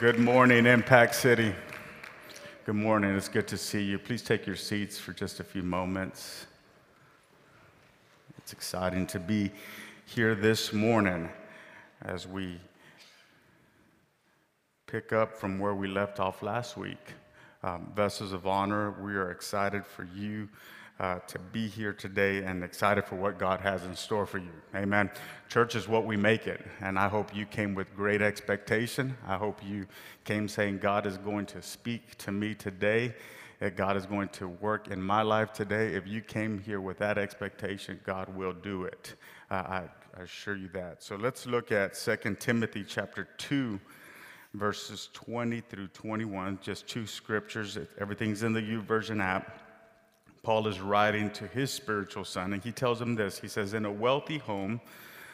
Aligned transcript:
Good 0.00 0.18
morning, 0.18 0.66
Impact 0.66 1.14
City. 1.14 1.54
Good 2.66 2.74
morning. 2.74 3.14
It's 3.14 3.28
good 3.28 3.46
to 3.46 3.56
see 3.56 3.82
you. 3.82 4.00
Please 4.00 4.20
take 4.20 4.44
your 4.44 4.56
seats 4.56 4.98
for 4.98 5.12
just 5.12 5.38
a 5.38 5.44
few 5.44 5.62
moments. 5.62 6.46
It's 8.36 8.52
exciting 8.52 9.06
to 9.06 9.20
be 9.20 9.52
here 10.04 10.34
this 10.34 10.72
morning 10.72 11.30
as 12.02 12.26
we 12.26 12.58
pick 14.88 15.12
up 15.12 15.32
from 15.32 15.60
where 15.60 15.74
we 15.74 15.86
left 15.86 16.18
off 16.18 16.42
last 16.42 16.76
week. 16.76 17.14
Um, 17.62 17.90
Vessels 17.94 18.32
of 18.32 18.44
Honor, 18.44 18.90
we 19.00 19.14
are 19.14 19.30
excited 19.30 19.86
for 19.86 20.02
you 20.16 20.48
uh, 20.98 21.18
to 21.26 21.38
be 21.38 21.68
here 21.68 21.92
today 21.92 22.42
and 22.44 22.64
excited 22.64 23.04
for 23.04 23.16
what 23.16 23.38
God 23.38 23.60
has 23.60 23.84
in 23.84 23.94
store 23.94 24.26
for 24.26 24.38
you. 24.38 24.52
Amen. 24.74 25.10
Church 25.48 25.74
is 25.74 25.88
what 25.88 26.06
we 26.06 26.16
make 26.16 26.46
it. 26.46 26.64
And 26.80 26.98
I 26.98 27.08
hope 27.08 27.34
you 27.34 27.44
came 27.44 27.74
with 27.74 27.94
great 27.94 28.22
expectation. 28.22 29.16
I 29.26 29.36
hope 29.36 29.60
you 29.64 29.86
came 30.24 30.48
saying, 30.48 30.78
God 30.78 31.06
is 31.06 31.18
going 31.18 31.46
to 31.46 31.62
speak 31.62 32.16
to 32.18 32.32
me 32.32 32.54
today. 32.54 33.14
That 33.60 33.74
God 33.74 33.96
is 33.96 34.04
going 34.04 34.28
to 34.30 34.48
work 34.48 34.88
in 34.88 35.00
my 35.00 35.22
life 35.22 35.52
today. 35.52 35.94
If 35.94 36.06
you 36.06 36.20
came 36.20 36.58
here 36.58 36.82
with 36.82 36.98
that 36.98 37.16
expectation, 37.16 37.98
God 38.04 38.34
will 38.34 38.52
do 38.52 38.84
it. 38.84 39.14
Uh, 39.50 39.54
I, 39.54 39.82
assure 40.18 40.56
you 40.56 40.68
that. 40.68 41.02
So 41.02 41.16
let's 41.16 41.46
look 41.46 41.70
at 41.70 41.92
2 41.92 42.36
Timothy 42.40 42.84
chapter 42.88 43.28
2 43.36 43.78
verses 44.54 45.10
20 45.12 45.60
through 45.60 45.88
21, 45.88 46.58
just 46.62 46.86
two 46.86 47.06
scriptures. 47.06 47.78
Everything's 47.98 48.42
in 48.42 48.52
the 48.52 48.62
YouVersion 48.62 49.22
app. 49.22 49.65
Paul 50.46 50.68
is 50.68 50.80
writing 50.80 51.30
to 51.30 51.48
his 51.48 51.72
spiritual 51.72 52.24
son, 52.24 52.52
and 52.52 52.62
he 52.62 52.70
tells 52.70 53.02
him 53.02 53.16
this 53.16 53.40
He 53.40 53.48
says, 53.48 53.74
In 53.74 53.84
a 53.84 53.90
wealthy 53.90 54.38
home, 54.38 54.80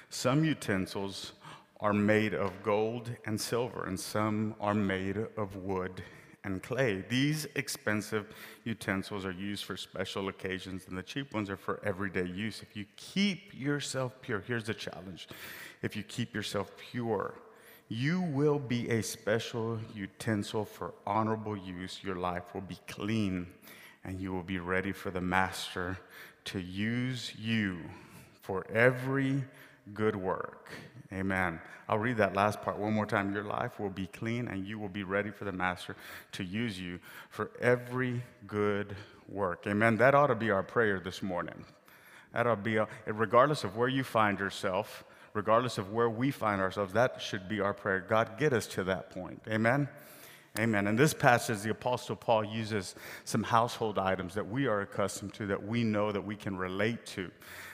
some 0.09 0.43
utensils 0.43 1.33
are 1.81 1.93
made 1.93 2.33
of 2.33 2.63
gold 2.63 3.11
and 3.27 3.39
silver, 3.39 3.85
and 3.85 4.01
some 4.01 4.55
are 4.59 4.73
made 4.73 5.19
of 5.37 5.55
wood 5.57 6.03
and 6.45 6.63
clay. 6.63 7.05
These 7.11 7.47
expensive 7.57 8.35
utensils 8.65 9.27
are 9.27 9.33
used 9.33 9.67
for 9.67 9.77
special 9.77 10.29
occasions, 10.29 10.85
and 10.89 10.97
the 10.97 11.03
cheap 11.03 11.35
ones 11.35 11.51
are 11.51 11.59
for 11.59 11.79
everyday 11.85 12.25
use. 12.25 12.63
If 12.63 12.75
you 12.75 12.87
keep 12.97 13.53
yourself 13.53 14.15
pure, 14.23 14.41
here's 14.41 14.65
the 14.65 14.73
challenge 14.73 15.29
if 15.83 15.95
you 15.95 16.05
keep 16.05 16.35
yourself 16.35 16.73
pure, 16.91 17.35
you 17.91 18.23
will 18.23 18.59
be 18.59 18.89
a 18.89 19.03
special 19.03 19.79
utensil 19.95 20.65
for 20.65 20.95
honorable 21.07 21.55
use. 21.55 22.01
Your 22.03 22.17
life 22.17 22.55
will 22.55 22.63
be 22.63 22.79
clean 22.89 23.47
and 24.05 24.21
you 24.21 24.33
will 24.33 24.43
be 24.43 24.59
ready 24.59 24.93
for 24.93 25.11
the 25.11 25.21
Master 25.21 25.99
to 26.47 26.61
use 26.61 27.33
you 27.39 27.79
for 28.41 28.67
every 28.71 29.45
good 29.95 30.17
work. 30.17 30.69
Amen. 31.13 31.61
I'll 31.89 31.99
read 31.99 32.17
that 32.17 32.35
last 32.35 32.63
part 32.63 32.79
one 32.79 32.93
more 32.93 33.07
time. 33.07 33.35
Your 33.35 33.45
life 33.45 33.79
will 33.79 33.91
be 33.91 34.07
clean, 34.07 34.49
and 34.49 34.67
you 34.67 34.79
will 34.79 34.89
be 34.89 35.03
ready 35.03 35.31
for 35.31 35.45
the 35.45 35.53
Master 35.53 35.95
to 36.33 36.45
use 36.45 36.81
you 36.81 36.99
for 37.29 37.51
every 37.61 38.23
good 38.47 38.97
work. 39.29 39.67
Amen. 39.67 39.97
That 39.99 40.15
ought 40.15 40.29
to 40.29 40.35
be 40.35 40.51
our 40.51 40.63
prayer 40.63 41.01
this 41.01 41.23
morning. 41.23 41.65
That 42.33 42.47
ought 42.47 42.57
to 42.57 42.63
be, 42.63 42.79
uh, 42.79 42.87
regardless 43.07 43.63
of 43.63 43.77
where 43.77 43.89
you 43.89 44.05
find 44.05 44.39
yourself, 44.39 45.05
regardless 45.35 45.79
of 45.79 45.93
where 45.93 46.09
we 46.09 46.31
find 46.31 46.61
ourselves, 46.61 46.95
that 46.95 47.21
should 47.21 47.49
be 47.49 47.61
our 47.61 47.75
prayer. 47.75 48.01
God, 48.01 48.39
get 48.39 48.53
us 48.53 48.67
to 48.69 48.85
that 48.85 49.11
point. 49.11 49.43
Amen. 49.49 49.89
Amen. 50.59 50.87
In 50.87 50.97
this 50.97 51.15
passage, 51.15 51.63
the 51.63 51.71
Apostle 51.71 52.15
Paul 52.15 52.45
uses 52.45 52.95
some 53.25 53.43
household 53.43 53.99
items 53.99 54.35
that 54.35 54.47
we 54.47 54.67
are 54.67 54.83
accustomed 54.83 55.33
to, 55.35 55.47
that 55.47 55.63
we 55.67 55.83
know 55.83 56.13
that 56.13 56.21
we 56.21 56.37
can 56.37 56.59
relate 56.59 57.07
to, 57.07 57.31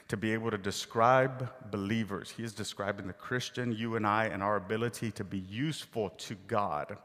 to 0.06 0.16
be 0.16 0.32
able 0.32 0.52
to 0.52 0.58
describe 0.58 1.50
believers. 1.72 2.30
He 2.30 2.44
is 2.44 2.52
describing 2.52 3.08
the 3.08 3.14
Christian, 3.14 3.72
you 3.72 3.96
and 3.96 4.06
I, 4.06 4.26
and 4.26 4.44
our 4.44 4.54
ability 4.54 5.10
to 5.12 5.24
be 5.24 5.38
useful 5.50 6.10
to 6.10 6.36
God 6.46 6.96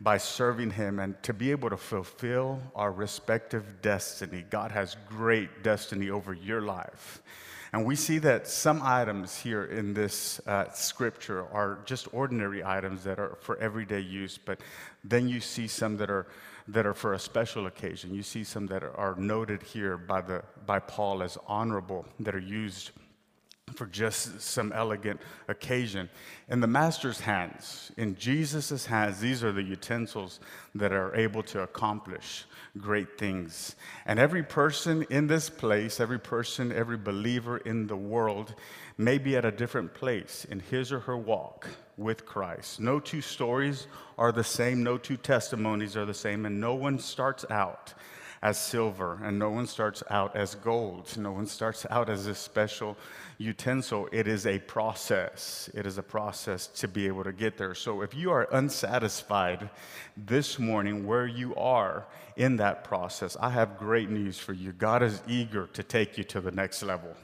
by 0.00 0.16
serving 0.16 0.70
Him 0.70 0.98
and 0.98 1.22
to 1.22 1.34
be 1.34 1.50
able 1.50 1.68
to 1.68 1.76
fulfill 1.76 2.58
our 2.74 2.90
respective 2.90 3.82
destiny. 3.82 4.46
God 4.48 4.70
has 4.72 4.96
great 5.06 5.62
destiny 5.62 6.08
over 6.08 6.32
your 6.32 6.62
life. 6.62 7.22
And 7.74 7.84
we 7.84 7.96
see 7.96 8.18
that 8.18 8.46
some 8.46 8.82
items 8.84 9.36
here 9.36 9.64
in 9.64 9.94
this 9.94 10.38
uh, 10.46 10.70
scripture 10.70 11.44
are 11.52 11.80
just 11.84 12.06
ordinary 12.14 12.62
items 12.62 13.02
that 13.02 13.18
are 13.18 13.36
for 13.40 13.56
everyday 13.56 13.98
use, 13.98 14.38
but 14.38 14.60
then 15.02 15.26
you 15.26 15.40
see 15.40 15.66
some 15.66 15.96
that 15.96 16.08
are, 16.08 16.28
that 16.68 16.86
are 16.86 16.94
for 16.94 17.14
a 17.14 17.18
special 17.18 17.66
occasion. 17.66 18.14
You 18.14 18.22
see 18.22 18.44
some 18.44 18.68
that 18.68 18.84
are 18.84 19.16
noted 19.18 19.60
here 19.60 19.96
by, 19.96 20.20
the, 20.20 20.44
by 20.64 20.78
Paul 20.78 21.20
as 21.20 21.36
honorable, 21.48 22.06
that 22.20 22.36
are 22.36 22.38
used 22.38 22.92
for 23.72 23.86
just 23.86 24.40
some 24.40 24.72
elegant 24.72 25.20
occasion. 25.48 26.08
In 26.48 26.60
the 26.60 26.66
master's 26.66 27.20
hands, 27.20 27.90
in 27.96 28.14
Jesus' 28.16 28.86
hands, 28.86 29.20
these 29.20 29.42
are 29.42 29.52
the 29.52 29.62
utensils 29.62 30.38
that 30.74 30.92
are 30.92 31.14
able 31.14 31.42
to 31.44 31.62
accomplish 31.62 32.44
great 32.78 33.18
things. 33.18 33.74
And 34.06 34.18
every 34.18 34.42
person 34.42 35.04
in 35.10 35.26
this 35.26 35.48
place, 35.48 35.98
every 35.98 36.20
person, 36.20 36.72
every 36.72 36.96
believer 36.96 37.58
in 37.58 37.86
the 37.86 37.96
world 37.96 38.54
may 38.98 39.18
be 39.18 39.36
at 39.36 39.44
a 39.44 39.50
different 39.50 39.94
place 39.94 40.44
in 40.48 40.60
his 40.60 40.92
or 40.92 41.00
her 41.00 41.16
walk 41.16 41.66
with 41.96 42.26
Christ. 42.26 42.80
No 42.80 43.00
two 43.00 43.20
stories 43.20 43.86
are 44.18 44.32
the 44.32 44.44
same, 44.44 44.82
no 44.82 44.98
two 44.98 45.16
testimonies 45.16 45.96
are 45.96 46.04
the 46.04 46.14
same, 46.14 46.46
and 46.46 46.60
no 46.60 46.74
one 46.74 46.98
starts 46.98 47.44
out 47.50 47.94
as 48.44 48.58
silver, 48.58 49.18
and 49.24 49.38
no 49.38 49.48
one 49.48 49.66
starts 49.66 50.02
out 50.10 50.36
as 50.36 50.54
gold. 50.54 51.16
No 51.16 51.32
one 51.32 51.46
starts 51.46 51.86
out 51.88 52.10
as 52.10 52.26
a 52.26 52.34
special 52.34 52.94
utensil. 53.38 54.06
It 54.12 54.28
is 54.28 54.46
a 54.46 54.58
process. 54.58 55.70
It 55.72 55.86
is 55.86 55.96
a 55.96 56.02
process 56.02 56.66
to 56.66 56.86
be 56.86 57.06
able 57.06 57.24
to 57.24 57.32
get 57.32 57.56
there. 57.56 57.74
So 57.74 58.02
if 58.02 58.12
you 58.14 58.30
are 58.30 58.46
unsatisfied 58.52 59.70
this 60.14 60.58
morning 60.58 61.06
where 61.06 61.26
you 61.26 61.54
are 61.54 62.06
in 62.36 62.56
that 62.58 62.84
process, 62.84 63.34
I 63.40 63.48
have 63.48 63.78
great 63.78 64.10
news 64.10 64.38
for 64.38 64.52
you. 64.52 64.72
God 64.72 65.02
is 65.02 65.22
eager 65.26 65.66
to 65.68 65.82
take 65.82 66.18
you 66.18 66.24
to 66.24 66.42
the 66.42 66.52
next 66.52 66.82
level. 66.82 67.16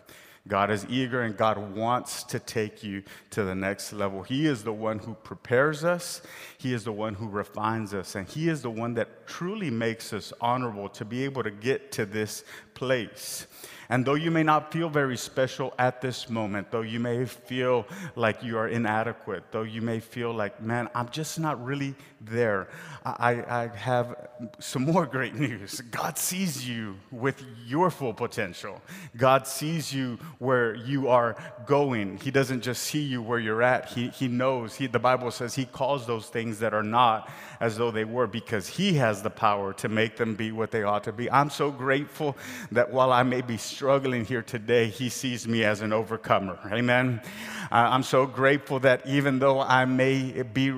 God 0.51 0.73
is 0.73 0.85
eager 0.91 1.23
and 1.23 1.37
God 1.37 1.77
wants 1.77 2.25
to 2.25 2.41
take 2.41 2.83
you 2.83 3.05
to 3.31 3.45
the 3.45 3.55
next 3.55 3.93
level. 3.93 4.25
He 4.25 4.47
is 4.47 4.65
the 4.65 4.73
one 4.73 4.99
who 4.99 5.15
prepares 5.15 5.85
us, 5.85 6.23
He 6.59 6.75
is 6.75 6.83
the 6.83 6.93
one 6.93 7.15
who 7.15 7.29
refines 7.29 7.95
us, 7.95 8.17
and 8.17 8.29
He 8.29 8.49
is 8.49 8.61
the 8.61 8.71
one 8.71 8.95
that 8.95 9.29
truly 9.29 9.71
makes 9.71 10.13
us 10.13 10.33
honorable 10.41 10.89
to 10.91 11.05
be 11.05 11.25
able 11.25 11.45
to 11.45 11.53
get 11.53 11.93
to 11.93 12.05
this 12.05 12.45
place. 12.81 13.47
And 13.91 14.07
though 14.07 14.15
you 14.15 14.31
may 14.31 14.45
not 14.45 14.73
feel 14.73 14.89
very 14.89 15.17
special 15.17 15.75
at 15.77 16.01
this 16.01 16.31
moment, 16.31 16.71
though 16.71 16.83
you 16.83 17.01
may 17.01 17.25
feel 17.27 17.87
like 18.15 18.41
you 18.41 18.57
are 18.57 18.69
inadequate, 18.69 19.43
though 19.51 19.65
you 19.65 19.83
may 19.83 19.99
feel 19.99 20.33
like, 20.33 20.63
man, 20.63 20.89
I'm 20.95 21.09
just 21.11 21.41
not 21.41 21.63
really 21.63 21.97
there, 22.21 22.69
I, 23.05 23.43
I 23.49 23.77
have 23.77 24.29
some 24.61 24.85
more 24.85 25.07
great 25.07 25.35
news. 25.35 25.81
God 25.91 26.19
sees 26.19 26.69
you 26.69 26.97
with 27.11 27.43
your 27.67 27.91
full 27.91 28.15
potential. 28.15 28.81
God 29.17 29.49
sees 29.49 29.93
you 29.93 30.19
where 30.39 30.75
you 30.77 31.09
are 31.09 31.35
going. 31.67 32.19
He 32.19 32.31
doesn't 32.31 32.61
just 32.61 32.85
see 32.85 33.03
you 33.03 33.21
where 33.23 33.41
you're 33.41 33.63
at, 33.63 33.89
He, 33.89 34.09
he 34.11 34.29
knows. 34.29 34.77
He, 34.77 34.87
the 34.87 35.01
Bible 35.01 35.33
says 35.33 35.57
He 35.57 35.65
calls 35.65 36.07
those 36.07 36.27
things 36.27 36.61
that 36.61 36.75
are 36.75 36.85
not 36.85 37.29
as 37.59 37.77
though 37.77 37.91
they 37.91 38.05
were 38.05 38.29
because 38.29 38.69
He 38.69 38.95
has 38.95 39.23
the 39.23 39.31
power 39.31 39.73
to 39.75 39.89
make 39.89 40.17
them 40.17 40.37
be 40.37 40.53
what 40.53 40.71
they 40.71 40.85
ought 40.85 41.05
to 41.05 41.13
be. 41.13 41.29
I'm 41.31 41.51
so 41.51 41.73
grateful 41.73 42.37
that 42.73 42.93
while 42.93 43.13
I 43.13 43.23
may 43.23 43.41
be 43.41 43.57
struggling 43.57 44.25
here 44.25 44.43
today, 44.43 44.89
He 44.89 45.09
sees 45.09 45.47
me 45.49 45.65
as 45.65 45.81
an 45.81 45.93
overcomer. 45.93 46.59
Amen. 46.73 47.21
I'm 47.71 48.03
so 48.03 48.27
grateful 48.27 48.81
that 48.81 49.07
even 49.07 49.39
though 49.39 49.61
I 49.61 49.85
may 49.85 50.43
be 50.43 50.69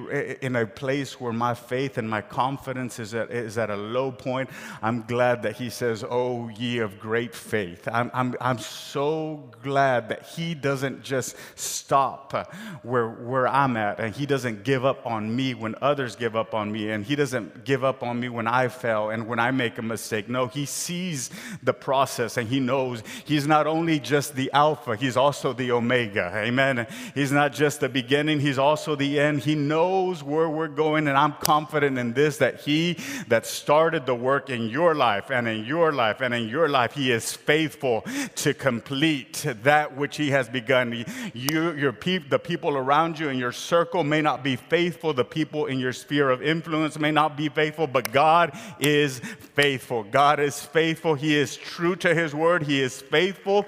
in 0.43 0.57
a 0.57 0.67
place 0.67 1.19
where 1.19 1.33
my 1.33 1.55
faith 1.55 1.97
and 1.97 2.09
my 2.09 2.21
confidence 2.21 2.99
is 2.99 3.15
at, 3.15 3.31
is 3.31 3.57
at 3.57 3.71
a 3.71 3.77
low 3.77 4.13
point, 4.13 4.51
I'm 4.83 5.03
glad 5.03 5.43
that 5.45 5.57
He 5.57 5.71
says, 5.71 6.05
Oh, 6.09 6.51
ye 6.51 6.79
of 6.79 7.01
great 7.01 7.35
faith. 7.35 7.89
I'm, 7.91 8.11
I'm, 8.13 8.35
I'm 8.43 8.59
so 8.59 9.51
glad 9.63 10.11
that 10.11 10.27
He 10.27 10.55
doesn't 10.55 11.03
just 11.03 11.37
stop 11.55 12.35
where, 12.83 13.09
where 13.09 13.49
I'm 13.49 13.79
at 13.79 13.99
and 13.99 14.15
He 14.15 14.27
doesn't 14.27 14.63
give 14.63 14.85
up 14.85 15.07
on 15.07 15.35
me 15.35 15.55
when 15.55 15.75
others 15.81 16.15
give 16.15 16.37
up 16.37 16.53
on 16.53 16.71
me 16.71 16.91
and 16.91 17.07
He 17.07 17.17
doesn't 17.17 17.65
give 17.65 17.85
up 17.85 18.03
on 18.03 18.21
me 18.21 18.29
when 18.29 18.47
I 18.47 18.69
fail 18.69 19.09
and 19.09 19.27
when 19.27 19.39
I 19.39 19.51
make 19.51 19.79
a 19.79 19.83
mistake. 19.83 20.29
No, 20.29 20.47
He 20.47 20.67
sees 20.67 21.31
the 21.63 21.73
process 21.73 22.37
and 22.37 22.49
He 22.49 22.61
knows 22.61 23.03
He's 23.25 23.47
not 23.47 23.67
only 23.67 23.99
just 23.99 24.35
the 24.35 24.53
Alpha, 24.53 24.95
He's 24.95 25.17
also 25.17 25.55
the 25.55 25.71
Omega. 25.73 26.31
Amen. 26.35 26.82
He's 27.15 27.33
not 27.33 27.53
just 27.53 27.81
the 27.81 27.89
beginning, 27.89 28.41
He's 28.41 28.59
also 28.59 28.95
the 28.95 29.19
end. 29.19 29.41
He 29.41 29.55
knows 29.55 30.23
where 30.23 30.49
we're 30.49 30.69
going, 30.69 31.09
and 31.09 31.17
I'm 31.17 31.33
confident 31.35 31.99
in 31.99 32.13
this 32.13 32.39
that 32.39 32.61
He 32.61 32.99
that 33.29 33.47
started 33.47 34.07
the 34.07 34.15
work 34.15 34.51
in 34.51 34.69
your 34.69 34.95
life 34.95 35.31
and 35.31 35.49
in 35.49 35.65
your 35.65 35.93
life 35.93 36.21
and 36.21 36.35
in 36.35 36.49
your 36.49 36.69
life, 36.69 36.93
He 36.93 37.11
is 37.11 37.33
faithful 37.33 38.05
to 38.37 38.55
complete 38.55 39.47
that 39.63 39.97
which 39.97 40.17
He 40.17 40.31
has 40.31 40.49
begun. 40.49 41.05
You, 41.35 41.73
your 41.73 41.93
the 42.03 42.41
people 42.43 42.77
around 42.77 43.19
you 43.19 43.29
in 43.29 43.39
your 43.39 43.53
circle 43.53 44.05
may 44.05 44.21
not 44.21 44.43
be 44.43 44.57
faithful, 44.57 45.15
the 45.15 45.25
people 45.25 45.67
in 45.67 45.79
your 45.79 45.93
sphere 45.93 46.31
of 46.31 46.43
influence 46.43 46.99
may 46.99 47.11
not 47.11 47.37
be 47.37 47.49
faithful, 47.49 47.87
but 47.87 48.13
God 48.13 48.59
is 48.81 49.21
faithful. 49.55 50.03
God 50.05 50.41
is 50.41 50.61
faithful. 50.61 51.15
He 51.15 51.37
is 51.37 51.57
true 51.57 51.97
to 51.97 52.15
His 52.15 52.35
word, 52.35 52.65
He 52.65 52.81
is 52.81 53.01
faithful. 53.01 53.67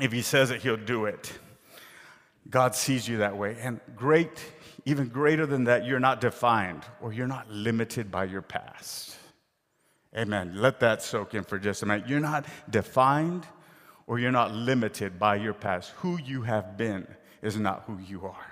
If 0.00 0.12
He 0.12 0.22
says 0.22 0.50
it, 0.50 0.62
He'll 0.62 0.76
do 0.76 1.06
it. 1.06 1.38
God 2.50 2.74
sees 2.74 3.06
you 3.06 3.18
that 3.18 3.36
way. 3.36 3.56
And 3.60 3.80
great 3.94 4.52
even 4.88 5.08
greater 5.08 5.44
than 5.44 5.64
that, 5.64 5.84
you're 5.84 6.00
not 6.00 6.18
defined 6.18 6.82
or 7.02 7.12
you're 7.12 7.26
not 7.26 7.50
limited 7.50 8.10
by 8.10 8.24
your 8.24 8.40
past. 8.40 9.14
Amen. 10.16 10.52
Let 10.56 10.80
that 10.80 11.02
soak 11.02 11.34
in 11.34 11.44
for 11.44 11.58
just 11.58 11.82
a 11.82 11.86
minute. 11.86 12.08
You're 12.08 12.20
not 12.20 12.46
defined 12.70 13.46
or 14.06 14.18
you're 14.18 14.32
not 14.32 14.54
limited 14.54 15.18
by 15.18 15.36
your 15.36 15.52
past. 15.52 15.90
Who 15.98 16.18
you 16.18 16.40
have 16.40 16.78
been 16.78 17.06
is 17.42 17.58
not 17.58 17.82
who 17.86 17.98
you 17.98 18.24
are. 18.24 18.46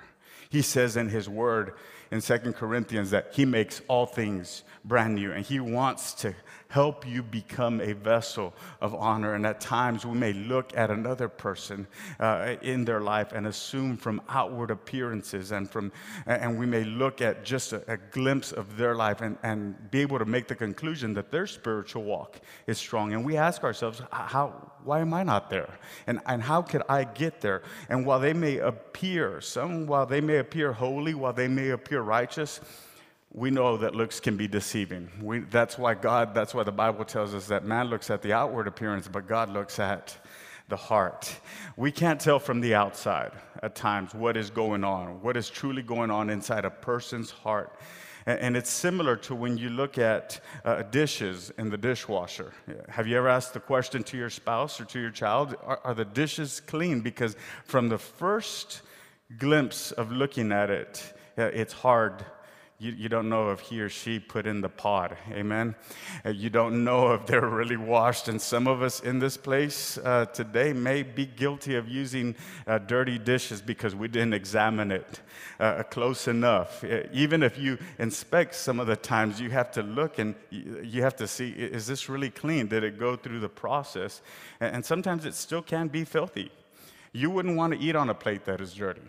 He 0.51 0.61
says 0.61 0.99
in 0.99 1.09
his 1.09 1.27
word 1.27 1.73
in 2.11 2.21
Second 2.21 2.53
Corinthians 2.53 3.13
that 3.13 3.31
he 3.33 3.47
makes 3.47 3.81
all 3.89 4.05
things 4.05 4.63
brand 4.85 5.15
new 5.15 5.33
and 5.33 5.43
he 5.43 5.59
wants 5.59 6.13
to 6.15 6.35
help 6.77 7.07
you 7.07 7.23
become 7.23 7.81
a 7.81 7.95
vessel 7.95 8.53
of 8.83 8.95
honor. 8.95 9.33
And 9.33 9.47
at 9.47 9.63
times 9.63 10.05
we 10.05 10.19
may 10.19 10.35
look 10.35 10.77
at 10.77 10.91
another 10.91 11.27
person 11.27 11.87
uh, 12.21 12.57
in 12.61 12.85
their 12.85 13.01
life 13.01 13.33
and 13.33 13.47
assume 13.47 13.97
from 13.97 14.21
outward 14.29 14.71
appearances 14.71 15.53
and 15.53 15.71
from, 15.71 15.91
and 16.27 16.59
we 16.59 16.67
may 16.67 16.85
look 16.85 17.23
at 17.23 17.47
just 17.47 17.73
a, 17.73 17.81
a 17.91 17.97
glimpse 17.97 18.53
of 18.53 18.77
their 18.77 18.95
life 18.95 19.23
and, 19.23 19.39
and 19.43 19.91
be 19.91 20.03
able 20.03 20.19
to 20.19 20.27
make 20.27 20.49
the 20.49 20.55
conclusion 20.55 21.15
that 21.15 21.31
their 21.31 21.47
spiritual 21.47 22.05
walk 22.05 22.41
is 22.67 22.77
strong. 22.77 23.15
And 23.15 23.25
we 23.25 23.39
ask 23.39 23.65
ourselves, 23.65 24.03
how, 24.11 24.53
why 24.85 25.01
am 25.01 25.15
I 25.15 25.23
not 25.23 25.49
there? 25.49 25.73
And, 26.07 26.21
and 26.27 26.43
how 26.43 26.61
could 26.61 26.83
I 26.91 27.05
get 27.05 27.41
there? 27.41 27.63
And 27.89 28.05
while 28.05 28.21
they 28.21 28.35
may 28.35 28.59
appear, 28.59 29.41
some, 29.41 29.87
while 29.87 30.05
they 30.05 30.21
may 30.21 30.37
appear 30.37 30.75
holy, 30.75 31.15
while 31.15 31.33
they 31.33 31.49
may 31.49 31.71
appear 31.71 32.03
righteous, 32.03 32.61
we 33.33 33.51
know 33.51 33.77
that 33.77 33.95
looks 33.95 34.21
can 34.21 34.37
be 34.37 34.49
deceiving. 34.49 35.11
We, 35.21 35.41
that's 35.41 35.77
why 35.77 35.95
God, 35.95 36.35
that's 36.35 36.55
why 36.55 36.63
the 36.63 36.73
Bible 36.73 37.05
tells 37.05 37.35
us 37.35 37.47
that 37.49 37.65
man 37.65 37.89
looks 37.89 38.11
at 38.11 38.23
the 38.23 38.33
outward 38.33 38.67
appearance, 38.67 39.09
but 39.09 39.27
God 39.27 39.51
looks 39.51 39.79
at 39.79 40.17
the 40.69 40.77
heart. 40.77 41.33
We 41.77 41.93
can't 41.93 42.21
tell 42.21 42.39
from 42.39 42.61
the 42.61 42.75
outside 42.75 43.33
at 43.63 43.75
times 43.75 44.15
what 44.15 44.37
is 44.37 44.51
going 44.51 44.85
on, 44.85 45.23
what 45.23 45.37
is 45.37 45.49
truly 45.49 45.83
going 45.83 46.11
on 46.11 46.31
inside 46.31 46.65
a 46.65 46.71
person's 46.71 47.31
heart. 47.31 47.79
And, 48.29 48.57
it's 48.57 48.71
similar 48.71 49.15
to 49.19 49.37
when 49.37 49.57
you 49.57 49.71
look 49.71 49.99
at 49.99 50.41
uh, 50.65 50.83
dishes 50.83 51.53
in 51.59 51.71
the 51.71 51.77
dishwasher. 51.77 52.53
Have 52.89 53.07
you 53.07 53.17
ever 53.17 53.29
asked 53.29 53.55
the 53.55 53.61
question 53.61 54.03
to 54.03 54.17
your 54.17 54.31
spouse 54.31 54.81
or 54.81 54.85
to 54.87 54.99
your 54.99 55.13
child, 55.13 55.55
are, 55.63 55.79
are 55.85 55.95
the 55.95 56.05
dishes 56.05 56.59
clean? 56.59 57.03
Because 57.03 57.37
from 57.65 57.89
the 57.89 57.99
first 57.99 58.83
glimpse 59.39 59.93
of 59.93 60.11
looking 60.11 60.51
at 60.51 60.71
it, 60.71 61.15
it's 61.37 61.73
hard 61.73 62.25
you, 62.79 62.93
you 62.93 63.09
don't 63.09 63.31
know 63.31 63.53
if 63.53 63.61
he 63.61 63.81
or 63.81 63.89
she 63.89 64.19
put 64.19 64.47
in 64.47 64.61
the 64.61 64.69
pot. 64.69 65.17
Amen. 65.31 65.75
Uh, 66.25 66.31
you 66.31 66.51
don't 66.51 66.85
know 66.85 67.15
if 67.15 67.25
they're 67.25 67.49
really 67.49 67.79
washed. 67.79 68.29
And 68.29 68.41
some 68.41 68.67
of 68.67 68.83
us 68.83 69.01
in 69.01 69.19
this 69.19 69.39
place 69.39 69.97
uh, 69.99 70.27
today 70.27 70.75
may 70.75 71.03
be 71.03 71.25
guilty 71.25 71.77
of 71.77 71.89
using 71.89 72.35
uh, 72.67 72.77
dirty 72.77 73.19
dishes 73.19 73.63
because 73.63 73.95
we 73.95 74.09
didn't 74.09 74.35
examine 74.35 74.93
it 74.93 75.21
uh, 75.59 75.85
close 75.85 76.29
enough. 76.29 76.85
Uh, 76.85 77.05
even 77.13 77.43
if 77.43 77.59
you 77.59 77.79
inspect 77.99 78.55
some 78.55 78.79
of 78.79 78.87
the 78.87 78.97
times, 78.97 79.41
you 79.41 79.49
have 79.49 79.71
to 79.73 79.83
look 79.83 80.19
and 80.19 80.35
you 80.51 81.01
have 81.01 81.17
to 81.17 81.27
see 81.27 81.51
is 81.53 81.87
this 81.87 82.11
really 82.11 82.31
clean? 82.31 82.67
Did 82.67 82.85
it 82.85 82.99
go 82.99 83.17
through 83.17 83.41
the 83.41 83.49
process? 83.49 84.21
And 84.61 84.85
sometimes 84.85 85.25
it 85.25 85.35
still 85.35 85.63
can 85.63 85.89
be 85.89 86.05
filthy. 86.05 86.53
You 87.15 87.31
wouldn't 87.31 87.57
want 87.57 87.73
to 87.73 87.79
eat 87.79 87.97
on 87.97 88.11
a 88.11 88.15
plate 88.15 88.45
that 88.45 88.61
is 88.61 88.75
dirty. 88.75 89.01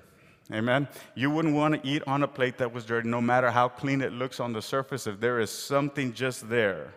Amen. 0.51 0.87
You 1.13 1.29
wouldn't 1.29 1.55
want 1.55 1.81
to 1.81 1.89
eat 1.89 2.03
on 2.07 2.23
a 2.23 2.27
plate 2.27 2.57
that 2.59 2.71
was 2.71 2.85
dirty, 2.85 3.09
no 3.09 3.19
matter 3.19 3.51
how 3.51 3.67
clean 3.67 4.01
it 4.01 4.13
looks 4.13 4.39
on 4.39 4.53
the 4.53 4.61
surface. 4.61 5.05
If 5.05 5.19
there 5.19 5.39
is 5.39 5.51
something 5.51 6.13
just 6.13 6.49
there, 6.49 6.93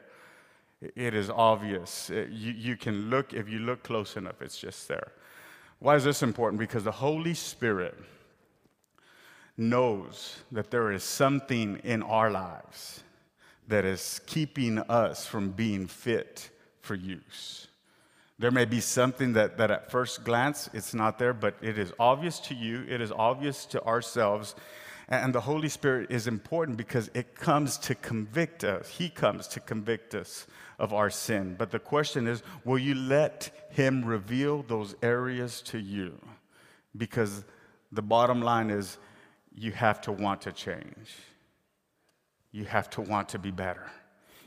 it 0.80 1.14
is 1.14 1.30
obvious. 1.30 2.10
you, 2.10 2.52
you 2.52 2.76
can 2.76 3.10
look, 3.10 3.34
if 3.34 3.48
you 3.48 3.58
look 3.58 3.82
close 3.82 4.16
enough, 4.16 4.40
it's 4.40 4.58
just 4.58 4.86
there. 4.86 5.12
Why 5.80 5.96
is 5.96 6.04
this 6.04 6.22
important? 6.22 6.60
Because 6.60 6.84
the 6.84 6.92
Holy 6.92 7.34
Spirit 7.34 7.98
knows 9.56 10.36
that 10.52 10.70
there 10.70 10.92
is 10.92 11.02
something 11.02 11.80
in 11.82 12.02
our 12.02 12.30
lives 12.30 13.02
that 13.66 13.84
is 13.84 14.20
keeping 14.26 14.78
us 14.78 15.26
from 15.26 15.50
being 15.50 15.86
fit 15.86 16.50
for 16.80 16.94
use. 16.94 17.66
There 18.40 18.50
may 18.50 18.64
be 18.64 18.80
something 18.80 19.34
that, 19.34 19.58
that 19.58 19.70
at 19.70 19.90
first 19.90 20.24
glance 20.24 20.70
it's 20.72 20.94
not 20.94 21.18
there, 21.18 21.34
but 21.34 21.56
it 21.60 21.76
is 21.76 21.92
obvious 21.98 22.40
to 22.40 22.54
you, 22.54 22.86
it 22.88 23.02
is 23.02 23.12
obvious 23.12 23.66
to 23.66 23.84
ourselves. 23.84 24.54
And 25.08 25.34
the 25.34 25.42
Holy 25.42 25.68
Spirit 25.68 26.10
is 26.10 26.26
important 26.26 26.78
because 26.78 27.10
it 27.12 27.34
comes 27.34 27.76
to 27.78 27.94
convict 27.94 28.64
us. 28.64 28.88
He 28.88 29.10
comes 29.10 29.46
to 29.48 29.60
convict 29.60 30.14
us 30.14 30.46
of 30.78 30.94
our 30.94 31.10
sin. 31.10 31.54
But 31.58 31.70
the 31.70 31.78
question 31.78 32.26
is 32.26 32.42
will 32.64 32.78
you 32.78 32.94
let 32.94 33.50
Him 33.72 34.06
reveal 34.06 34.62
those 34.62 34.94
areas 35.02 35.60
to 35.62 35.78
you? 35.78 36.18
Because 36.96 37.44
the 37.92 38.00
bottom 38.02 38.40
line 38.40 38.70
is 38.70 38.96
you 39.54 39.72
have 39.72 40.00
to 40.02 40.12
want 40.12 40.40
to 40.42 40.52
change, 40.52 41.14
you 42.52 42.64
have 42.64 42.88
to 42.90 43.02
want 43.02 43.28
to 43.30 43.38
be 43.38 43.50
better. 43.50 43.90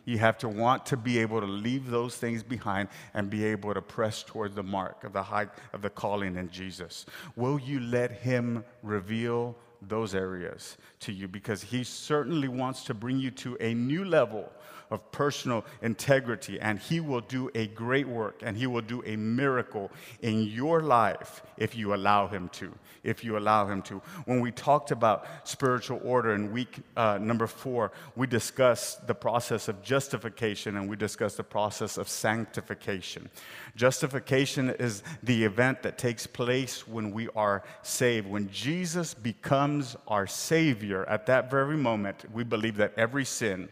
You 0.05 0.17
have 0.17 0.37
to 0.39 0.49
want 0.49 0.85
to 0.87 0.97
be 0.97 1.19
able 1.19 1.39
to 1.39 1.47
leave 1.47 1.89
those 1.89 2.15
things 2.15 2.43
behind 2.43 2.89
and 3.13 3.29
be 3.29 3.45
able 3.45 3.73
to 3.73 3.81
press 3.81 4.23
toward 4.23 4.55
the 4.55 4.63
mark 4.63 5.03
of 5.03 5.13
the 5.13 5.23
high 5.23 5.47
of 5.71 5.81
the 5.81 5.89
calling 5.89 6.35
in 6.35 6.49
Jesus. 6.49 7.05
Will 7.35 7.59
you 7.59 7.79
let 7.79 8.11
him 8.11 8.63
reveal 8.81 9.55
those 9.87 10.15
areas 10.15 10.77
to 11.01 11.11
you 11.11 11.27
because 11.27 11.61
he 11.61 11.83
certainly 11.83 12.47
wants 12.47 12.83
to 12.85 12.93
bring 12.93 13.19
you 13.19 13.31
to 13.31 13.57
a 13.59 13.73
new 13.73 14.05
level 14.05 14.49
of 14.93 15.11
personal 15.11 15.65
integrity, 15.81 16.59
and 16.59 16.77
He 16.77 16.99
will 16.99 17.21
do 17.21 17.49
a 17.55 17.67
great 17.67 18.07
work 18.07 18.41
and 18.43 18.55
He 18.55 18.67
will 18.67 18.81
do 18.81 19.01
a 19.05 19.15
miracle 19.15 19.91
in 20.21 20.43
your 20.43 20.81
life 20.81 21.41
if 21.57 21.75
you 21.75 21.95
allow 21.95 22.27
Him 22.27 22.47
to. 22.49 22.71
If 23.03 23.23
you 23.23 23.37
allow 23.37 23.65
Him 23.65 23.81
to. 23.83 24.01
When 24.25 24.39
we 24.39 24.51
talked 24.51 24.91
about 24.91 25.25
spiritual 25.45 25.99
order 26.03 26.35
in 26.35 26.51
week 26.51 26.77
uh, 26.95 27.17
number 27.19 27.47
four, 27.47 27.91
we 28.15 28.27
discussed 28.27 29.07
the 29.07 29.15
process 29.15 29.67
of 29.67 29.81
justification 29.81 30.77
and 30.77 30.87
we 30.87 30.95
discussed 30.95 31.37
the 31.37 31.43
process 31.43 31.97
of 31.97 32.07
sanctification. 32.07 33.29
Justification 33.75 34.69
is 34.69 35.01
the 35.23 35.43
event 35.43 35.81
that 35.81 35.97
takes 35.97 36.27
place 36.27 36.87
when 36.87 37.11
we 37.11 37.29
are 37.35 37.63
saved. 37.81 38.29
When 38.29 38.47
Jesus 38.51 39.15
becomes 39.15 39.95
our 40.07 40.27
Savior, 40.27 41.03
at 41.09 41.25
that 41.25 41.49
very 41.49 41.77
moment, 41.77 42.25
we 42.31 42.43
believe 42.43 42.77
that 42.77 42.93
every 42.95 43.25
sin, 43.25 43.69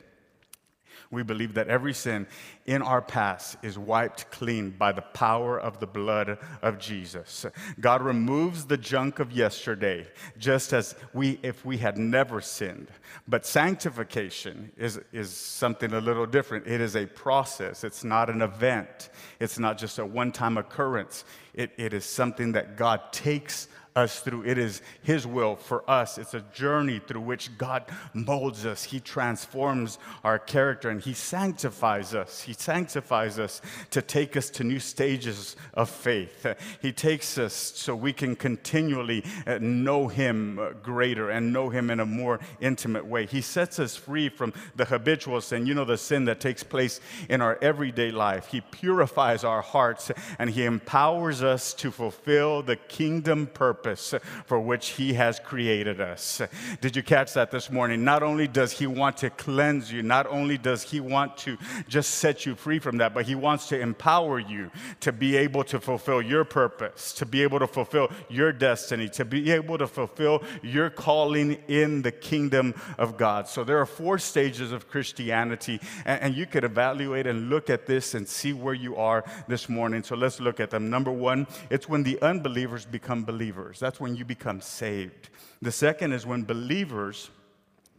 we 1.12 1.24
believe 1.24 1.54
that 1.54 1.68
every 1.68 1.94
sin 1.94 2.26
in 2.66 2.82
our 2.82 3.02
past 3.02 3.58
is 3.64 3.78
wiped 3.78 4.30
clean 4.32 4.70
by 4.72 4.92
the 4.92 5.02
power 5.02 5.60
of 5.60 5.80
the 5.80 5.88
blood 5.88 6.38
of 6.62 6.78
Jesus. 6.78 7.46
God 7.80 8.02
removes 8.02 8.66
the 8.66 8.78
junk 8.78 9.20
of 9.20 9.32
yesterday, 9.32 10.08
just 10.38 10.74
as 10.74 10.96
we, 11.14 11.40
if 11.44 11.66
we 11.66 11.78
had 11.78 11.98
never 11.98 12.42
sinned. 12.42 12.90
But 13.28 13.46
sanctification 13.46 14.72
is, 14.78 15.00
is 15.12 15.32
something 15.32 15.94
a 15.94 16.02
little 16.02 16.26
different. 16.26 16.68
It 16.68 16.82
is 16.82 16.96
a 16.96 17.06
process, 17.06 17.84
it's 17.84 18.04
not 18.04 18.30
an 18.30 18.42
event, 18.42 19.10
it's 19.40 19.60
not 19.60 19.78
just 19.78 20.00
a 20.00 20.06
one 20.06 20.32
time 20.32 20.58
occurrence. 20.58 21.26
It, 21.54 21.72
it 21.78 21.94
is 21.94 22.06
something 22.06 22.54
that 22.54 22.78
God 22.78 23.12
takes 23.12 23.68
us 23.96 24.22
through. 24.22 24.46
It 24.46 24.58
is 24.58 24.82
His 25.02 25.28
will 25.28 25.56
for 25.56 25.90
us. 25.90 26.18
It's 26.18 26.34
a 26.34 26.42
journey 26.54 27.02
through 27.06 27.22
which 27.22 27.58
God 27.58 27.86
molds 28.14 28.66
us. 28.66 28.84
He 28.84 29.00
transforms 29.00 30.00
our 30.24 30.40
character 30.40 30.90
and 30.90 31.02
He 31.02 31.14
sanctifies 31.14 32.14
us. 32.16 32.42
He 32.42 32.51
sanctifies 32.54 33.40
us 33.40 33.62
to 33.92 34.02
take 34.02 34.36
us 34.38 34.50
to 34.52 34.64
new 34.64 34.80
stages 34.80 35.56
of 35.74 35.90
faith. 35.90 36.46
He 36.82 36.92
takes 36.92 37.38
us 37.38 37.54
so 37.54 37.96
we 37.96 38.14
can 38.14 38.36
continually 38.36 39.24
uh, 39.48 39.58
know 39.62 40.08
Him 40.08 40.60
greater 40.84 41.30
and 41.30 41.54
know 41.54 41.70
Him 41.70 41.90
in 41.90 42.00
a 42.00 42.06
more 42.06 42.40
intimate 42.60 43.06
way. 43.06 43.26
He 43.26 43.42
sets 43.42 43.80
us 43.80 43.96
free 43.96 44.30
from 44.30 44.54
the 44.76 44.86
habitual 44.86 45.42
sin, 45.42 45.66
you 45.66 45.74
know, 45.74 45.86
the 45.86 45.98
sin 45.98 46.26
that 46.26 46.40
takes 46.40 46.64
place 46.64 47.00
in 47.30 47.42
our 47.42 47.58
everyday 47.62 48.12
life. 48.12 48.48
He 48.48 48.62
purifies 48.62 49.44
our 49.44 49.62
hearts 49.62 50.12
and 50.40 50.50
He 50.50 50.66
empowers 50.66 51.44
us 51.44 51.74
to 51.76 51.92
fulfill 51.92 52.62
the 52.62 52.76
kingdom 52.76 53.48
purpose 53.48 54.14
for 54.46 54.60
which 54.60 54.90
He 54.90 55.14
has 55.14 55.40
created 55.40 56.02
us. 56.02 56.42
Did 56.82 56.96
you 56.96 57.04
catch 57.04 57.34
that 57.34 57.52
this 57.52 57.70
morning? 57.70 58.04
Not 58.04 58.24
only 58.24 58.48
does 58.48 58.72
He 58.72 58.88
want 58.88 59.18
to 59.18 59.30
cleanse 59.30 59.92
you, 59.92 60.02
not 60.04 60.28
only 60.28 60.58
does 60.58 60.84
He 60.84 61.00
want 61.00 61.38
to 61.38 61.58
just 61.88 62.16
set 62.16 62.41
you 62.46 62.56
free 62.56 62.80
from 62.80 62.98
that, 62.98 63.14
but 63.14 63.26
He 63.26 63.36
wants 63.36 63.68
to 63.70 63.80
empower 63.80 64.40
you 64.40 64.72
to 65.02 65.12
be 65.12 65.38
able 65.38 65.64
to 65.66 65.80
fulfill 65.80 66.22
your 66.22 66.44
purpose, 66.44 67.14
to 67.14 67.26
be 67.26 67.44
able 67.44 67.60
to 67.60 67.68
fulfill 67.68 68.10
your 68.30 68.52
destiny, 68.52 69.10
to 69.10 69.26
be 69.26 69.52
able 69.52 69.78
to 69.78 69.88
fulfill 69.88 70.44
your 70.62 70.90
calling 70.90 71.58
in 71.68 72.02
the 72.02 72.12
kingdom 72.12 72.74
of 72.98 73.18
God. 73.18 73.48
So 73.48 73.64
there 73.64 73.80
are 73.80 73.86
four 73.86 74.18
stages 74.18 74.72
of 74.72 74.90
Christianity, 74.90 75.80
and, 76.06 76.32
you 76.32 76.46
could 76.46 76.64
evaluate 76.64 77.28
and 77.28 77.50
look 77.50 77.70
at 77.70 77.86
this 77.86 78.14
and 78.14 78.26
see 78.28 78.54
where 78.54 78.74
you 78.74 78.96
are 78.96 79.26
this 79.50 79.68
morning. 79.68 80.02
So 80.02 80.16
let's 80.16 80.40
look 80.40 80.62
at 80.62 80.70
them. 80.70 80.90
Number 80.90 81.12
one, 81.12 81.46
it's 81.70 81.90
when 81.90 82.04
the 82.04 82.22
unbelievers 82.22 82.86
become 82.86 83.26
believers. 83.26 83.80
That's 83.80 84.00
when 84.00 84.16
you 84.16 84.24
become 84.24 84.62
saved. 84.62 85.30
The 85.62 85.72
second 85.72 86.14
is 86.14 86.26
when 86.26 86.44
believers, 86.44 87.30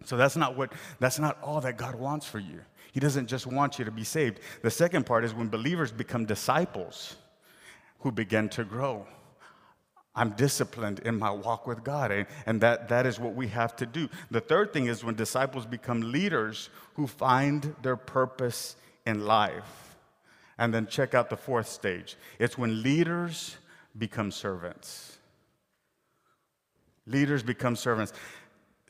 so 0.05 0.17
that's 0.17 0.37
not 0.37 0.57
what 0.57 0.73
that's 0.99 1.19
not 1.19 1.41
all 1.43 1.61
that 1.61 1.77
God 1.77 1.95
wants 1.95 2.27
for 2.27 2.39
you. 2.39 2.61
He 2.93 3.01
doesn't 3.01 3.27
just 3.27 3.47
want 3.47 3.79
you 3.79 3.85
to 3.85 3.91
be 3.91 4.05
saved. 4.05 4.39
The 4.63 4.71
second 4.71 5.07
part 5.07 5.25
is 5.25 5.35
when 5.35 5.49
believers 5.49 5.91
become 5.91 6.27
disciples 6.27 7.17
who 8.01 8.13
begin 8.13 8.49
to 8.51 8.65
grow. 8.65 9.07
I'm 10.15 10.31
disciplined 10.31 10.99
in 11.01 11.19
my 11.19 11.31
walk 11.31 11.67
with 11.67 11.83
God. 11.83 12.27
And 12.45 12.61
that, 12.61 12.91
that 12.91 13.07
is 13.07 13.19
what 13.19 13.35
we 13.35 13.49
have 13.49 13.75
to 13.77 13.87
do. 13.87 14.11
The 14.31 14.43
third 14.43 14.73
thing 14.73 14.87
is 14.87 15.03
when 15.03 15.15
disciples 15.15 15.65
become 15.65 16.13
leaders 16.13 16.69
who 16.95 17.07
find 17.07 17.75
their 17.81 17.97
purpose 17.97 18.77
in 19.07 19.25
life. 19.25 19.97
And 20.59 20.73
then 20.73 20.87
check 20.87 21.15
out 21.15 21.31
the 21.31 21.37
fourth 21.37 21.69
stage 21.69 22.17
it's 22.39 22.59
when 22.59 22.83
leaders 22.83 23.57
become 23.97 24.31
servants. 24.31 25.19
Leaders 27.07 27.43
become 27.43 27.75
servants. 27.75 28.13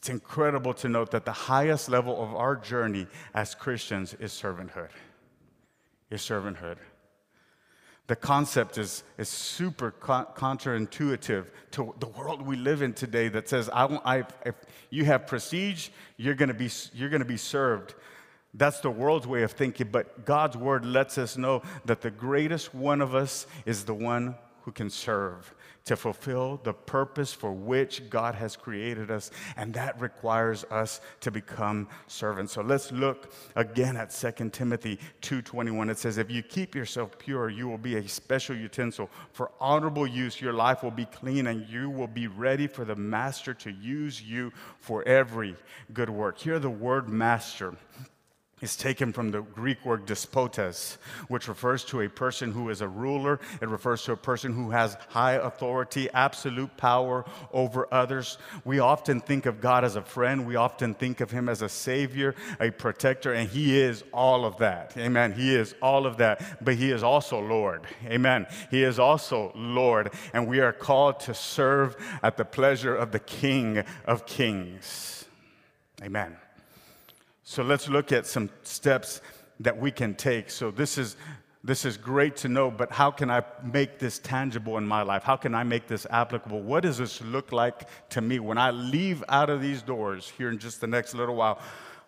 It's 0.02 0.08
incredible 0.08 0.74
to 0.74 0.88
note 0.88 1.12
that 1.12 1.24
the 1.24 1.30
highest 1.30 1.88
level 1.88 2.20
of 2.20 2.34
our 2.34 2.56
journey 2.56 3.06
as 3.34 3.54
Christians 3.54 4.14
is 4.14 4.32
servanthood. 4.32 4.88
Is 6.10 6.20
servanthood. 6.22 6.78
The 8.08 8.16
concept 8.16 8.78
is, 8.78 9.04
is 9.16 9.28
super 9.28 9.92
counterintuitive 9.92 11.46
to 11.70 11.94
the 12.00 12.08
world 12.08 12.42
we 12.42 12.56
live 12.56 12.82
in 12.82 12.94
today 12.94 13.28
that 13.28 13.48
says, 13.48 13.70
I, 13.72 13.84
I, 14.04 14.24
if 14.44 14.56
you 14.90 15.04
have 15.04 15.28
prestige, 15.28 15.90
you're 16.16 16.34
going 16.34 16.48
to 16.48 16.54
be 16.54 16.68
you're 16.92 17.08
going 17.08 17.22
to 17.22 17.24
be 17.24 17.36
served. 17.36 17.94
That's 18.54 18.80
the 18.80 18.90
world's 18.90 19.28
way 19.28 19.44
of 19.44 19.52
thinking, 19.52 19.86
but 19.92 20.24
God's 20.24 20.56
word 20.56 20.84
lets 20.84 21.16
us 21.16 21.36
know 21.36 21.62
that 21.84 22.00
the 22.00 22.10
greatest 22.10 22.74
one 22.74 23.02
of 23.02 23.14
us 23.14 23.46
is 23.66 23.84
the 23.84 23.94
one 23.94 24.34
who 24.62 24.72
can 24.72 24.90
serve 24.90 25.54
to 25.84 25.96
fulfill 25.96 26.60
the 26.62 26.72
purpose 26.72 27.32
for 27.32 27.52
which 27.52 28.08
God 28.08 28.34
has 28.34 28.56
created 28.56 29.10
us, 29.10 29.30
and 29.56 29.74
that 29.74 30.00
requires 30.00 30.64
us 30.64 31.00
to 31.20 31.30
become 31.30 31.88
servants. 32.06 32.52
So 32.52 32.62
let's 32.62 32.92
look 32.92 33.32
again 33.56 33.96
at 33.96 34.12
2 34.12 34.52
Timothy 34.52 34.98
2:21. 35.20 35.90
It 35.90 35.98
says, 35.98 36.18
"If 36.18 36.30
you 36.30 36.42
keep 36.42 36.74
yourself 36.74 37.18
pure, 37.18 37.48
you 37.48 37.68
will 37.68 37.78
be 37.78 37.96
a 37.96 38.08
special 38.08 38.56
utensil 38.56 39.10
for 39.32 39.50
honorable 39.60 40.06
use. 40.06 40.40
Your 40.40 40.52
life 40.52 40.82
will 40.82 40.90
be 40.90 41.06
clean, 41.06 41.46
and 41.46 41.68
you 41.68 41.90
will 41.90 42.06
be 42.06 42.26
ready 42.26 42.66
for 42.66 42.84
the 42.84 42.96
master 42.96 43.54
to 43.54 43.70
use 43.70 44.22
you 44.22 44.52
for 44.80 45.02
every 45.04 45.56
good 45.92 46.10
work." 46.10 46.38
Here, 46.38 46.58
the 46.58 46.70
word 46.70 47.08
master 47.08 47.74
is 48.62 48.76
taken 48.76 49.12
from 49.12 49.30
the 49.30 49.42
Greek 49.42 49.84
word 49.84 50.06
despotes, 50.06 50.96
which 51.28 51.48
refers 51.48 51.84
to 51.84 52.00
a 52.00 52.08
person 52.08 52.52
who 52.52 52.70
is 52.70 52.80
a 52.80 52.88
ruler. 52.88 53.40
It 53.60 53.68
refers 53.68 54.02
to 54.04 54.12
a 54.12 54.16
person 54.16 54.54
who 54.54 54.70
has 54.70 54.96
high 55.08 55.34
authority, 55.34 56.08
absolute 56.14 56.74
power 56.76 57.24
over 57.52 57.86
others. 57.92 58.38
We 58.64 58.78
often 58.78 59.20
think 59.20 59.46
of 59.46 59.60
God 59.60 59.84
as 59.84 59.96
a 59.96 60.02
friend. 60.02 60.46
We 60.46 60.56
often 60.56 60.94
think 60.94 61.20
of 61.20 61.30
him 61.30 61.48
as 61.48 61.60
a 61.60 61.68
savior, 61.68 62.34
a 62.60 62.70
protector, 62.70 63.32
and 63.32 63.48
he 63.48 63.78
is 63.78 64.04
all 64.12 64.44
of 64.44 64.58
that. 64.58 64.96
Amen. 64.96 65.32
He 65.32 65.54
is 65.54 65.74
all 65.82 66.06
of 66.06 66.18
that, 66.18 66.64
but 66.64 66.76
he 66.76 66.92
is 66.92 67.02
also 67.02 67.40
Lord. 67.40 67.82
Amen. 68.06 68.46
He 68.70 68.84
is 68.84 68.98
also 68.98 69.52
Lord, 69.54 70.12
and 70.32 70.46
we 70.46 70.60
are 70.60 70.72
called 70.72 71.20
to 71.20 71.34
serve 71.34 71.96
at 72.22 72.36
the 72.36 72.44
pleasure 72.44 72.94
of 72.94 73.10
the 73.10 73.18
King 73.18 73.84
of 74.04 74.24
Kings. 74.26 75.24
Amen. 76.02 76.36
So 77.44 77.62
let's 77.62 77.88
look 77.88 78.12
at 78.12 78.26
some 78.26 78.50
steps 78.62 79.20
that 79.60 79.76
we 79.76 79.90
can 79.90 80.14
take. 80.14 80.50
So 80.50 80.70
this 80.70 80.98
is 80.98 81.16
this 81.64 81.84
is 81.84 81.96
great 81.96 82.34
to 82.38 82.48
know, 82.48 82.72
but 82.72 82.90
how 82.90 83.12
can 83.12 83.30
I 83.30 83.44
make 83.62 84.00
this 84.00 84.18
tangible 84.18 84.78
in 84.78 84.86
my 84.86 85.02
life? 85.02 85.22
How 85.22 85.36
can 85.36 85.54
I 85.54 85.62
make 85.62 85.86
this 85.86 86.08
applicable? 86.10 86.60
What 86.60 86.82
does 86.82 86.98
this 86.98 87.20
look 87.22 87.52
like 87.52 87.88
to 88.10 88.20
me 88.20 88.40
when 88.40 88.58
I 88.58 88.72
leave 88.72 89.22
out 89.28 89.48
of 89.48 89.62
these 89.62 89.80
doors 89.80 90.32
here 90.36 90.50
in 90.50 90.58
just 90.58 90.80
the 90.80 90.88
next 90.88 91.14
little 91.14 91.36
while? 91.36 91.60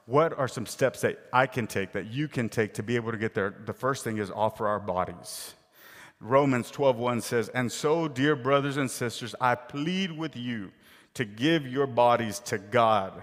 What 0.06 0.36
are 0.36 0.48
some 0.48 0.66
steps 0.66 1.02
that 1.02 1.20
I 1.32 1.46
can 1.46 1.68
take, 1.68 1.92
that 1.92 2.06
you 2.06 2.26
can 2.26 2.48
take 2.48 2.74
to 2.74 2.82
be 2.82 2.96
able 2.96 3.12
to 3.12 3.16
get 3.16 3.32
there? 3.32 3.54
The 3.64 3.72
first 3.72 4.02
thing 4.02 4.18
is 4.18 4.28
offer 4.28 4.66
our 4.66 4.80
bodies. 4.80 5.54
Romans 6.18 6.72
12:1 6.72 7.20
says, 7.20 7.48
"And 7.50 7.70
so, 7.70 8.08
dear 8.08 8.34
brothers 8.34 8.76
and 8.76 8.90
sisters, 8.90 9.36
I 9.40 9.54
plead 9.54 10.10
with 10.10 10.36
you 10.36 10.72
to 11.14 11.24
give 11.24 11.64
your 11.64 11.86
bodies 11.86 12.40
to 12.40 12.58
God 12.58 13.22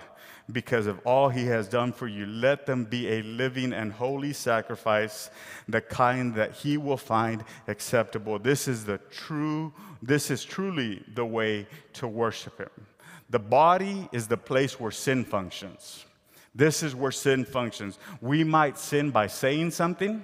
because 0.51 0.87
of 0.87 0.99
all 1.05 1.29
he 1.29 1.45
has 1.45 1.67
done 1.67 1.91
for 1.91 2.07
you. 2.07 2.25
Let 2.25 2.65
them 2.65 2.85
be 2.85 3.07
a 3.09 3.21
living 3.23 3.73
and 3.73 3.91
holy 3.91 4.33
sacrifice, 4.33 5.29
the 5.67 5.81
kind 5.81 6.35
that 6.35 6.53
he 6.53 6.77
will 6.77 6.97
find 6.97 7.43
acceptable. 7.67 8.39
This 8.39 8.67
is 8.67 8.85
the 8.85 8.99
true, 9.09 9.73
this 10.01 10.31
is 10.31 10.43
truly 10.43 11.03
the 11.13 11.25
way 11.25 11.67
to 11.93 12.07
worship 12.07 12.57
him. 12.57 12.87
The 13.29 13.39
body 13.39 14.09
is 14.11 14.27
the 14.27 14.37
place 14.37 14.79
where 14.79 14.91
sin 14.91 15.23
functions. 15.23 16.05
This 16.53 16.83
is 16.83 16.95
where 16.95 17.11
sin 17.11 17.45
functions. 17.45 17.97
We 18.19 18.43
might 18.43 18.77
sin 18.77 19.11
by 19.11 19.27
saying 19.27 19.71
something 19.71 20.23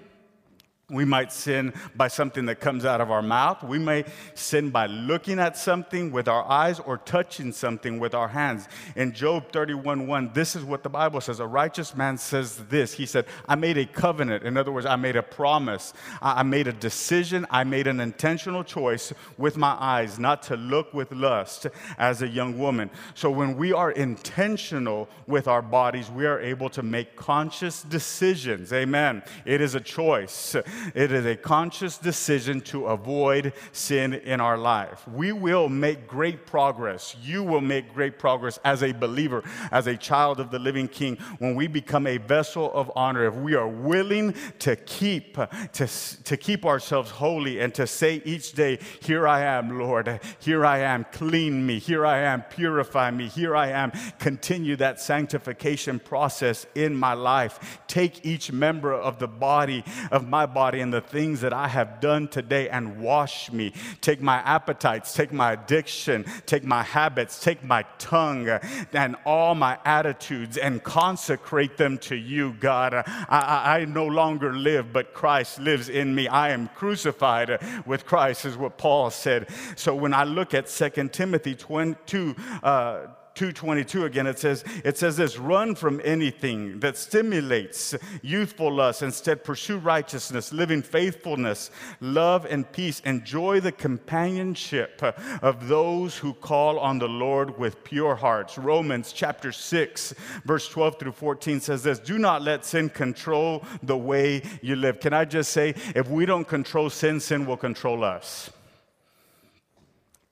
we 0.89 1.03
might 1.03 1.33
sin 1.33 1.73
by 1.97 2.07
something 2.07 2.45
that 2.45 2.61
comes 2.61 2.85
out 2.85 3.01
of 3.01 3.11
our 3.11 3.21
mouth. 3.21 3.61
We 3.61 3.77
may 3.77 4.05
sin 4.35 4.69
by 4.69 4.85
looking 4.85 5.37
at 5.37 5.57
something 5.57 6.13
with 6.13 6.29
our 6.29 6.49
eyes 6.49 6.79
or 6.79 6.97
touching 6.99 7.51
something 7.51 7.99
with 7.99 8.13
our 8.13 8.29
hands. 8.29 8.69
In 8.95 9.11
Job 9.11 9.51
31:1, 9.51 10.33
this 10.33 10.55
is 10.55 10.63
what 10.63 10.83
the 10.83 10.89
Bible 10.89 11.19
says. 11.19 11.41
A 11.41 11.45
righteous 11.45 11.93
man 11.93 12.17
says 12.17 12.55
this. 12.69 12.93
He 12.93 13.05
said, 13.05 13.25
I 13.49 13.55
made 13.55 13.77
a 13.77 13.85
covenant. 13.85 14.45
In 14.45 14.55
other 14.55 14.71
words, 14.71 14.85
I 14.85 14.95
made 14.95 15.17
a 15.17 15.23
promise. 15.23 15.91
I 16.21 16.43
made 16.43 16.67
a 16.67 16.73
decision. 16.73 17.45
I 17.51 17.65
made 17.65 17.87
an 17.87 17.99
intentional 17.99 18.63
choice 18.63 19.11
with 19.37 19.57
my 19.57 19.75
eyes 19.77 20.17
not 20.17 20.41
to 20.43 20.55
look 20.55 20.93
with 20.93 21.11
lust 21.11 21.67
as 21.97 22.21
a 22.21 22.29
young 22.29 22.57
woman. 22.57 22.91
So 23.13 23.29
when 23.29 23.57
we 23.57 23.73
are 23.73 23.91
intentional 23.91 25.09
with 25.27 25.49
our 25.49 25.61
bodies, 25.61 26.09
we 26.09 26.25
are 26.25 26.39
able 26.39 26.69
to 26.69 26.81
make 26.81 27.17
conscious 27.17 27.83
decisions. 27.83 28.71
Amen. 28.71 29.21
It 29.43 29.59
is 29.59 29.75
a 29.75 29.81
choice. 29.81 30.55
It 30.93 31.11
is 31.11 31.25
a 31.25 31.35
conscious 31.35 31.97
decision 31.97 32.61
to 32.61 32.87
avoid 32.87 33.53
sin 33.71 34.13
in 34.13 34.41
our 34.41 34.57
life. 34.57 35.07
We 35.07 35.31
will 35.31 35.69
make 35.69 36.07
great 36.07 36.45
progress. 36.45 37.15
You 37.21 37.43
will 37.43 37.61
make 37.61 37.93
great 37.93 38.19
progress 38.19 38.59
as 38.63 38.83
a 38.83 38.91
believer, 38.91 39.43
as 39.71 39.87
a 39.87 39.97
child 39.97 40.39
of 40.39 40.51
the 40.51 40.59
living 40.59 40.87
King, 40.87 41.17
when 41.39 41.55
we 41.55 41.67
become 41.67 42.07
a 42.07 42.17
vessel 42.17 42.71
of 42.73 42.91
honor. 42.95 43.25
If 43.25 43.35
we 43.35 43.55
are 43.55 43.67
willing 43.67 44.35
to 44.59 44.75
keep, 44.75 45.37
to, 45.73 45.87
to 46.23 46.37
keep 46.37 46.65
ourselves 46.65 47.09
holy 47.09 47.59
and 47.59 47.73
to 47.75 47.87
say 47.87 48.21
each 48.25 48.53
day, 48.53 48.79
Here 49.01 49.27
I 49.27 49.41
am, 49.41 49.79
Lord. 49.79 50.19
Here 50.39 50.65
I 50.65 50.79
am. 50.79 51.05
Clean 51.11 51.65
me. 51.65 51.79
Here 51.79 52.05
I 52.05 52.19
am. 52.19 52.43
Purify 52.43 53.11
me. 53.11 53.27
Here 53.27 53.55
I 53.55 53.69
am. 53.69 53.91
Continue 54.19 54.75
that 54.77 54.99
sanctification 54.99 55.99
process 55.99 56.65
in 56.75 56.95
my 56.95 57.13
life. 57.13 57.79
Take 57.87 58.25
each 58.25 58.51
member 58.51 58.93
of 58.93 59.19
the 59.19 59.27
body, 59.27 59.83
of 60.11 60.27
my 60.27 60.45
body 60.45 60.66
body 60.67 60.81
and 60.81 60.91
the 60.91 60.99
things 60.99 61.39
that 61.39 61.53
I 61.53 61.69
have 61.69 62.01
done 62.01 62.27
today 62.27 62.67
and 62.67 62.99
wash 62.99 63.49
me. 63.53 63.71
Take 64.01 64.21
my 64.21 64.39
appetites, 64.39 65.13
take 65.13 65.31
my 65.31 65.53
addiction, 65.53 66.25
take 66.45 66.65
my 66.65 66.83
habits, 66.83 67.39
take 67.39 67.63
my 67.63 67.85
tongue 67.99 68.49
and 68.91 69.15
all 69.25 69.55
my 69.55 69.77
attitudes 69.85 70.57
and 70.57 70.83
consecrate 70.83 71.77
them 71.77 71.97
to 71.99 72.17
you, 72.17 72.51
God. 72.59 72.93
I, 72.93 73.03
I, 73.29 73.79
I 73.79 73.85
no 73.85 74.05
longer 74.05 74.51
live, 74.51 74.91
but 74.91 75.13
Christ 75.13 75.57
lives 75.59 75.87
in 75.87 76.13
me. 76.13 76.27
I 76.27 76.49
am 76.49 76.67
crucified 76.75 77.61
with 77.85 78.05
Christ, 78.05 78.43
is 78.43 78.57
what 78.57 78.77
Paul 78.77 79.09
said. 79.09 79.47
So 79.77 79.95
when 79.95 80.13
I 80.13 80.25
look 80.25 80.53
at 80.53 80.67
2 80.67 81.07
Timothy 81.13 81.55
22, 81.55 82.35
uh, 82.61 83.07
222 83.37 84.05
again 84.05 84.25
it 84.25 84.39
says 84.39 84.63
it 84.83 84.97
says 84.97 85.15
this 85.15 85.37
run 85.37 85.75
from 85.75 86.01
anything 86.03 86.79
that 86.79 86.97
stimulates 86.97 87.93
youthful 88.23 88.73
lust. 88.73 89.03
Instead 89.03 89.43
pursue 89.43 89.77
righteousness 89.77 90.51
living 90.51 90.81
faithfulness 90.81 91.69
love 92.01 92.47
and 92.47 92.71
peace. 92.71 92.99
Enjoy 93.01 93.59
the 93.59 93.71
companionship 93.71 95.03
of 95.43 95.67
those 95.67 96.17
who 96.17 96.33
call 96.33 96.79
on 96.79 96.97
the 96.97 97.07
lord 97.07 97.59
with 97.59 97.83
pure 97.83 98.15
hearts. 98.15 98.57
Romans 98.57 99.13
chapter 99.13 99.51
6 99.51 100.15
verse 100.43 100.67
12 100.69 100.97
through 100.97 101.11
14 101.11 101.59
says 101.59 101.83
this 101.83 101.99
do 101.99 102.17
not 102.17 102.41
let 102.41 102.65
sin 102.65 102.89
control 102.89 103.63
the 103.83 103.97
way 103.97 104.41
you 104.63 104.75
live. 104.75 104.99
Can 104.99 105.13
i 105.13 105.25
just 105.25 105.51
say 105.51 105.75
if 105.95 106.09
we 106.09 106.25
don't 106.25 106.47
control 106.47 106.89
sin 106.89 107.19
sin 107.19 107.45
will 107.45 107.57
control 107.57 108.03
us 108.03 108.49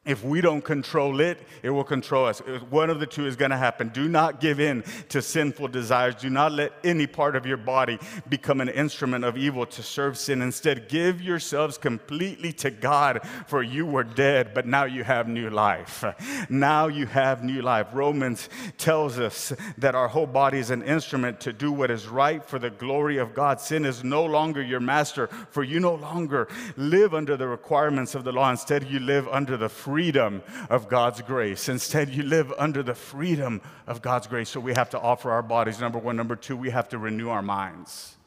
if 0.05 0.23
we 0.23 0.39
don't 0.39 0.63
control 0.63 1.19
it, 1.19 1.39
it 1.63 1.71
will 1.71 1.83
control 1.83 2.25
us. 2.25 2.39
One 2.69 2.91
of 2.91 2.99
the 2.99 3.07
two 3.07 3.25
is 3.25 3.35
going 3.35 3.51
to 3.51 3.57
happen. 3.57 3.89
Do 3.89 4.07
not 4.07 4.39
give 4.39 4.59
in 4.59 4.83
to 5.09 5.21
sinful 5.21 5.69
desires. 5.69 6.13
Do 6.13 6.29
not 6.29 6.51
let 6.51 6.73
any 6.83 7.07
part 7.07 7.35
of 7.35 7.45
your 7.45 7.57
body 7.57 7.97
become 8.29 8.61
an 8.61 8.69
instrument 8.69 9.25
of 9.25 9.35
evil 9.35 9.65
to 9.65 9.81
serve 9.81 10.15
sin. 10.17 10.43
Instead, 10.43 10.89
give 10.89 11.21
yourselves 11.21 11.79
completely 11.79 12.53
to 12.53 12.69
God, 12.69 13.27
for 13.47 13.63
you 13.63 13.85
were 13.87 14.03
dead, 14.03 14.53
but 14.53 14.67
now 14.67 14.83
you 14.83 15.03
have 15.03 15.27
new 15.27 15.49
life. 15.49 16.03
Now 16.49 16.85
you 16.87 17.07
have 17.07 17.43
new 17.43 17.63
life. 17.63 17.87
Romans 17.91 18.47
tells 18.77 19.17
us 19.17 19.53
that 19.79 19.95
our 19.95 20.07
whole 20.07 20.27
body 20.27 20.59
is 20.59 20.69
an 20.69 20.83
instrument 20.83 21.39
to 21.41 21.51
do 21.51 21.71
what 21.71 21.89
is 21.89 22.07
right 22.07 22.45
for 22.45 22.59
the 22.59 22.69
glory 22.69 23.17
of 23.17 23.33
God. 23.33 23.59
Sin 23.59 23.85
is 23.85 24.03
no 24.03 24.23
longer 24.23 24.61
your 24.61 24.79
master, 24.79 25.27
for 25.49 25.63
you 25.63 25.79
no 25.79 25.95
longer 25.95 26.47
live 26.77 27.15
under 27.15 27.35
the 27.35 27.47
requirements 27.47 28.13
of 28.13 28.23
the 28.23 28.31
law. 28.31 28.51
Instead, 28.51 28.87
you 28.87 28.99
live 28.99 29.27
under 29.29 29.57
the 29.57 29.69
free 29.69 29.94
freedom 29.95 30.43
of 30.69 30.89
God's 30.89 31.21
grace. 31.21 31.69
Instead, 31.69 32.09
you 32.09 32.21
live 32.21 32.51
under 32.57 32.83
the 32.83 32.93
freedom 32.93 33.61
of 33.87 34.01
God's 34.01 34.27
grace. 34.27 34.49
So 34.49 34.59
we 34.59 34.73
have 34.73 34.89
to 34.89 34.99
offer 34.99 35.31
our 35.31 35.41
bodies, 35.41 35.79
number 35.79 35.97
one. 35.97 36.17
Number 36.17 36.35
two, 36.35 36.57
we 36.57 36.69
have 36.69 36.89
to 36.89 36.97
renew 36.97 37.29
our 37.29 37.41
minds. 37.41 38.17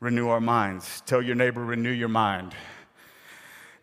Renew 0.00 0.26
our 0.26 0.40
minds. 0.40 1.02
Tell 1.06 1.22
your 1.22 1.36
neighbor, 1.36 1.64
renew 1.64 1.92
your 1.92 2.08
mind. 2.08 2.52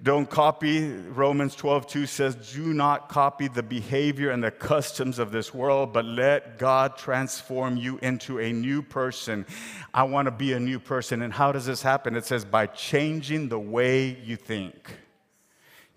Don't 0.03 0.29
copy, 0.29 0.91
Romans 0.91 1.55
12, 1.55 1.87
2 1.87 2.05
says, 2.05 2.35
do 2.51 2.73
not 2.73 3.07
copy 3.07 3.47
the 3.47 3.63
behavior 3.63 4.31
and 4.31 4.43
the 4.43 4.51
customs 4.51 5.17
of 5.17 5.31
this 5.31 5.53
world, 5.53 5.93
but 5.93 6.03
let 6.03 6.57
God 6.57 6.97
transform 6.97 7.77
you 7.77 7.97
into 7.99 8.41
a 8.41 8.51
new 8.51 8.81
person. 8.81 9.45
I 9.93 10.03
want 10.03 10.25
to 10.25 10.31
be 10.31 10.51
a 10.51 10.59
new 10.59 10.81
person. 10.81 11.21
And 11.21 11.31
how 11.31 11.53
does 11.53 11.65
this 11.65 11.81
happen? 11.81 12.17
It 12.17 12.25
says, 12.25 12.43
by 12.43 12.65
changing 12.65 13.47
the 13.47 13.59
way 13.59 14.17
you 14.21 14.35
think. 14.35 14.97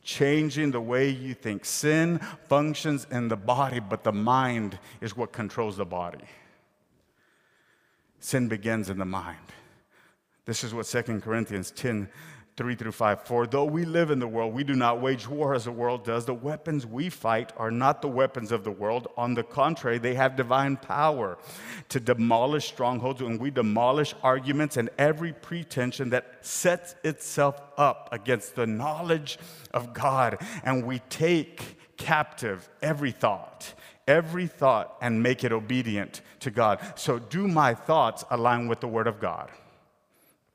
Changing 0.04 0.70
the 0.70 0.80
way 0.80 1.08
you 1.08 1.34
think. 1.34 1.64
Sin 1.64 2.20
functions 2.48 3.06
in 3.10 3.28
the 3.28 3.36
body, 3.36 3.80
but 3.80 4.04
the 4.04 4.12
mind 4.12 4.78
is 5.00 5.16
what 5.16 5.32
controls 5.32 5.78
the 5.78 5.84
body. 5.84 6.24
Sin 8.20 8.48
begins 8.48 8.90
in 8.90 8.98
the 8.98 9.04
mind. 9.04 9.38
This 10.44 10.62
is 10.62 10.74
what 10.74 10.86
2 10.86 11.20
Corinthians 11.20 11.70
10 11.70 12.08
3 12.56 12.76
through 12.76 12.92
5. 12.92 13.22
For 13.22 13.46
though 13.46 13.64
we 13.64 13.84
live 13.84 14.10
in 14.10 14.20
the 14.20 14.28
world, 14.28 14.54
we 14.54 14.62
do 14.62 14.76
not 14.76 15.00
wage 15.00 15.26
war 15.26 15.54
as 15.54 15.64
the 15.64 15.72
world 15.72 16.04
does. 16.04 16.24
The 16.24 16.34
weapons 16.34 16.86
we 16.86 17.10
fight 17.10 17.52
are 17.56 17.70
not 17.70 18.00
the 18.00 18.08
weapons 18.08 18.52
of 18.52 18.62
the 18.62 18.70
world. 18.70 19.08
On 19.16 19.34
the 19.34 19.42
contrary, 19.42 19.98
they 19.98 20.14
have 20.14 20.36
divine 20.36 20.76
power 20.76 21.36
to 21.88 21.98
demolish 21.98 22.68
strongholds, 22.68 23.20
and 23.20 23.40
we 23.40 23.50
demolish 23.50 24.14
arguments 24.22 24.76
and 24.76 24.88
every 24.98 25.32
pretension 25.32 26.10
that 26.10 26.46
sets 26.46 26.94
itself 27.02 27.60
up 27.76 28.08
against 28.12 28.54
the 28.54 28.66
knowledge 28.66 29.38
of 29.72 29.92
God. 29.92 30.38
And 30.62 30.86
we 30.86 31.00
take 31.10 31.96
captive 31.96 32.68
every 32.82 33.12
thought 33.12 33.74
every 34.06 34.46
thought 34.46 34.96
and 35.00 35.22
make 35.22 35.44
it 35.44 35.52
obedient 35.52 36.20
to 36.40 36.50
God. 36.50 36.78
So, 36.94 37.18
do 37.18 37.48
my 37.48 37.74
thoughts 37.74 38.24
align 38.30 38.68
with 38.68 38.80
the 38.80 38.88
Word 38.88 39.06
of 39.06 39.20
God? 39.20 39.50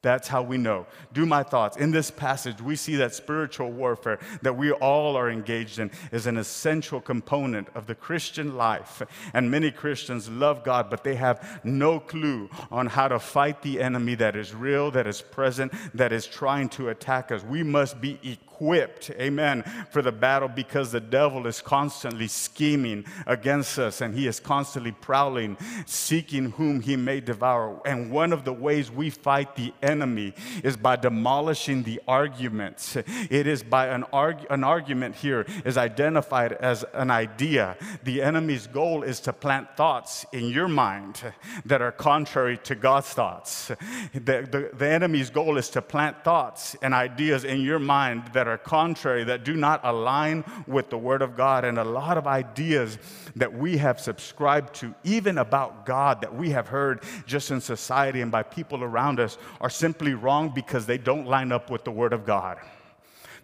That's 0.02 0.30
how 0.30 0.42
we 0.44 0.58
know. 0.58 0.86
Do 1.12 1.26
my 1.26 1.44
thoughts. 1.44 1.76
In 1.76 1.92
this 1.92 2.10
passage, 2.10 2.62
we 2.62 2.78
see 2.78 2.96
that 2.96 3.14
spiritual 3.14 3.70
warfare 3.70 4.20
that 4.42 4.56
we 4.56 4.72
all 4.72 5.18
are 5.18 5.30
engaged 5.30 5.78
in 5.78 5.92
is 6.14 6.26
an 6.26 6.38
essential 6.38 7.02
component 7.02 7.68
of 7.76 7.86
the 7.86 7.96
Christian 7.96 8.56
life. 8.56 9.02
And 9.34 9.52
many 9.52 9.72
Christians 9.72 10.30
love 10.30 10.64
God, 10.64 10.90
but 10.90 11.04
they 11.04 11.16
have 11.16 11.60
no 11.66 12.00
clue 12.00 12.50
on 12.72 12.88
how 12.88 13.10
to 13.10 13.20
fight 13.20 13.62
the 13.62 13.82
enemy 13.82 14.16
that 14.16 14.38
is 14.38 14.56
real, 14.56 14.90
that 14.92 15.06
is 15.06 15.22
present, 15.22 15.74
that 15.94 16.14
is 16.14 16.26
trying 16.26 16.70
to 16.70 16.88
attack 16.90 17.30
us. 17.30 17.44
We 17.44 17.64
must 17.64 18.00
be 18.00 18.20
equipped 18.24 18.49
equipped, 18.60 19.10
amen, 19.12 19.64
for 19.90 20.02
the 20.02 20.12
battle 20.12 20.50
because 20.50 20.92
the 20.92 21.00
devil 21.00 21.48
is 21.48 21.62
constantly 21.62 22.28
scheming 22.28 23.06
against 23.26 23.80
us 23.80 24.02
and 24.02 24.14
he 24.14 24.28
is 24.28 24.40
constantly 24.40 24.92
prowling, 24.92 25.58
seeking 25.86 26.52
whom 26.52 26.82
he 26.82 26.98
may 26.98 27.22
devour. 27.22 27.82
And 27.86 28.12
one 28.12 28.34
of 28.34 28.44
the 28.44 28.52
ways 28.52 28.92
we 28.92 29.10
fight 29.10 29.56
the 29.56 29.74
enemy 29.82 30.34
is 30.62 30.76
by 30.76 30.98
demolishing 30.98 31.84
the 31.84 32.02
arguments. 32.06 32.98
It 32.98 33.48
is 33.48 33.64
by 33.64 33.88
an, 33.88 34.04
arg- 34.12 34.46
an 34.50 34.66
argument 34.66 35.16
here 35.16 35.46
is 35.64 35.78
identified 35.78 36.52
as 36.54 36.84
an 36.94 37.12
idea. 37.12 37.78
The 38.04 38.22
enemy's 38.22 38.68
goal 38.68 39.04
is 39.04 39.22
to 39.22 39.32
plant 39.32 39.78
thoughts 39.78 40.26
in 40.34 40.50
your 40.50 40.68
mind 40.68 41.22
that 41.66 41.82
are 41.82 41.94
contrary 41.94 42.58
to 42.64 42.76
God's 42.76 43.08
thoughts. 43.08 43.72
The, 44.14 44.48
the, 44.52 44.72
the 44.74 44.88
enemy's 44.88 45.30
goal 45.30 45.58
is 45.58 45.70
to 45.70 45.82
plant 45.82 46.26
thoughts 46.26 46.76
and 46.82 46.94
ideas 46.94 47.46
in 47.46 47.62
your 47.62 47.80
mind 47.80 48.24
that 48.34 48.49
are 48.50 48.58
contrary, 48.58 49.24
that 49.26 49.44
do 49.44 49.56
not 49.56 49.82
align 49.84 50.44
with 50.68 50.90
the 50.90 50.98
Word 50.98 51.22
of 51.22 51.38
God. 51.38 51.64
And 51.64 51.78
a 51.78 51.84
lot 51.84 52.18
of 52.18 52.28
ideas 52.28 52.98
that 53.36 53.54
we 53.54 53.78
have 53.78 54.00
subscribed 54.00 54.74
to, 54.76 54.94
even 55.04 55.38
about 55.38 55.86
God, 55.86 56.22
that 56.22 56.36
we 56.36 56.50
have 56.52 56.68
heard 56.68 57.04
just 57.26 57.52
in 57.52 57.62
society 57.62 58.22
and 58.22 58.32
by 58.32 58.44
people 58.44 58.84
around 58.84 59.20
us, 59.20 59.38
are 59.62 59.70
simply 59.70 60.14
wrong 60.14 60.50
because 60.54 60.86
they 60.86 60.98
don't 60.98 61.28
line 61.28 61.52
up 61.52 61.70
with 61.70 61.84
the 61.84 61.92
Word 61.92 62.14
of 62.14 62.26
God. 62.26 62.58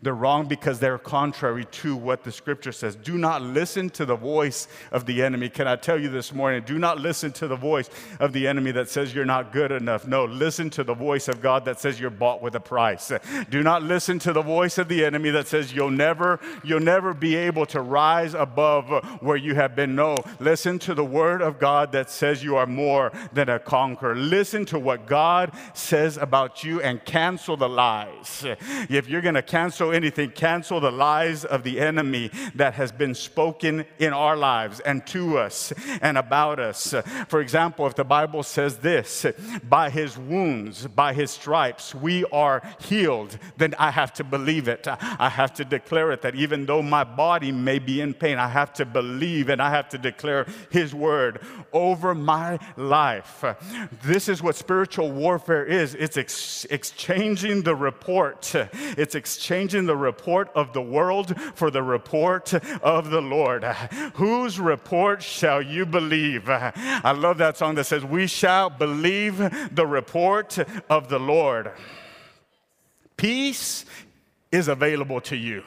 They're 0.01 0.13
wrong 0.13 0.47
because 0.47 0.79
they're 0.79 0.97
contrary 0.97 1.65
to 1.65 1.95
what 1.95 2.23
the 2.23 2.31
scripture 2.31 2.71
says. 2.71 2.95
Do 2.95 3.17
not 3.17 3.41
listen 3.41 3.89
to 3.91 4.05
the 4.05 4.15
voice 4.15 4.67
of 4.91 5.05
the 5.05 5.23
enemy. 5.23 5.49
Can 5.49 5.67
I 5.67 5.75
tell 5.75 5.99
you 5.99 6.09
this 6.09 6.33
morning? 6.33 6.63
Do 6.65 6.77
not 6.77 6.99
listen 6.99 7.31
to 7.33 7.47
the 7.47 7.55
voice 7.55 7.89
of 8.19 8.33
the 8.33 8.47
enemy 8.47 8.71
that 8.71 8.89
says 8.89 9.13
you're 9.13 9.25
not 9.25 9.51
good 9.51 9.71
enough. 9.71 10.07
No, 10.07 10.25
listen 10.25 10.69
to 10.71 10.83
the 10.83 10.93
voice 10.93 11.27
of 11.27 11.41
God 11.41 11.65
that 11.65 11.79
says 11.79 11.99
you're 11.99 12.09
bought 12.09 12.41
with 12.41 12.55
a 12.55 12.59
price. 12.59 13.11
Do 13.49 13.63
not 13.63 13.83
listen 13.83 14.19
to 14.19 14.33
the 14.33 14.41
voice 14.41 14.77
of 14.77 14.87
the 14.87 15.05
enemy 15.05 15.29
that 15.31 15.47
says 15.47 15.73
you'll 15.73 15.91
never, 15.91 16.39
you'll 16.63 16.79
never 16.79 17.13
be 17.13 17.35
able 17.35 17.65
to 17.67 17.81
rise 17.81 18.33
above 18.33 18.89
where 19.21 19.37
you 19.37 19.55
have 19.55 19.75
been. 19.75 19.95
No, 19.95 20.17
listen 20.39 20.79
to 20.79 20.93
the 20.93 21.05
word 21.05 21.41
of 21.41 21.59
God 21.59 21.91
that 21.93 22.09
says 22.09 22.43
you 22.43 22.55
are 22.55 22.67
more 22.67 23.11
than 23.33 23.49
a 23.49 23.59
conqueror. 23.59 24.15
Listen 24.15 24.65
to 24.65 24.79
what 24.79 25.07
God 25.07 25.51
says 25.73 26.17
about 26.17 26.63
you 26.63 26.81
and 26.81 27.03
cancel 27.05 27.57
the 27.57 27.69
lies. 27.69 28.45
If 28.89 29.07
you're 29.07 29.21
going 29.21 29.35
to 29.35 29.41
cancel 29.41 29.91
anything, 29.95 30.31
cancel 30.31 30.79
the 30.79 30.91
lies 30.91 31.45
of 31.45 31.63
the 31.63 31.79
enemy 31.79 32.29
that 32.53 32.75
has 32.75 32.91
been 32.91 33.15
spoken 33.15 33.85
in 33.97 34.13
our 34.13 34.35
lives 34.35 34.79
and 34.81 35.05
to 35.07 35.37
us 35.37 35.73
and 36.01 36.17
about 36.17 36.59
us. 36.59 36.93
For 37.27 37.41
example, 37.41 37.87
if 37.87 37.95
the 37.95 38.03
Bible 38.03 38.43
says 38.43 38.77
this, 38.77 39.25
by 39.67 39.89
his 39.89 40.17
wounds, 40.17 40.87
by 40.87 41.13
his 41.13 41.31
stripes, 41.31 41.95
we 41.95 42.25
are 42.25 42.61
healed, 42.79 43.37
then 43.57 43.73
I 43.79 43.91
have 43.91 44.13
to 44.13 44.23
believe 44.23 44.67
it. 44.67 44.87
I 44.87 45.29
have 45.29 45.53
to 45.55 45.65
declare 45.65 46.11
it 46.11 46.21
that 46.21 46.35
even 46.35 46.65
though 46.65 46.81
my 46.81 47.03
body 47.03 47.51
may 47.51 47.79
be 47.79 48.01
in 48.01 48.13
pain, 48.13 48.37
I 48.37 48.47
have 48.47 48.73
to 48.73 48.85
believe 48.85 49.49
and 49.49 49.61
I 49.61 49.69
have 49.69 49.89
to 49.89 49.97
declare 49.97 50.45
his 50.69 50.93
word 50.93 51.41
over 51.73 52.13
my 52.13 52.59
life. 52.77 53.43
This 54.03 54.29
is 54.29 54.41
what 54.41 54.55
spiritual 54.55 55.11
warfare 55.11 55.65
is 55.65 55.95
it's 55.95 56.17
ex- 56.17 56.65
exchanging 56.69 57.63
the 57.63 57.75
report, 57.75 58.53
it's 58.53 59.15
exchanging 59.15 59.74
exchanging 59.75 59.87
the 59.87 59.97
report 59.97 60.49
of 60.55 60.73
the 60.73 60.81
world 60.81 61.35
for 61.55 61.69
the 61.69 61.83
report 61.83 62.53
of 62.81 63.09
the 63.09 63.21
Lord. 63.21 63.63
Whose 64.15 64.59
report 64.59 65.21
shall 65.21 65.61
you 65.61 65.85
believe? 65.85 66.49
I 66.49 67.11
love 67.11 67.37
that 67.39 67.57
song 67.57 67.75
that 67.75 67.85
says, 67.85 68.03
We 68.03 68.27
shall 68.27 68.69
believe 68.69 69.37
the 69.73 69.85
report 69.85 70.57
of 70.89 71.09
the 71.09 71.19
Lord. 71.19 71.71
Peace 73.17 73.85
is 74.51 74.67
available 74.67 75.21
to 75.21 75.35
you. 75.35 75.63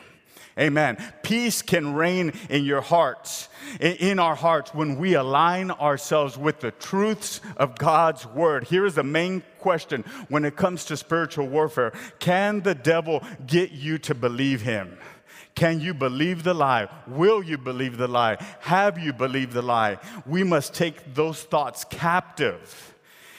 Amen. 0.59 0.97
Peace 1.23 1.62
can 1.62 1.94
reign 1.94 2.33
in 2.51 2.64
your 2.64 2.81
hearts, 2.81 3.49
in 3.81 4.18
our 4.18 4.35
hearts, 4.35 4.75
when 4.75 4.99
we 4.99 5.14
align 5.14 5.71
ourselves 5.71 6.37
with 6.37 6.61
the 6.61 6.73
truths 6.73 7.40
of 7.57 7.79
God's 7.79 8.27
word. 8.27 8.64
Here 8.64 8.85
is 8.85 8.97
the 8.97 9.05
main 9.05 9.42
question 9.59 10.05
when 10.29 10.44
it 10.44 10.57
comes 10.57 10.85
to 10.87 10.97
spiritual 10.97 11.47
warfare 11.47 11.92
Can 12.18 12.62
the 12.62 12.75
devil 12.75 13.23
get 13.47 13.71
you 13.71 13.99
to 13.99 14.14
believe 14.14 14.62
him? 14.62 14.99
Can 15.55 15.81
you 15.81 15.92
believe 15.92 16.44
the 16.44 16.55
lie? 16.55 16.88
Will 17.07 17.42
you 17.42 17.59
believe 17.59 17.97
the 17.97 18.07
lie? 18.07 18.37
Have 18.61 18.99
you 18.99 19.12
believed 19.12 19.53
the 19.53 19.62
lie? 19.62 19.99
We 20.25 20.44
must 20.44 20.73
take 20.73 21.14
those 21.14 21.42
thoughts 21.42 21.85
captive 21.85 22.88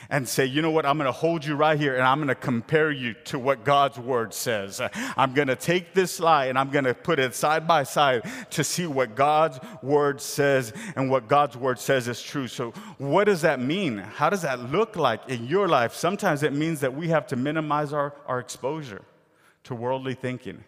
and 0.09 0.27
say, 0.27 0.45
you 0.45 0.61
know 0.61 0.71
what, 0.71 0.85
I'm 0.85 0.97
to 1.07 1.11
hold 1.11 1.45
you 1.45 1.55
right 1.55 1.79
here 1.79 1.95
and 1.95 2.03
I'm 2.03 2.25
to 2.27 2.35
compare 2.35 2.89
you 2.89 3.13
to 3.25 3.37
what 3.37 3.63
God's 3.63 3.99
word 3.99 4.33
says. 4.33 4.81
I'm 5.15 5.33
to 5.47 5.55
take 5.55 5.93
this 5.93 6.19
lie 6.19 6.45
and 6.45 6.57
I'm 6.57 6.71
to 6.85 6.95
put 6.95 7.19
it 7.19 7.35
side 7.35 7.67
by 7.67 7.83
side 7.83 8.23
to 8.51 8.63
see 8.63 8.87
what 8.87 9.15
God's 9.15 9.59
word 9.83 10.19
says 10.19 10.73
and 10.95 11.11
what 11.11 11.27
God's 11.27 11.55
word 11.55 11.79
says 11.79 12.07
is 12.07 12.21
true. 12.21 12.47
So, 12.47 12.71
what 12.97 13.25
does 13.25 13.41
that 13.41 13.59
mean? 13.59 13.99
How 13.99 14.29
does 14.29 14.41
that 14.41 14.71
look 14.71 14.95
like 14.95 15.29
in 15.29 15.45
your 15.45 15.67
life? 15.67 15.93
Sometimes 15.93 16.41
it 16.41 16.53
means 16.53 16.79
that 16.79 16.95
we 16.95 17.09
have 17.09 17.27
to 17.27 17.35
minimize 17.35 17.93
our, 17.93 18.15
our 18.25 18.39
exposure 18.39 19.03
to 19.65 19.75
worldly 19.75 20.15
thinking. 20.15 20.63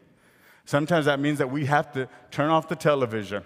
Sometimes 0.65 1.05
that 1.05 1.19
means 1.19 1.39
that 1.39 1.49
we 1.49 1.65
have 1.65 1.91
to 1.93 2.07
turn 2.29 2.49
off 2.51 2.67
the 2.67 2.75
television 2.75 3.43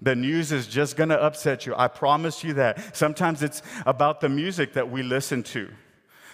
the 0.00 0.14
news 0.14 0.52
is 0.52 0.66
just 0.66 0.96
going 0.96 1.08
to 1.08 1.20
upset 1.20 1.66
you. 1.66 1.74
I 1.76 1.88
promise 1.88 2.44
you 2.44 2.54
that. 2.54 2.96
Sometimes 2.96 3.42
it's 3.42 3.62
about 3.86 4.20
the 4.20 4.28
music 4.28 4.74
that 4.74 4.90
we 4.90 5.02
listen 5.02 5.42
to 5.44 5.68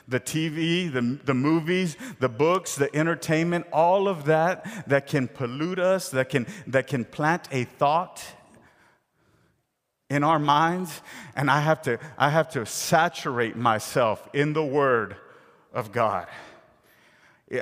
the 0.06 0.20
TV, 0.20 0.92
the, 0.92 1.18
the 1.24 1.34
movies, 1.34 1.96
the 2.20 2.28
books, 2.28 2.76
the 2.76 2.94
entertainment, 2.94 3.66
all 3.72 4.06
of 4.06 4.26
that 4.26 4.86
that 4.86 5.06
can 5.06 5.28
pollute 5.28 5.78
us, 5.78 6.10
that 6.10 6.28
can, 6.28 6.46
that 6.66 6.86
can 6.86 7.04
plant 7.04 7.48
a 7.50 7.64
thought 7.64 8.22
in 10.10 10.22
our 10.22 10.38
minds. 10.38 11.00
And 11.34 11.50
I 11.50 11.60
have, 11.60 11.80
to, 11.82 11.98
I 12.18 12.30
have 12.30 12.50
to 12.50 12.66
saturate 12.66 13.56
myself 13.56 14.28
in 14.34 14.52
the 14.52 14.64
Word 14.64 15.16
of 15.72 15.90
God. 15.90 16.26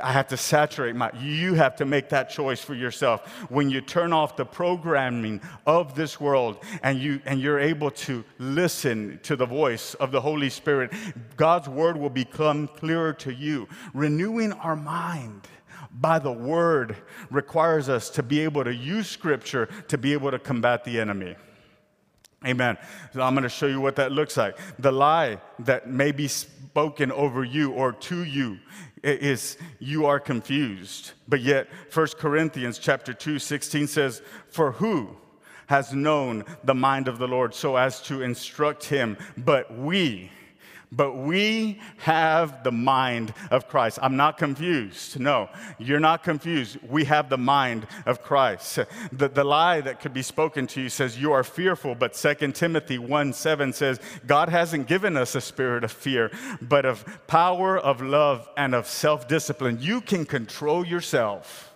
I 0.00 0.12
have 0.12 0.28
to 0.28 0.36
saturate 0.36 0.94
my, 0.94 1.10
you 1.18 1.54
have 1.54 1.76
to 1.76 1.84
make 1.84 2.08
that 2.10 2.30
choice 2.30 2.60
for 2.60 2.74
yourself. 2.74 3.26
When 3.50 3.70
you 3.70 3.80
turn 3.80 4.12
off 4.12 4.36
the 4.36 4.44
programming 4.44 5.40
of 5.66 5.94
this 5.94 6.20
world 6.20 6.64
and, 6.82 6.98
you, 6.98 7.20
and 7.24 7.40
you're 7.40 7.58
able 7.58 7.90
to 7.90 8.24
listen 8.38 9.20
to 9.24 9.36
the 9.36 9.46
voice 9.46 9.94
of 9.94 10.12
the 10.12 10.20
Holy 10.20 10.50
Spirit, 10.50 10.92
God's 11.36 11.68
word 11.68 11.96
will 11.96 12.10
become 12.10 12.68
clearer 12.68 13.12
to 13.14 13.32
you. 13.32 13.68
Renewing 13.94 14.52
our 14.52 14.76
mind 14.76 15.48
by 15.92 16.18
the 16.18 16.32
word 16.32 16.96
requires 17.30 17.88
us 17.88 18.08
to 18.10 18.22
be 18.22 18.40
able 18.40 18.64
to 18.64 18.74
use 18.74 19.08
scripture 19.08 19.68
to 19.88 19.98
be 19.98 20.12
able 20.12 20.30
to 20.30 20.38
combat 20.38 20.84
the 20.84 20.98
enemy. 20.98 21.36
Amen. 22.46 22.76
So 23.12 23.22
I'm 23.22 23.34
going 23.34 23.44
to 23.44 23.48
show 23.48 23.66
you 23.66 23.80
what 23.80 23.96
that 23.96 24.10
looks 24.10 24.36
like. 24.36 24.58
The 24.78 24.90
lie 24.90 25.38
that 25.60 25.88
may 25.88 26.10
be 26.10 26.26
spoken 26.26 27.12
over 27.12 27.44
you 27.44 27.72
or 27.72 27.92
to 27.92 28.24
you 28.24 28.58
is 29.02 29.56
you 29.78 30.06
are 30.06 30.20
confused. 30.20 31.12
But 31.28 31.40
yet 31.40 31.68
1 31.92 32.06
Corinthians 32.18 32.78
chapter 32.78 33.12
2 33.12 33.38
16 33.38 33.86
says, 33.86 34.22
"For 34.48 34.72
who 34.72 35.16
has 35.66 35.92
known 35.92 36.44
the 36.64 36.74
mind 36.74 37.08
of 37.08 37.18
the 37.18 37.28
Lord 37.28 37.54
so 37.54 37.76
as 37.76 38.02
to 38.02 38.22
instruct 38.22 38.84
him, 38.84 39.16
but 39.36 39.74
we 39.76 40.30
but 40.92 41.16
we 41.16 41.80
have 41.96 42.62
the 42.62 42.70
mind 42.70 43.32
of 43.50 43.66
Christ. 43.66 43.98
I'm 44.02 44.16
not 44.16 44.36
confused. 44.36 45.18
No, 45.18 45.48
you're 45.78 45.98
not 45.98 46.22
confused. 46.22 46.76
We 46.86 47.06
have 47.06 47.30
the 47.30 47.38
mind 47.38 47.86
of 48.04 48.22
Christ. 48.22 48.78
The, 49.10 49.28
the 49.28 49.42
lie 49.42 49.80
that 49.80 50.00
could 50.00 50.12
be 50.12 50.22
spoken 50.22 50.66
to 50.68 50.82
you 50.82 50.90
says 50.90 51.18
you 51.18 51.32
are 51.32 51.42
fearful, 51.42 51.94
but 51.94 52.12
2 52.12 52.52
Timothy 52.52 52.98
1 52.98 53.32
7 53.32 53.72
says, 53.72 54.00
God 54.26 54.50
hasn't 54.50 54.86
given 54.86 55.16
us 55.16 55.34
a 55.34 55.40
spirit 55.40 55.82
of 55.82 55.90
fear, 55.90 56.30
but 56.60 56.84
of 56.84 57.04
power, 57.26 57.78
of 57.78 58.02
love, 58.02 58.48
and 58.58 58.74
of 58.74 58.86
self 58.86 59.26
discipline. 59.26 59.78
You 59.80 60.02
can 60.02 60.26
control 60.26 60.86
yourself. 60.86 61.71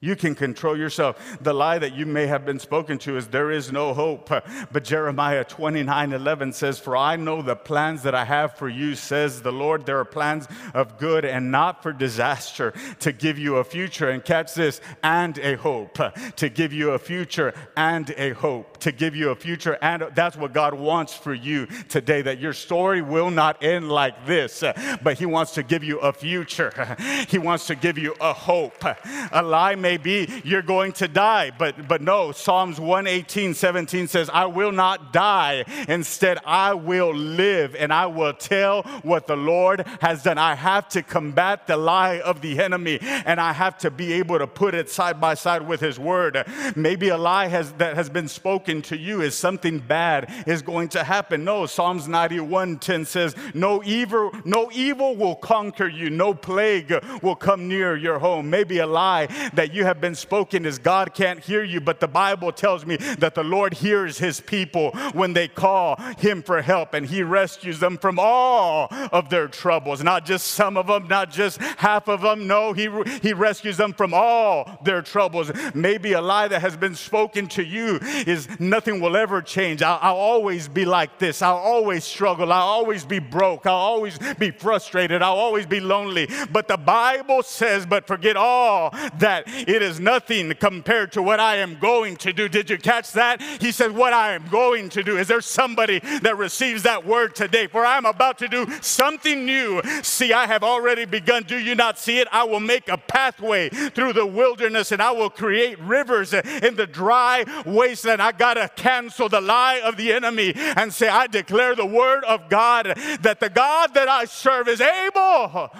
You 0.00 0.14
can 0.14 0.36
control 0.36 0.78
yourself. 0.78 1.38
The 1.40 1.52
lie 1.52 1.80
that 1.80 1.92
you 1.92 2.06
may 2.06 2.28
have 2.28 2.46
been 2.46 2.60
spoken 2.60 2.98
to 2.98 3.16
is 3.16 3.26
there 3.26 3.50
is 3.50 3.72
no 3.72 3.94
hope. 3.94 4.30
But 4.70 4.84
Jeremiah 4.84 5.42
29 5.42 6.12
11 6.12 6.52
says, 6.52 6.78
For 6.78 6.96
I 6.96 7.16
know 7.16 7.42
the 7.42 7.56
plans 7.56 8.04
that 8.04 8.14
I 8.14 8.24
have 8.24 8.56
for 8.56 8.68
you, 8.68 8.94
says 8.94 9.42
the 9.42 9.50
Lord. 9.50 9.86
There 9.86 9.98
are 9.98 10.04
plans 10.04 10.46
of 10.72 10.98
good 10.98 11.24
and 11.24 11.50
not 11.50 11.82
for 11.82 11.92
disaster 11.92 12.74
to 13.00 13.10
give 13.10 13.40
you 13.40 13.56
a 13.56 13.64
future. 13.64 14.08
And 14.08 14.24
catch 14.24 14.54
this, 14.54 14.80
and 15.02 15.36
a 15.38 15.56
hope. 15.56 15.98
To 16.36 16.48
give 16.48 16.72
you 16.72 16.92
a 16.92 16.98
future 17.00 17.52
and 17.76 18.08
a 18.16 18.30
hope. 18.34 18.78
To 18.78 18.92
give 18.92 19.16
you 19.16 19.30
a 19.30 19.34
future. 19.34 19.78
And 19.82 20.04
that's 20.14 20.36
what 20.36 20.52
God 20.52 20.74
wants 20.74 21.12
for 21.12 21.34
you 21.34 21.66
today, 21.88 22.22
that 22.22 22.38
your 22.38 22.52
story 22.52 23.02
will 23.02 23.32
not 23.32 23.64
end 23.64 23.90
like 23.90 24.26
this, 24.26 24.62
but 25.02 25.18
He 25.18 25.26
wants 25.26 25.54
to 25.54 25.64
give 25.64 25.82
you 25.82 25.98
a 25.98 26.12
future. 26.12 26.96
He 27.28 27.38
wants 27.38 27.66
to 27.66 27.74
give 27.74 27.98
you 27.98 28.14
a 28.20 28.32
hope. 28.32 28.84
A 29.32 29.42
lie 29.42 29.74
may 29.74 29.87
may 29.88 29.96
be 29.96 30.28
you're 30.44 30.60
going 30.76 30.92
to 30.92 31.08
die. 31.08 31.50
But, 31.56 31.88
but 31.88 32.02
no, 32.02 32.32
Psalms 32.32 32.78
118, 32.78 33.54
17 33.54 34.06
says, 34.06 34.28
I 34.28 34.44
will 34.44 34.72
not 34.72 35.12
die. 35.14 35.64
Instead, 35.88 36.38
I 36.44 36.74
will 36.74 37.14
live 37.14 37.74
and 37.74 37.90
I 37.90 38.06
will 38.06 38.34
tell 38.34 38.82
what 39.02 39.26
the 39.26 39.36
Lord 39.36 39.86
has 40.00 40.22
done. 40.22 40.36
I 40.36 40.54
have 40.54 40.88
to 40.90 41.02
combat 41.02 41.66
the 41.66 41.78
lie 41.78 42.20
of 42.20 42.42
the 42.42 42.58
enemy 42.58 42.98
and 43.00 43.40
I 43.40 43.52
have 43.54 43.78
to 43.78 43.90
be 43.90 44.12
able 44.14 44.38
to 44.38 44.46
put 44.46 44.74
it 44.74 44.90
side 44.90 45.20
by 45.20 45.34
side 45.34 45.66
with 45.66 45.80
his 45.80 45.98
word. 45.98 46.44
Maybe 46.76 47.08
a 47.08 47.16
lie 47.16 47.46
has, 47.46 47.72
that 47.74 47.96
has 47.96 48.10
been 48.10 48.28
spoken 48.28 48.82
to 48.82 48.96
you 48.96 49.22
is 49.22 49.34
something 49.34 49.78
bad 49.78 50.30
is 50.46 50.60
going 50.60 50.88
to 50.90 51.02
happen. 51.02 51.44
No, 51.44 51.64
Psalms 51.64 52.06
91, 52.08 52.78
10 52.78 53.04
says, 53.06 53.34
no 53.54 53.82
evil, 53.84 54.32
no 54.44 54.70
evil 54.72 55.16
will 55.16 55.36
conquer 55.36 55.88
you. 55.88 56.10
No 56.10 56.34
plague 56.34 56.92
will 57.22 57.36
come 57.36 57.68
near 57.68 57.96
your 57.96 58.18
home. 58.18 58.50
Maybe 58.50 58.78
a 58.78 58.86
lie 58.86 59.28
that 59.54 59.72
you 59.72 59.77
you 59.78 59.84
have 59.84 60.00
been 60.00 60.16
spoken 60.16 60.66
is 60.66 60.78
God 60.78 61.14
can't 61.14 61.38
hear 61.38 61.62
you, 61.62 61.80
but 61.80 62.00
the 62.00 62.08
Bible 62.08 62.52
tells 62.52 62.84
me 62.84 62.96
that 62.96 63.34
the 63.34 63.44
Lord 63.44 63.72
hears 63.72 64.18
his 64.18 64.40
people 64.40 64.90
when 65.12 65.32
they 65.32 65.46
call 65.46 65.96
him 66.18 66.42
for 66.42 66.60
help 66.60 66.94
and 66.94 67.06
he 67.06 67.22
rescues 67.22 67.78
them 67.78 67.96
from 67.96 68.18
all 68.18 68.88
of 69.12 69.30
their 69.30 69.46
troubles. 69.46 70.02
Not 70.02 70.26
just 70.26 70.48
some 70.48 70.76
of 70.76 70.88
them, 70.88 71.06
not 71.06 71.30
just 71.30 71.58
half 71.78 72.08
of 72.08 72.22
them. 72.22 72.46
No, 72.46 72.72
he, 72.72 72.90
he 73.22 73.32
rescues 73.32 73.76
them 73.76 73.92
from 73.92 74.12
all 74.12 74.80
their 74.84 75.00
troubles. 75.00 75.52
Maybe 75.74 76.12
a 76.12 76.20
lie 76.20 76.48
that 76.48 76.60
has 76.60 76.76
been 76.76 76.96
spoken 76.96 77.46
to 77.48 77.64
you 77.64 78.00
is 78.26 78.48
nothing 78.58 79.00
will 79.00 79.16
ever 79.16 79.40
change. 79.40 79.80
I'll, 79.80 80.00
I'll 80.02 80.16
always 80.16 80.66
be 80.66 80.84
like 80.84 81.18
this. 81.20 81.40
I'll 81.40 81.56
always 81.56 82.02
struggle. 82.04 82.52
I'll 82.52 82.66
always 82.66 83.04
be 83.04 83.20
broke. 83.20 83.64
I'll 83.66 83.74
always 83.74 84.18
be 84.38 84.50
frustrated. 84.50 85.22
I'll 85.22 85.36
always 85.36 85.66
be 85.66 85.78
lonely. 85.78 86.28
But 86.50 86.66
the 86.66 86.76
Bible 86.76 87.44
says, 87.44 87.86
but 87.86 88.08
forget 88.08 88.36
all 88.36 88.90
that 89.18 89.46
it 89.68 89.82
is 89.82 90.00
nothing 90.00 90.54
compared 90.54 91.12
to 91.12 91.22
what 91.22 91.40
I 91.40 91.56
am 91.56 91.78
going 91.78 92.16
to 92.16 92.32
do. 92.32 92.48
Did 92.48 92.70
you 92.70 92.78
catch 92.78 93.12
that? 93.12 93.42
He 93.60 93.70
said, 93.70 93.92
What 93.92 94.14
I 94.14 94.32
am 94.32 94.48
going 94.48 94.88
to 94.90 95.02
do. 95.02 95.18
Is 95.18 95.28
there 95.28 95.42
somebody 95.42 95.98
that 96.22 96.38
receives 96.38 96.84
that 96.84 97.06
word 97.06 97.36
today? 97.36 97.66
For 97.66 97.84
I 97.84 97.98
am 97.98 98.06
about 98.06 98.38
to 98.38 98.48
do 98.48 98.66
something 98.80 99.44
new. 99.44 99.82
See, 100.02 100.32
I 100.32 100.46
have 100.46 100.62
already 100.62 101.04
begun. 101.04 101.42
Do 101.42 101.58
you 101.58 101.74
not 101.74 101.98
see 101.98 102.18
it? 102.18 102.28
I 102.32 102.44
will 102.44 102.60
make 102.60 102.88
a 102.88 102.96
pathway 102.96 103.68
through 103.68 104.14
the 104.14 104.24
wilderness 104.24 104.90
and 104.90 105.02
I 105.02 105.10
will 105.10 105.28
create 105.28 105.78
rivers 105.80 106.32
in 106.32 106.76
the 106.76 106.86
dry 106.86 107.44
wasteland. 107.66 108.22
I 108.22 108.32
got 108.32 108.54
to 108.54 108.70
cancel 108.74 109.28
the 109.28 109.42
lie 109.42 109.82
of 109.84 109.98
the 109.98 110.14
enemy 110.14 110.54
and 110.56 110.90
say, 110.90 111.08
I 111.08 111.26
declare 111.26 111.74
the 111.74 111.84
word 111.84 112.24
of 112.24 112.48
God 112.48 112.86
that 113.20 113.38
the 113.38 113.50
God 113.50 113.92
that 113.92 114.08
I 114.08 114.24
serve 114.24 114.66
is 114.66 114.80
able 114.80 115.70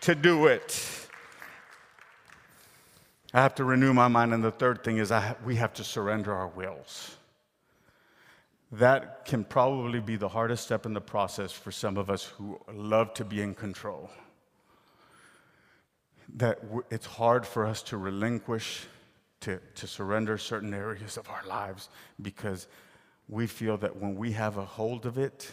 to 0.00 0.14
do 0.16 0.46
it. 0.46 0.99
I 3.32 3.42
have 3.42 3.54
to 3.56 3.64
renew 3.64 3.94
my 3.94 4.08
mind. 4.08 4.34
And 4.34 4.42
the 4.42 4.50
third 4.50 4.82
thing 4.82 4.98
is 4.98 5.12
I, 5.12 5.36
we 5.44 5.56
have 5.56 5.72
to 5.74 5.84
surrender 5.84 6.34
our 6.34 6.48
wills. 6.48 7.16
That 8.72 9.24
can 9.24 9.44
probably 9.44 10.00
be 10.00 10.16
the 10.16 10.28
hardest 10.28 10.64
step 10.64 10.86
in 10.86 10.94
the 10.94 11.00
process 11.00 11.52
for 11.52 11.72
some 11.72 11.96
of 11.96 12.08
us 12.08 12.24
who 12.24 12.60
love 12.72 13.14
to 13.14 13.24
be 13.24 13.40
in 13.42 13.54
control. 13.54 14.10
That 16.36 16.60
it's 16.90 17.06
hard 17.06 17.46
for 17.46 17.66
us 17.66 17.82
to 17.84 17.96
relinquish, 17.96 18.86
to, 19.40 19.58
to 19.76 19.86
surrender 19.86 20.38
certain 20.38 20.72
areas 20.72 21.16
of 21.16 21.28
our 21.28 21.44
lives 21.46 21.88
because 22.22 22.68
we 23.28 23.46
feel 23.46 23.76
that 23.78 23.96
when 23.96 24.14
we 24.16 24.32
have 24.32 24.56
a 24.56 24.64
hold 24.64 25.06
of 25.06 25.18
it, 25.18 25.50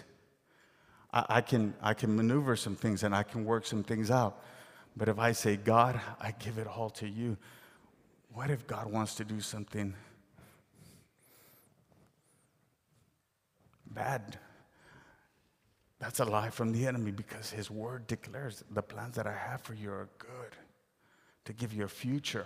I, 1.12 1.26
I 1.30 1.42
can, 1.42 1.74
I 1.82 1.96
can 1.96 2.16
maneuver 2.16 2.56
some 2.56 2.76
things 2.76 3.04
and 3.04 3.16
I 3.16 3.24
can 3.24 3.46
work 3.46 3.66
some 3.66 3.84
things 3.84 4.12
out. 4.12 4.44
But 4.96 5.10
if 5.10 5.18
I 5.18 5.32
say, 5.32 5.58
God, 5.58 6.00
I 6.20 6.32
give 6.32 6.58
it 6.58 6.68
all 6.68 6.90
to 6.92 7.08
you, 7.08 7.38
what 8.38 8.52
if 8.52 8.68
God 8.68 8.86
wants 8.86 9.16
to 9.16 9.26
do 9.26 9.42
something 9.42 9.96
bad? 13.90 14.38
That's 15.98 16.20
a 16.20 16.26
lie 16.26 16.52
from 16.52 16.72
the 16.72 16.86
enemy 16.86 17.10
because 17.10 17.50
his 17.50 17.72
word 17.72 18.06
declares 18.06 18.64
the 18.70 18.84
plans 18.84 19.16
that 19.16 19.26
I 19.26 19.34
have 19.34 19.62
for 19.62 19.74
you 19.74 19.90
are 19.90 20.08
good, 20.20 20.56
to 21.46 21.54
give 21.54 21.74
you 21.74 21.86
a 21.86 21.88
future 21.88 22.46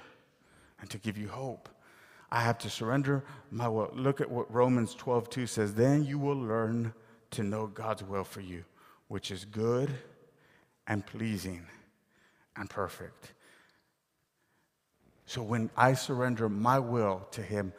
and 0.79 0.89
to 0.91 0.97
give 0.97 1.17
you 1.17 1.27
hope. 1.27 1.67
I 2.31 2.39
have 2.39 2.57
to 2.59 2.69
surrender 2.69 3.25
my 3.51 3.67
will. 3.67 3.91
Look 3.93 4.21
at 4.21 4.31
what 4.31 4.49
Romans 4.49 4.95
12, 4.95 5.29
2 5.29 5.45
says. 5.45 5.73
Then 5.73 6.05
you 6.05 6.17
will 6.17 6.39
learn 6.39 6.93
to 7.31 7.43
know 7.43 7.67
God's 7.67 8.01
will 8.01 8.23
for 8.23 8.39
you, 8.39 8.63
which 9.09 9.29
is 9.29 9.43
good 9.43 9.91
and 10.87 11.05
pleasing 11.05 11.65
and 12.55 12.69
perfect. 12.69 13.33
So 15.31 15.41
when 15.41 15.69
I 15.77 15.93
surrender 15.93 16.49
my 16.49 16.77
will 16.77 17.25
to 17.31 17.41
Him, 17.41 17.71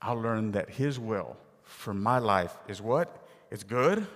I'll 0.00 0.20
learn 0.20 0.52
that 0.52 0.70
His 0.70 1.00
will 1.00 1.36
for 1.64 1.92
my 1.92 2.20
life 2.20 2.54
is 2.68 2.80
what? 2.80 3.26
It's 3.50 3.64
good, 3.64 4.06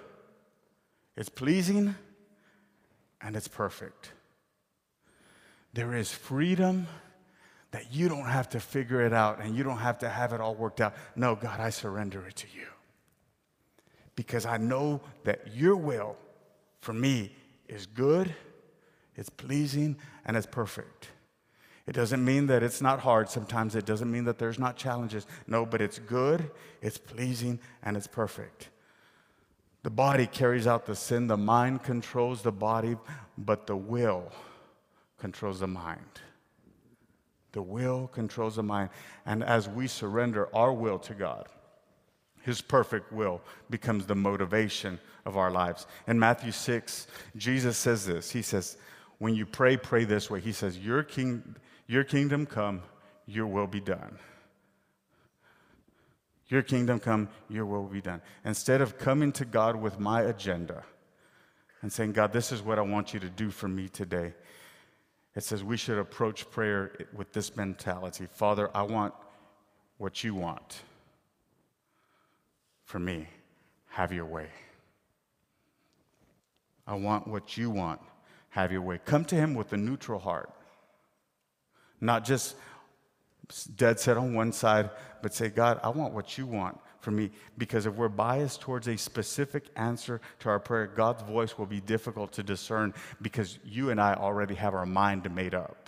it's 1.17 1.29
pleasing, 1.29 1.97
and 3.21 3.35
it's 3.35 3.49
perfect. 3.49 4.13
There 5.73 5.97
is 5.97 6.13
freedom 6.13 6.87
that 7.73 7.93
you 7.93 8.09
don't 8.09 8.27
have 8.27 8.51
to 8.51 8.61
figure 8.61 9.05
it 9.05 9.13
out 9.13 9.41
and 9.41 9.57
you 9.57 9.65
don't 9.65 9.79
have 9.79 9.99
to 9.99 10.09
have 10.09 10.33
it 10.33 10.41
all 10.41 10.55
worked 10.55 10.81
out. 10.81 10.95
No, 11.17 11.35
God, 11.35 11.59
I 11.59 11.71
surrender 11.71 12.25
it 12.29 12.37
to 12.37 12.47
you. 12.55 12.69
Because 14.15 14.47
I 14.47 14.59
know 14.59 15.01
that 15.25 15.57
your 15.57 15.75
will 15.75 16.17
for 16.79 16.93
me 16.93 17.35
is 17.67 17.85
good, 17.85 18.33
it's 19.17 19.29
pleasing, 19.29 19.97
and 20.25 20.37
it's 20.37 20.47
perfect. 20.47 21.09
It 21.87 21.93
doesn't 21.93 22.25
mean 22.25 22.47
that 22.49 22.63
it's 22.63 22.83
not 22.83 23.01
hard. 23.01 23.29
Sometimes 23.29 23.77
it 23.77 23.87
doesn't 23.87 24.11
mean 24.11 24.25
that 24.25 24.39
there's 24.39 24.59
not 24.59 24.77
challenges. 24.77 25.27
No, 25.47 25.65
but 25.65 25.81
it's 25.81 26.01
good, 26.01 26.51
it's 26.83 26.99
pleasing, 26.99 27.61
and 27.83 27.97
it's 27.97 28.09
perfect. 28.09 28.71
The 29.85 29.91
body 29.91 30.27
carries 30.27 30.67
out 30.67 30.85
the 30.87 30.97
sin, 30.97 31.29
the 31.29 31.37
mind 31.37 31.85
controls 31.85 32.43
the 32.43 32.51
body, 32.51 32.97
but 33.39 33.69
the 33.69 33.77
will 33.77 34.33
controls 35.19 35.61
the 35.61 35.69
mind. 35.69 36.01
The 37.53 37.63
will 37.63 38.09
controls 38.09 38.57
the 38.57 38.65
mind. 38.65 38.91
And 39.25 39.45
as 39.45 39.69
we 39.69 39.87
surrender 39.87 40.55
our 40.55 40.73
will 40.73 40.99
to 40.99 41.15
God, 41.15 41.47
his 42.43 42.61
perfect 42.61 43.13
will 43.13 43.41
becomes 43.71 44.07
the 44.07 44.15
motivation 44.15 44.99
of 45.25 45.37
our 45.37 45.51
lives. 45.51 45.87
In 46.07 46.19
Matthew 46.19 46.53
6, 46.53 47.07
Jesus 47.37 47.77
says 47.77 48.07
this 48.07 48.31
He 48.31 48.43
says, 48.43 48.77
When 49.19 49.35
you 49.35 49.47
pray, 49.47 49.77
pray 49.77 50.05
this 50.05 50.31
way. 50.31 50.41
He 50.41 50.53
says, 50.53 50.79
Your 50.79 51.03
king, 51.03 51.57
your 51.87 52.05
kingdom 52.05 52.47
come, 52.47 52.83
your 53.27 53.47
will 53.47 53.67
be 53.67 53.81
done. 53.81 54.19
Your 56.49 56.63
kingdom 56.63 57.01
come, 57.01 57.29
your 57.49 57.67
will 57.67 57.85
be 57.85 58.01
done. 58.01 58.23
Instead 58.45 58.81
of 58.81 58.99
coming 58.99 59.33
to 59.33 59.45
God 59.45 59.77
with 59.77 59.99
my 59.99 60.23
agenda 60.23 60.85
and 61.83 61.93
saying, 61.93 62.13
God, 62.13 62.33
this 62.33 62.53
is 62.53 62.63
what 62.63 62.79
I 62.79 62.83
want 62.83 63.13
you 63.13 63.21
to 63.21 63.29
do 63.29 63.51
for 63.51 63.69
me 63.69 63.89
today, 63.89 64.35
it 65.35 65.43
says 65.43 65.63
we 65.65 65.77
should 65.77 65.99
approach 65.99 66.51
prayer 66.51 66.93
with 67.13 67.33
this 67.33 67.57
mentality 67.57 68.27
Father, 68.33 68.71
I 68.75 68.83
want 68.83 69.13
what 69.99 70.25
you 70.25 70.35
want. 70.35 70.83
for 72.85 73.01
me. 73.01 73.27
Have 73.89 74.13
your 74.13 74.25
way. 74.27 74.47
I 76.87 76.95
want 76.95 77.27
what 77.27 77.57
you 77.57 77.69
want. 77.71 78.01
Have 78.51 78.71
your 78.71 78.83
way. 78.83 79.01
Come 79.05 79.25
to 79.27 79.35
Him 79.35 79.55
with 79.55 79.73
a 79.73 79.77
neutral 79.77 80.21
heart. 80.21 80.51
Not 82.01 82.25
just 82.25 82.57
dead 83.77 84.01
set 84.01 84.17
on 84.17 84.35
one 84.35 84.53
side, 84.53 84.91
but 85.23 85.35
say, 85.35 85.49
God, 85.49 85.81
I 85.83 85.89
want 85.89 86.13
what 86.13 86.37
you 86.37 86.47
want 86.47 86.79
for 87.01 87.11
me. 87.11 87.31
Because 87.57 87.87
if 87.87 87.95
we're 87.95 88.09
biased 88.09 88.61
towards 88.61 88.89
a 88.89 88.97
specific 88.97 89.67
answer 89.77 90.21
to 90.41 90.49
our 90.49 90.59
prayer, 90.59 90.87
God's 90.87 91.23
voice 91.23 91.57
will 91.59 91.67
be 91.67 91.81
difficult 91.81 92.33
to 92.33 92.43
discern 92.43 92.95
because 93.23 93.59
you 93.65 93.91
and 93.91 94.01
I 94.01 94.15
already 94.15 94.55
have 94.57 94.75
our 94.75 94.87
mind 94.87 95.33
made 95.35 95.55
up. 95.55 95.87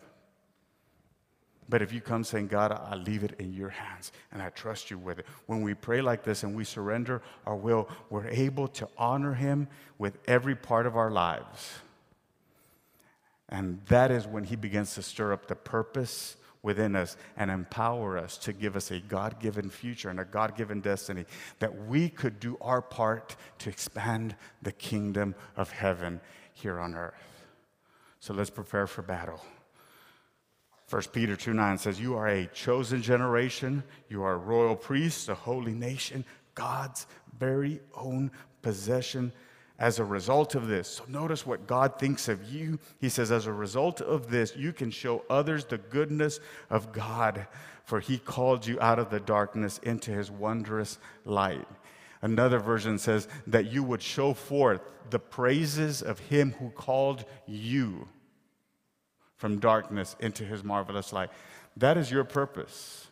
But 1.68 1.82
if 1.82 1.92
you 1.92 2.00
come 2.00 2.24
saying, 2.24 2.48
God, 2.48 2.72
I 2.72 2.94
leave 2.94 3.24
it 3.24 3.34
in 3.38 3.52
your 3.52 3.68
hands 3.68 4.12
and 4.32 4.40
I 4.40 4.48
trust 4.50 4.90
you 4.90 4.96
with 4.96 5.18
it. 5.18 5.26
When 5.46 5.60
we 5.60 5.74
pray 5.74 6.00
like 6.00 6.22
this 6.22 6.42
and 6.42 6.56
we 6.56 6.64
surrender 6.64 7.20
our 7.46 7.56
will, 7.56 7.88
we're 8.08 8.28
able 8.28 8.68
to 8.68 8.88
honor 8.96 9.34
Him 9.34 9.68
with 9.98 10.16
every 10.26 10.54
part 10.54 10.86
of 10.86 10.96
our 10.96 11.10
lives. 11.10 11.80
And 13.48 13.80
that 13.86 14.10
is 14.10 14.26
when 14.26 14.44
He 14.44 14.56
begins 14.56 14.94
to 14.94 15.02
stir 15.02 15.32
up 15.32 15.46
the 15.46 15.56
purpose 15.56 16.36
within 16.62 16.96
us 16.96 17.16
and 17.36 17.50
empower 17.50 18.18
us 18.18 18.36
to 18.38 18.52
give 18.52 18.76
us 18.76 18.90
a 18.90 19.00
God 19.00 19.40
given 19.40 19.70
future 19.70 20.10
and 20.10 20.20
a 20.20 20.24
God 20.24 20.56
given 20.56 20.80
destiny, 20.80 21.24
that 21.60 21.86
we 21.86 22.08
could 22.08 22.40
do 22.40 22.58
our 22.60 22.82
part 22.82 23.36
to 23.58 23.70
expand 23.70 24.36
the 24.62 24.72
kingdom 24.72 25.34
of 25.56 25.70
heaven 25.70 26.20
here 26.52 26.78
on 26.78 26.94
earth. 26.94 27.14
So 28.20 28.34
let's 28.34 28.50
prepare 28.50 28.86
for 28.86 29.02
battle. 29.02 29.40
1 30.90 31.02
Peter 31.12 31.36
2 31.36 31.52
9 31.52 31.78
says, 31.78 32.00
You 32.00 32.16
are 32.16 32.28
a 32.28 32.46
chosen 32.46 33.02
generation, 33.02 33.84
you 34.08 34.22
are 34.22 34.32
a 34.32 34.38
royal 34.38 34.74
priest, 34.74 35.28
a 35.28 35.34
holy 35.34 35.74
nation, 35.74 36.24
God's 36.54 37.06
very 37.38 37.80
own 37.94 38.30
possession 38.62 39.32
as 39.78 39.98
a 39.98 40.04
result 40.04 40.54
of 40.54 40.66
this. 40.66 40.88
So 40.88 41.04
notice 41.08 41.46
what 41.46 41.66
God 41.66 41.98
thinks 41.98 42.28
of 42.28 42.52
you. 42.52 42.78
He 43.00 43.08
says, 43.08 43.30
as 43.30 43.46
a 43.46 43.52
result 43.52 44.00
of 44.00 44.30
this, 44.30 44.56
you 44.56 44.72
can 44.72 44.90
show 44.90 45.24
others 45.30 45.64
the 45.64 45.78
goodness 45.78 46.40
of 46.68 46.92
God, 46.92 47.46
for 47.84 48.00
he 48.00 48.18
called 48.18 48.66
you 48.66 48.80
out 48.80 48.98
of 48.98 49.10
the 49.10 49.20
darkness 49.20 49.78
into 49.82 50.10
his 50.10 50.30
wondrous 50.30 50.98
light. 51.24 51.66
Another 52.20 52.58
version 52.58 52.98
says 52.98 53.28
that 53.46 53.70
you 53.72 53.84
would 53.84 54.02
show 54.02 54.34
forth 54.34 54.80
the 55.10 55.20
praises 55.20 56.02
of 56.02 56.18
him 56.18 56.54
who 56.58 56.70
called 56.70 57.24
you 57.46 58.08
from 59.36 59.60
darkness 59.60 60.16
into 60.18 60.44
his 60.44 60.64
marvelous 60.64 61.12
light. 61.12 61.30
That 61.76 61.96
is 61.96 62.10
your 62.10 62.24
purpose. 62.24 63.06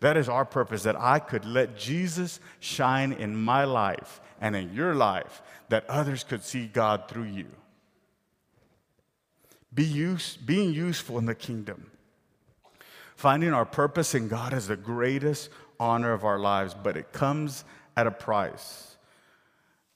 That 0.00 0.16
is 0.16 0.30
our 0.30 0.46
purpose, 0.46 0.82
that 0.84 0.96
I 0.96 1.18
could 1.18 1.44
let 1.44 1.76
Jesus 1.76 2.40
shine 2.60 3.12
in 3.12 3.36
my 3.36 3.64
life 3.64 4.20
and 4.40 4.56
in 4.56 4.74
your 4.74 4.94
life 4.94 5.42
that 5.68 5.88
others 5.88 6.24
could 6.24 6.42
see 6.42 6.66
God 6.66 7.08
through 7.08 7.24
you. 7.24 7.46
Be 9.72 9.84
use, 9.84 10.36
being 10.36 10.72
useful 10.72 11.18
in 11.18 11.26
the 11.26 11.34
kingdom. 11.34 11.90
Finding 13.14 13.52
our 13.52 13.64
purpose 13.64 14.14
in 14.14 14.28
God 14.28 14.52
is 14.52 14.68
the 14.68 14.76
greatest 14.76 15.50
honor 15.80 16.12
of 16.12 16.24
our 16.24 16.38
lives, 16.38 16.74
but 16.74 16.96
it 16.96 17.12
comes 17.12 17.64
at 17.96 18.06
a 18.06 18.10
price. 18.10 18.96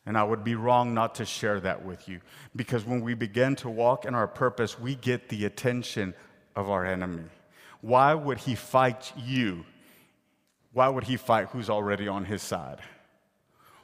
And 0.07 0.16
I 0.16 0.24
would 0.24 0.42
be 0.42 0.55
wrong 0.55 0.94
not 0.94 1.14
to 1.16 1.24
share 1.24 1.61
that 1.61 1.85
with 1.85 2.09
you 2.09 2.20
because 2.57 2.85
when 2.85 3.03
we 3.03 3.14
begin 3.14 3.57
to 3.57 3.68
walk 3.68 4.05
in 4.07 4.14
our 4.14 4.26
purpose, 4.26 4.79
we 4.79 4.94
get 4.94 5.29
the 5.29 5.44
attention 5.44 6.14
of 6.57 6.70
our 6.70 6.85
enemy. 6.85 7.24
Why 7.81 8.14
would 8.14 8.38
he 8.38 8.55
fight 8.55 9.12
you? 9.16 9.64
Why 10.72 10.88
would 10.88 11.05
he 11.05 11.16
fight 11.16 11.48
who's 11.48 11.70
already 11.70 12.09
on 12.09 12.24
his 12.24 12.42
side? 12.42 12.81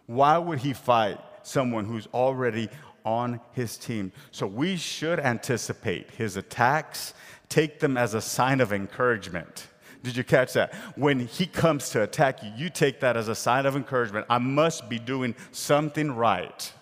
Why 0.07 0.39
would 0.39 0.61
he 0.61 0.73
fight 0.73 1.19
someone 1.43 1.85
who's 1.85 2.07
already 2.15 2.69
on 3.05 3.41
his 3.53 3.77
team? 3.77 4.13
So 4.31 4.47
we 4.47 4.77
should 4.77 5.21
anticipate 5.21 6.11
his 6.11 6.37
attacks, 6.37 7.15
take 7.49 7.81
them 7.81 7.97
as 7.97 8.15
a 8.15 8.21
sign 8.21 8.61
of 8.61 8.73
encouragement. 8.73 9.69
Did 10.03 10.17
you 10.17 10.25
catch 10.25 10.53
that? 10.53 10.75
When 10.95 11.27
he 11.27 11.47
comes 11.47 11.91
to 11.91 12.03
attack 12.03 12.43
you, 12.43 12.53
you 12.57 12.71
take 12.71 13.01
that 13.01 13.17
as 13.17 13.29
a 13.29 13.35
sign 13.35 13.67
of 13.67 13.75
encouragement. 13.75 14.27
I 14.31 14.39
must 14.39 14.89
be 14.89 14.99
doing 14.99 15.35
something 15.51 16.13
right. 16.13 16.73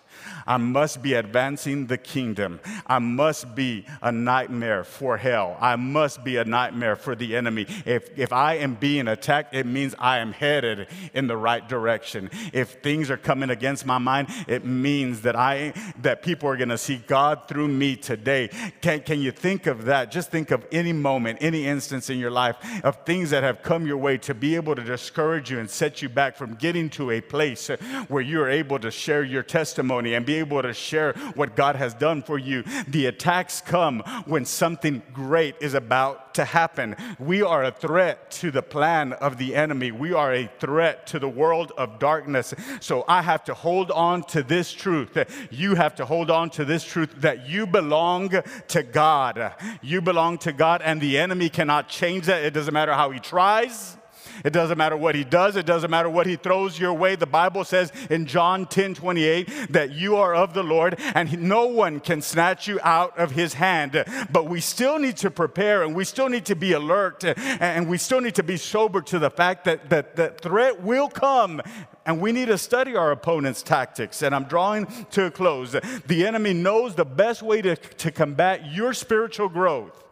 I 0.47 0.57
must 0.57 1.03
be 1.03 1.15
advancing 1.15 1.87
the 1.87 1.99
kingdom. 1.99 2.61
I 2.87 2.99
must 2.99 3.55
be 3.55 3.87
a 4.03 4.13
nightmare 4.13 4.85
for 4.85 5.17
hell. 5.17 5.57
I 5.61 5.77
must 5.77 6.25
be 6.25 6.37
a 6.37 6.45
nightmare 6.45 6.97
for 6.97 7.15
the 7.15 7.37
enemy. 7.37 7.67
If, 7.85 8.17
if 8.19 8.33
I 8.33 8.55
am 8.55 8.75
being 8.75 9.09
attacked, 9.09 9.55
it 9.55 9.67
means 9.67 9.95
I 9.99 10.19
am 10.19 10.33
headed 10.33 10.89
in 11.13 11.27
the 11.27 11.37
right 11.37 11.67
direction. 11.69 12.31
If 12.53 12.83
things 12.83 13.11
are 13.11 13.17
coming 13.17 13.51
against 13.51 13.87
my 13.87 13.99
mind, 13.99 14.29
it 14.47 14.65
means 14.65 15.23
that 15.23 15.37
I 15.37 15.73
that 16.03 16.23
people 16.23 16.49
are 16.49 16.57
going 16.57 16.69
to 16.69 16.79
see 16.79 16.97
God 16.97 17.49
through 17.49 17.69
me 17.69 17.97
today. 17.97 18.51
Can, 18.81 19.01
can 19.01 19.21
you 19.21 19.31
think 19.31 19.67
of 19.67 19.87
that? 19.87 20.11
Just 20.11 20.31
think 20.31 20.51
of 20.51 20.67
any 20.73 20.93
moment, 20.93 21.39
any 21.41 21.67
instance 21.67 22.11
in 22.11 22.19
your 22.19 22.31
life 22.31 22.57
of 22.83 23.05
things 23.05 23.31
that 23.31 23.43
have 23.43 23.63
come 23.63 23.87
your 23.87 23.97
way 23.97 24.19
to 24.19 24.35
be 24.35 24.55
able 24.57 24.75
to 24.75 24.83
discourage 24.83 25.51
you 25.51 25.59
and 25.59 25.69
set 25.69 26.03
you 26.03 26.09
back 26.09 26.37
from 26.37 26.55
getting 26.55 26.91
to 26.91 27.11
a 27.11 27.21
place 27.21 27.69
where 28.09 28.23
you 28.23 28.41
are 28.41 28.51
able 28.51 28.79
to 28.79 28.91
share 28.91 29.23
your 29.23 29.43
testimony 29.43 30.14
and 30.15 30.25
be 30.25 30.35
able 30.37 30.63
to 30.63 30.73
share 30.73 31.13
what 31.35 31.57
God 31.57 31.77
has 31.77 31.95
done 31.95 32.23
for 32.23 32.39
you. 32.39 32.65
The 32.89 33.07
attacks 33.07 33.61
come 33.61 34.01
when 34.27 34.45
something 34.45 35.03
great 35.13 35.57
is 35.61 35.75
about 35.75 36.35
to 36.35 36.45
happen. 36.45 36.97
We 37.19 37.43
are 37.43 37.65
a 37.65 37.71
threat 37.71 38.31
to 38.33 38.51
the 38.51 38.63
plan 38.63 39.13
of 39.13 39.39
the 39.39 39.55
enemy, 39.55 39.93
we 39.93 40.13
are 40.13 40.33
a 40.33 40.51
threat 40.59 41.07
to 41.09 41.19
the 41.19 41.29
world 41.29 41.73
of 41.77 41.99
darkness. 41.99 42.55
So 42.81 43.05
I 43.07 43.23
have 43.23 43.45
to 43.45 43.55
hold 43.55 43.91
on 43.91 44.23
to 44.25 44.43
this 44.43 44.73
truth. 44.73 45.17
You 45.51 45.75
have 45.77 45.95
to 45.97 46.05
hold 46.05 46.31
on 46.31 46.51
to 46.51 46.65
this 46.65 46.85
truth 46.85 47.15
that 47.19 47.49
you 47.49 47.67
belong 47.67 48.31
to 48.69 48.83
God. 48.83 49.55
You 49.83 50.01
belong 50.01 50.39
to 50.39 50.53
God, 50.53 50.83
and 50.83 51.01
the 51.01 51.19
enemy 51.19 51.49
cannot 51.49 51.89
change 51.89 52.27
that. 52.27 52.45
It 52.45 52.53
doesn't 52.53 52.75
matter 52.75 52.95
how 52.95 53.11
he 53.11 53.21
tries. 53.21 53.97
It 54.45 54.53
doesn't 54.53 54.79
matter 54.79 54.97
what 54.97 55.15
he 55.15 55.25
does, 55.25 55.57
it 55.57 55.67
doesn't 55.67 55.91
matter 55.91 56.09
what 56.09 56.27
he 56.27 56.37
throws 56.37 56.79
your 56.79 56.95
way. 56.95 57.17
The 57.17 57.27
Bible 57.27 57.65
says 57.65 57.93
in 58.11 58.27
John 58.27 58.67
10 58.67 58.95
28 58.95 59.73
that 59.73 59.93
you 59.93 60.17
are 60.17 60.35
of 60.35 60.55
the 60.55 60.63
Lord 60.63 60.99
and 61.15 61.43
no 61.43 61.67
one 61.67 62.01
can 62.01 62.23
snatch 62.23 62.67
you 62.67 62.81
out 62.83 63.19
of 63.19 63.33
his 63.33 63.55
hand. 63.55 64.05
But 64.31 64.47
we 64.47 64.61
still 64.61 64.99
need 64.99 65.17
to 65.19 65.31
prepare 65.31 65.83
and 65.83 65.95
we 65.95 66.05
still 66.05 66.29
need 66.29 66.47
to 66.47 66.57
be 66.57 66.73
alert 66.73 67.25
and 67.25 67.89
we 67.89 67.99
still 67.99 68.21
need 68.21 68.35
to 68.37 68.43
be 68.43 68.57
sober 68.57 69.01
to 69.03 69.19
the 69.19 69.31
fact 69.31 69.65
that 69.65 69.91
that, 69.91 70.17
that 70.17 70.41
threat 70.41 70.83
will 70.83 71.09
come 71.09 71.61
and 72.07 72.21
we 72.21 72.33
need 72.33 72.47
to 72.47 72.59
study 72.59 72.97
our 72.97 73.13
opponent's 73.13 73.63
tactics. 73.63 74.23
And 74.23 74.35
I'm 74.35 74.45
drawing 74.45 74.87
to 75.13 75.27
a 75.27 75.31
close. 75.31 75.73
The 75.73 76.27
enemy 76.27 76.53
knows 76.53 76.95
the 76.95 77.05
best 77.05 77.43
way 77.43 77.63
to, 77.63 77.77
to 77.77 78.11
combat 78.11 78.73
your 78.73 78.93
spiritual 78.93 79.49
growth 79.49 80.04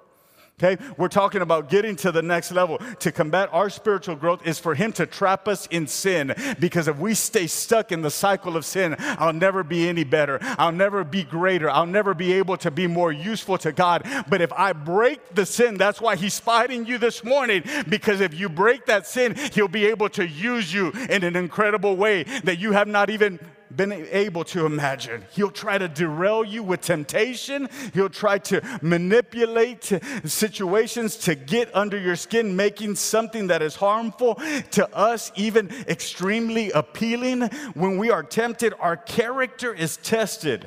Okay? 0.62 0.82
We're 0.96 1.08
talking 1.08 1.42
about 1.42 1.68
getting 1.68 1.96
to 1.96 2.12
the 2.12 2.22
next 2.22 2.52
level. 2.52 2.78
To 3.00 3.12
combat 3.12 3.48
our 3.52 3.68
spiritual 3.68 4.16
growth 4.16 4.46
is 4.46 4.58
for 4.58 4.74
Him 4.74 4.92
to 4.92 5.06
trap 5.06 5.48
us 5.48 5.66
in 5.66 5.86
sin. 5.86 6.34
Because 6.60 6.88
if 6.88 6.98
we 6.98 7.14
stay 7.14 7.46
stuck 7.46 7.90
in 7.90 8.02
the 8.02 8.10
cycle 8.10 8.56
of 8.56 8.64
sin, 8.64 8.94
I'll 8.98 9.32
never 9.32 9.64
be 9.64 9.88
any 9.88 10.04
better. 10.04 10.38
I'll 10.40 10.72
never 10.72 11.04
be 11.04 11.24
greater. 11.24 11.68
I'll 11.68 11.86
never 11.86 12.14
be 12.14 12.32
able 12.34 12.56
to 12.58 12.70
be 12.70 12.86
more 12.86 13.10
useful 13.10 13.58
to 13.58 13.72
God. 13.72 14.06
But 14.28 14.40
if 14.40 14.52
I 14.52 14.72
break 14.72 15.34
the 15.34 15.46
sin, 15.46 15.76
that's 15.76 16.00
why 16.00 16.16
He's 16.16 16.38
fighting 16.38 16.86
you 16.86 16.98
this 16.98 17.24
morning. 17.24 17.64
Because 17.88 18.20
if 18.20 18.38
you 18.38 18.48
break 18.48 18.86
that 18.86 19.06
sin, 19.06 19.34
He'll 19.52 19.68
be 19.68 19.86
able 19.86 20.08
to 20.10 20.26
use 20.26 20.72
you 20.72 20.90
in 21.10 21.24
an 21.24 21.34
incredible 21.34 21.96
way 21.96 22.22
that 22.44 22.58
you 22.58 22.72
have 22.72 22.86
not 22.86 23.10
even 23.10 23.40
been 23.76 23.92
able 23.92 24.44
to 24.44 24.66
imagine. 24.66 25.24
He'll 25.32 25.50
try 25.50 25.78
to 25.78 25.88
derail 25.88 26.44
you 26.44 26.62
with 26.62 26.80
temptation. 26.82 27.68
He'll 27.94 28.08
try 28.08 28.38
to 28.38 28.60
manipulate 28.82 29.92
situations 30.24 31.16
to 31.18 31.34
get 31.34 31.74
under 31.74 31.98
your 31.98 32.16
skin, 32.16 32.56
making 32.56 32.96
something 32.96 33.48
that 33.48 33.62
is 33.62 33.76
harmful 33.76 34.36
to 34.72 34.88
us 34.94 35.32
even 35.36 35.70
extremely 35.88 36.70
appealing. 36.70 37.42
When 37.74 37.98
we 37.98 38.10
are 38.10 38.22
tempted, 38.22 38.74
our 38.78 38.96
character 38.96 39.72
is 39.72 39.96
tested. 39.96 40.66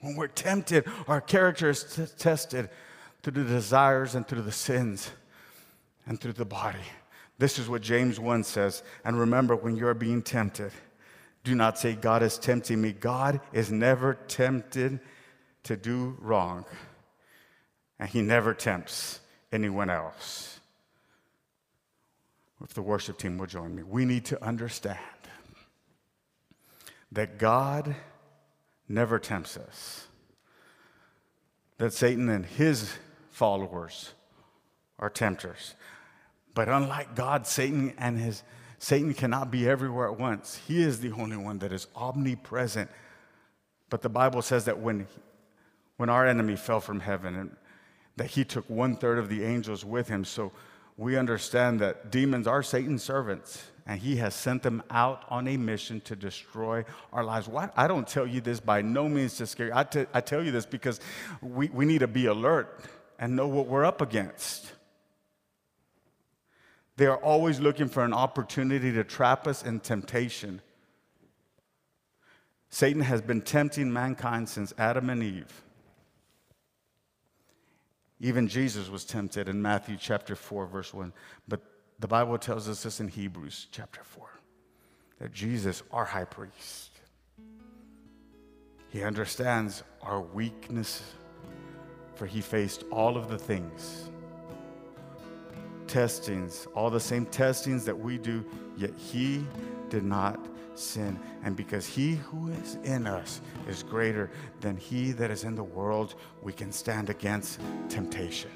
When 0.00 0.16
we're 0.16 0.28
tempted, 0.28 0.86
our 1.08 1.20
character 1.20 1.70
is 1.70 1.84
t- 1.84 2.04
tested 2.18 2.70
through 3.22 3.44
the 3.44 3.50
desires 3.50 4.14
and 4.14 4.26
through 4.26 4.42
the 4.42 4.52
sins 4.52 5.10
and 6.06 6.20
through 6.20 6.34
the 6.34 6.44
body. 6.44 6.78
This 7.38 7.58
is 7.58 7.68
what 7.68 7.82
James 7.82 8.18
1 8.18 8.44
says. 8.44 8.82
And 9.04 9.18
remember, 9.18 9.54
when 9.54 9.76
you're 9.76 9.94
being 9.94 10.22
tempted, 10.22 10.72
do 11.44 11.54
not 11.54 11.78
say, 11.78 11.94
God 11.94 12.22
is 12.22 12.36
tempting 12.36 12.80
me. 12.80 12.92
God 12.92 13.40
is 13.52 13.70
never 13.70 14.14
tempted 14.14 15.00
to 15.64 15.76
do 15.76 16.16
wrong, 16.20 16.64
and 17.98 18.08
He 18.08 18.22
never 18.22 18.54
tempts 18.54 19.20
anyone 19.52 19.90
else. 19.90 20.60
If 22.62 22.74
the 22.74 22.82
worship 22.82 23.18
team 23.18 23.38
will 23.38 23.46
join 23.46 23.74
me, 23.74 23.82
we 23.82 24.04
need 24.04 24.24
to 24.26 24.44
understand 24.44 24.98
that 27.12 27.38
God 27.38 27.94
never 28.88 29.18
tempts 29.18 29.56
us, 29.56 30.06
that 31.78 31.92
Satan 31.92 32.28
and 32.28 32.44
his 32.44 32.92
followers 33.30 34.12
are 34.98 35.08
tempters. 35.08 35.74
But 36.58 36.68
unlike 36.68 37.14
God, 37.14 37.46
Satan 37.46 37.94
and 37.98 38.18
his 38.18 38.42
Satan 38.80 39.14
cannot 39.14 39.48
be 39.48 39.68
everywhere 39.68 40.08
at 40.08 40.18
once. 40.18 40.60
He 40.66 40.82
is 40.82 40.98
the 40.98 41.12
only 41.12 41.36
one 41.36 41.60
that 41.60 41.70
is 41.70 41.86
omnipresent. 41.94 42.90
But 43.90 44.02
the 44.02 44.08
Bible 44.08 44.42
says 44.42 44.64
that 44.64 44.80
when, 44.80 45.06
when 45.98 46.08
our 46.08 46.26
enemy 46.26 46.56
fell 46.56 46.80
from 46.80 46.98
heaven, 46.98 47.36
and 47.36 47.56
that 48.16 48.30
he 48.30 48.44
took 48.44 48.68
one 48.68 48.96
third 48.96 49.20
of 49.20 49.28
the 49.28 49.44
angels 49.44 49.84
with 49.84 50.08
him. 50.08 50.24
So 50.24 50.50
we 50.96 51.16
understand 51.16 51.78
that 51.78 52.10
demons 52.10 52.48
are 52.48 52.64
Satan's 52.64 53.04
servants, 53.04 53.62
and 53.86 54.00
he 54.00 54.16
has 54.16 54.34
sent 54.34 54.64
them 54.64 54.82
out 54.90 55.26
on 55.28 55.46
a 55.46 55.56
mission 55.56 56.00
to 56.06 56.16
destroy 56.16 56.84
our 57.12 57.22
lives. 57.22 57.46
Why? 57.46 57.70
I 57.76 57.86
don't 57.86 58.08
tell 58.08 58.26
you 58.26 58.40
this 58.40 58.58
by 58.58 58.82
no 58.82 59.08
means 59.08 59.36
to 59.36 59.46
scare 59.46 59.68
you. 59.68 59.74
I, 59.76 59.84
t- 59.84 60.06
I 60.12 60.20
tell 60.20 60.44
you 60.44 60.50
this 60.50 60.66
because 60.66 60.98
we, 61.40 61.68
we 61.68 61.84
need 61.84 62.00
to 62.00 62.08
be 62.08 62.26
alert 62.26 62.80
and 63.20 63.36
know 63.36 63.46
what 63.46 63.68
we're 63.68 63.84
up 63.84 64.00
against. 64.00 64.72
They 66.98 67.06
are 67.06 67.16
always 67.18 67.60
looking 67.60 67.86
for 67.86 68.04
an 68.04 68.12
opportunity 68.12 68.90
to 68.90 69.04
trap 69.04 69.46
us 69.46 69.62
in 69.62 69.78
temptation. 69.78 70.60
Satan 72.70 73.02
has 73.02 73.22
been 73.22 73.40
tempting 73.40 73.92
mankind 73.92 74.48
since 74.48 74.74
Adam 74.76 75.08
and 75.08 75.22
Eve. 75.22 75.62
Even 78.18 78.48
Jesus 78.48 78.90
was 78.90 79.04
tempted 79.04 79.48
in 79.48 79.62
Matthew 79.62 79.96
chapter 79.96 80.34
4, 80.34 80.66
verse 80.66 80.92
1. 80.92 81.12
But 81.46 81.60
the 82.00 82.08
Bible 82.08 82.36
tells 82.36 82.68
us 82.68 82.82
this 82.82 82.98
in 82.98 83.06
Hebrews 83.06 83.68
chapter 83.70 84.00
4 84.02 84.28
that 85.20 85.32
Jesus, 85.32 85.84
our 85.92 86.04
high 86.04 86.24
priest, 86.24 86.98
he 88.88 89.04
understands 89.04 89.84
our 90.02 90.20
weakness, 90.20 91.04
for 92.16 92.26
he 92.26 92.40
faced 92.40 92.82
all 92.90 93.16
of 93.16 93.28
the 93.28 93.38
things 93.38 94.10
testings, 95.88 96.66
all 96.74 96.90
the 96.90 97.00
same 97.00 97.26
testings 97.26 97.84
that 97.84 97.98
we 97.98 98.18
do, 98.18 98.44
yet 98.76 98.92
he 98.96 99.44
did 99.88 100.04
not 100.04 100.38
sin. 100.74 101.18
And 101.42 101.56
because 101.56 101.86
he 101.86 102.14
who 102.14 102.50
is 102.50 102.76
in 102.84 103.06
us 103.06 103.40
is 103.68 103.82
greater 103.82 104.30
than 104.60 104.76
he 104.76 105.12
that 105.12 105.30
is 105.30 105.44
in 105.44 105.54
the 105.54 105.64
world, 105.64 106.14
we 106.42 106.52
can 106.52 106.70
stand 106.70 107.10
against 107.10 107.60
temptation. 107.88 108.50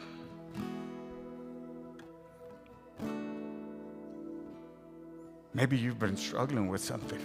Maybe 5.54 5.76
you've 5.76 5.98
been 5.98 6.16
struggling 6.16 6.68
with 6.68 6.80
something 6.80 7.20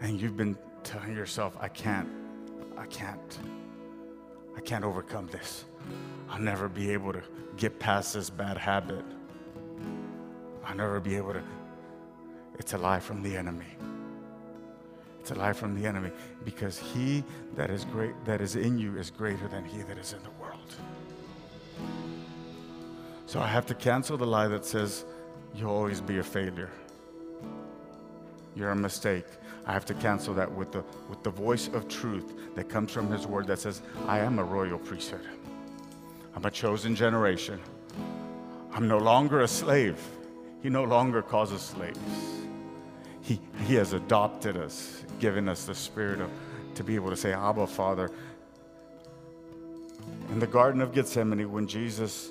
and 0.00 0.20
you've 0.20 0.36
been 0.36 0.56
telling 0.84 1.14
yourself, 1.14 1.56
I 1.60 1.68
can't, 1.68 2.08
I 2.76 2.86
can't, 2.86 3.38
I 4.56 4.60
can't 4.60 4.84
overcome 4.84 5.26
this. 5.28 5.64
I'll 6.30 6.40
never 6.40 6.68
be 6.68 6.90
able 6.90 7.12
to 7.12 7.22
get 7.56 7.78
past 7.78 8.14
this 8.14 8.30
bad 8.30 8.56
habit. 8.56 9.04
I'll 10.64 10.76
never 10.76 11.00
be 11.00 11.16
able 11.16 11.32
to. 11.32 11.42
It's 12.58 12.74
a 12.74 12.78
lie 12.78 13.00
from 13.00 13.22
the 13.22 13.36
enemy. 13.36 13.76
It's 15.20 15.30
a 15.30 15.34
lie 15.34 15.52
from 15.52 15.80
the 15.80 15.86
enemy 15.86 16.10
because 16.44 16.78
he 16.78 17.24
that 17.54 17.70
is 17.70 17.84
great 17.84 18.14
that 18.24 18.40
is 18.40 18.56
in 18.56 18.78
you 18.78 18.96
is 18.96 19.10
greater 19.10 19.48
than 19.48 19.64
he 19.64 19.82
that 19.82 19.98
is 19.98 20.12
in 20.12 20.22
the 20.22 20.30
world. 20.40 20.74
So 23.26 23.40
I 23.40 23.46
have 23.46 23.66
to 23.66 23.74
cancel 23.74 24.16
the 24.16 24.26
lie 24.26 24.48
that 24.48 24.64
says 24.64 25.04
you'll 25.54 25.70
always 25.70 26.00
be 26.00 26.18
a 26.18 26.22
failure. 26.22 26.70
You're 28.56 28.70
a 28.70 28.76
mistake. 28.76 29.26
I 29.66 29.72
have 29.72 29.84
to 29.86 29.94
cancel 29.94 30.32
that 30.34 30.50
with 30.50 30.72
the 30.72 30.82
with 31.08 31.22
the 31.22 31.30
voice 31.30 31.68
of 31.68 31.88
truth 31.88 32.32
that 32.54 32.68
comes 32.68 32.90
from 32.90 33.10
his 33.10 33.26
word 33.26 33.46
that 33.48 33.58
says, 33.58 33.82
I 34.06 34.20
am 34.20 34.38
a 34.38 34.44
royal 34.44 34.78
priesthood. 34.78 35.26
I'm 36.38 36.44
a 36.44 36.52
chosen 36.52 36.94
generation. 36.94 37.58
I'm 38.72 38.86
no 38.86 38.98
longer 38.98 39.40
a 39.40 39.48
slave. 39.48 40.00
He 40.62 40.68
no 40.68 40.84
longer 40.84 41.20
calls 41.20 41.52
us 41.52 41.70
slaves. 41.70 41.98
He, 43.22 43.40
he 43.66 43.74
has 43.74 43.92
adopted 43.92 44.56
us, 44.56 45.02
given 45.18 45.48
us 45.48 45.64
the 45.64 45.74
spirit 45.74 46.20
of 46.20 46.30
to 46.76 46.84
be 46.84 46.94
able 46.94 47.10
to 47.10 47.16
say, 47.16 47.32
Abba, 47.32 47.66
Father. 47.66 48.12
In 50.28 50.38
the 50.38 50.46
Garden 50.46 50.80
of 50.80 50.94
Gethsemane, 50.94 51.50
when 51.50 51.66
Jesus 51.66 52.30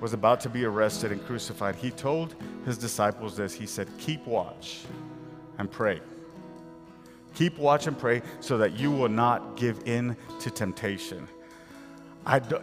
was 0.00 0.12
about 0.12 0.40
to 0.40 0.48
be 0.48 0.64
arrested 0.64 1.12
and 1.12 1.24
crucified, 1.24 1.76
he 1.76 1.92
told 1.92 2.34
his 2.66 2.76
disciples 2.76 3.36
this. 3.36 3.54
He 3.54 3.66
said, 3.66 3.86
Keep 3.96 4.26
watch 4.26 4.86
and 5.58 5.70
pray. 5.70 6.00
Keep 7.36 7.58
watch 7.58 7.86
and 7.86 7.96
pray 7.96 8.22
so 8.40 8.58
that 8.58 8.72
you 8.72 8.90
will 8.90 9.08
not 9.08 9.56
give 9.56 9.86
in 9.86 10.16
to 10.40 10.50
temptation 10.50 11.28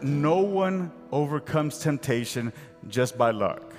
no 0.02 0.38
one 0.38 0.92
overcomes 1.12 1.80
temptation 1.80 2.52
just 2.88 3.18
by 3.18 3.32
luck. 3.32 3.74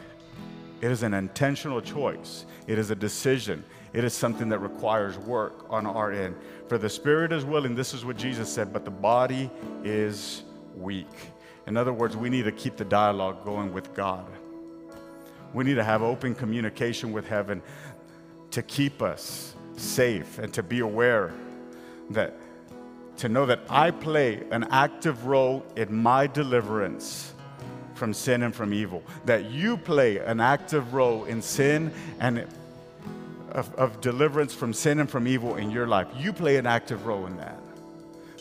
It 0.81 0.91
is 0.91 1.03
an 1.03 1.15
intentional 1.15 1.81
choice, 1.81 2.45
it 2.67 2.79
is 2.79 2.91
a 2.91 2.95
decision, 2.95 3.65
it 3.93 4.05
is 4.05 4.13
something 4.15 4.49
that 4.49 4.59
requires 4.59 5.17
work 5.19 5.67
on 5.71 5.87
our 5.87 6.11
end. 6.13 6.37
For 6.69 6.79
the 6.79 6.89
spirit 6.89 7.33
is 7.33 7.45
willing, 7.45 7.75
this 7.75 7.95
is 7.95 8.05
what 8.05 8.17
Jesus 8.17 8.53
said, 8.53 8.73
but 8.73 8.85
the 8.85 8.91
body 8.91 9.51
is 9.85 10.43
weak. 10.75 11.07
In 11.67 11.77
other 11.77 11.93
words, 11.93 12.17
we 12.17 12.29
need 12.29 12.45
to 12.45 12.53
keep 12.53 12.77
the 12.77 12.85
dialogue 12.85 13.45
going 13.45 13.73
with 13.73 13.95
God. 13.95 14.27
We 15.55 15.65
need 15.65 15.75
to 15.75 15.85
have 15.85 16.03
open 16.03 16.35
communication 16.35 17.13
with 17.13 17.29
heaven 17.29 17.63
to 18.51 18.63
keep 18.63 19.03
us 19.03 19.55
safe 19.77 20.39
and 20.39 20.53
to 20.55 20.63
be 20.63 20.81
aware 20.81 21.33
that 22.11 22.37
to 23.19 23.29
know 23.29 23.47
that 23.47 23.61
I 23.69 23.91
play 23.91 24.43
an 24.51 24.65
active 24.71 25.27
role 25.27 25.65
in 25.77 25.95
my 25.95 26.27
deliverance 26.27 27.33
from 27.95 28.13
sin 28.15 28.43
and 28.43 28.55
from 28.55 28.75
evil, 28.75 29.03
that 29.27 29.51
you 29.51 29.77
play 29.77 30.19
an 30.19 30.41
active 30.41 30.93
role 30.95 31.25
in 31.27 31.41
sin 31.41 31.93
and 32.19 32.47
of, 33.53 33.73
of, 33.75 34.01
deliverance 34.01 34.55
from 34.55 34.73
sin 34.73 34.99
and 34.99 35.09
from 35.09 35.29
evil 35.29 35.57
in 35.57 35.71
your 35.71 35.87
life. 35.87 36.09
You 36.17 36.33
play 36.33 36.57
an 36.57 36.67
active 36.67 37.07
role 37.07 37.27
in 37.27 37.37
that. 37.37 37.59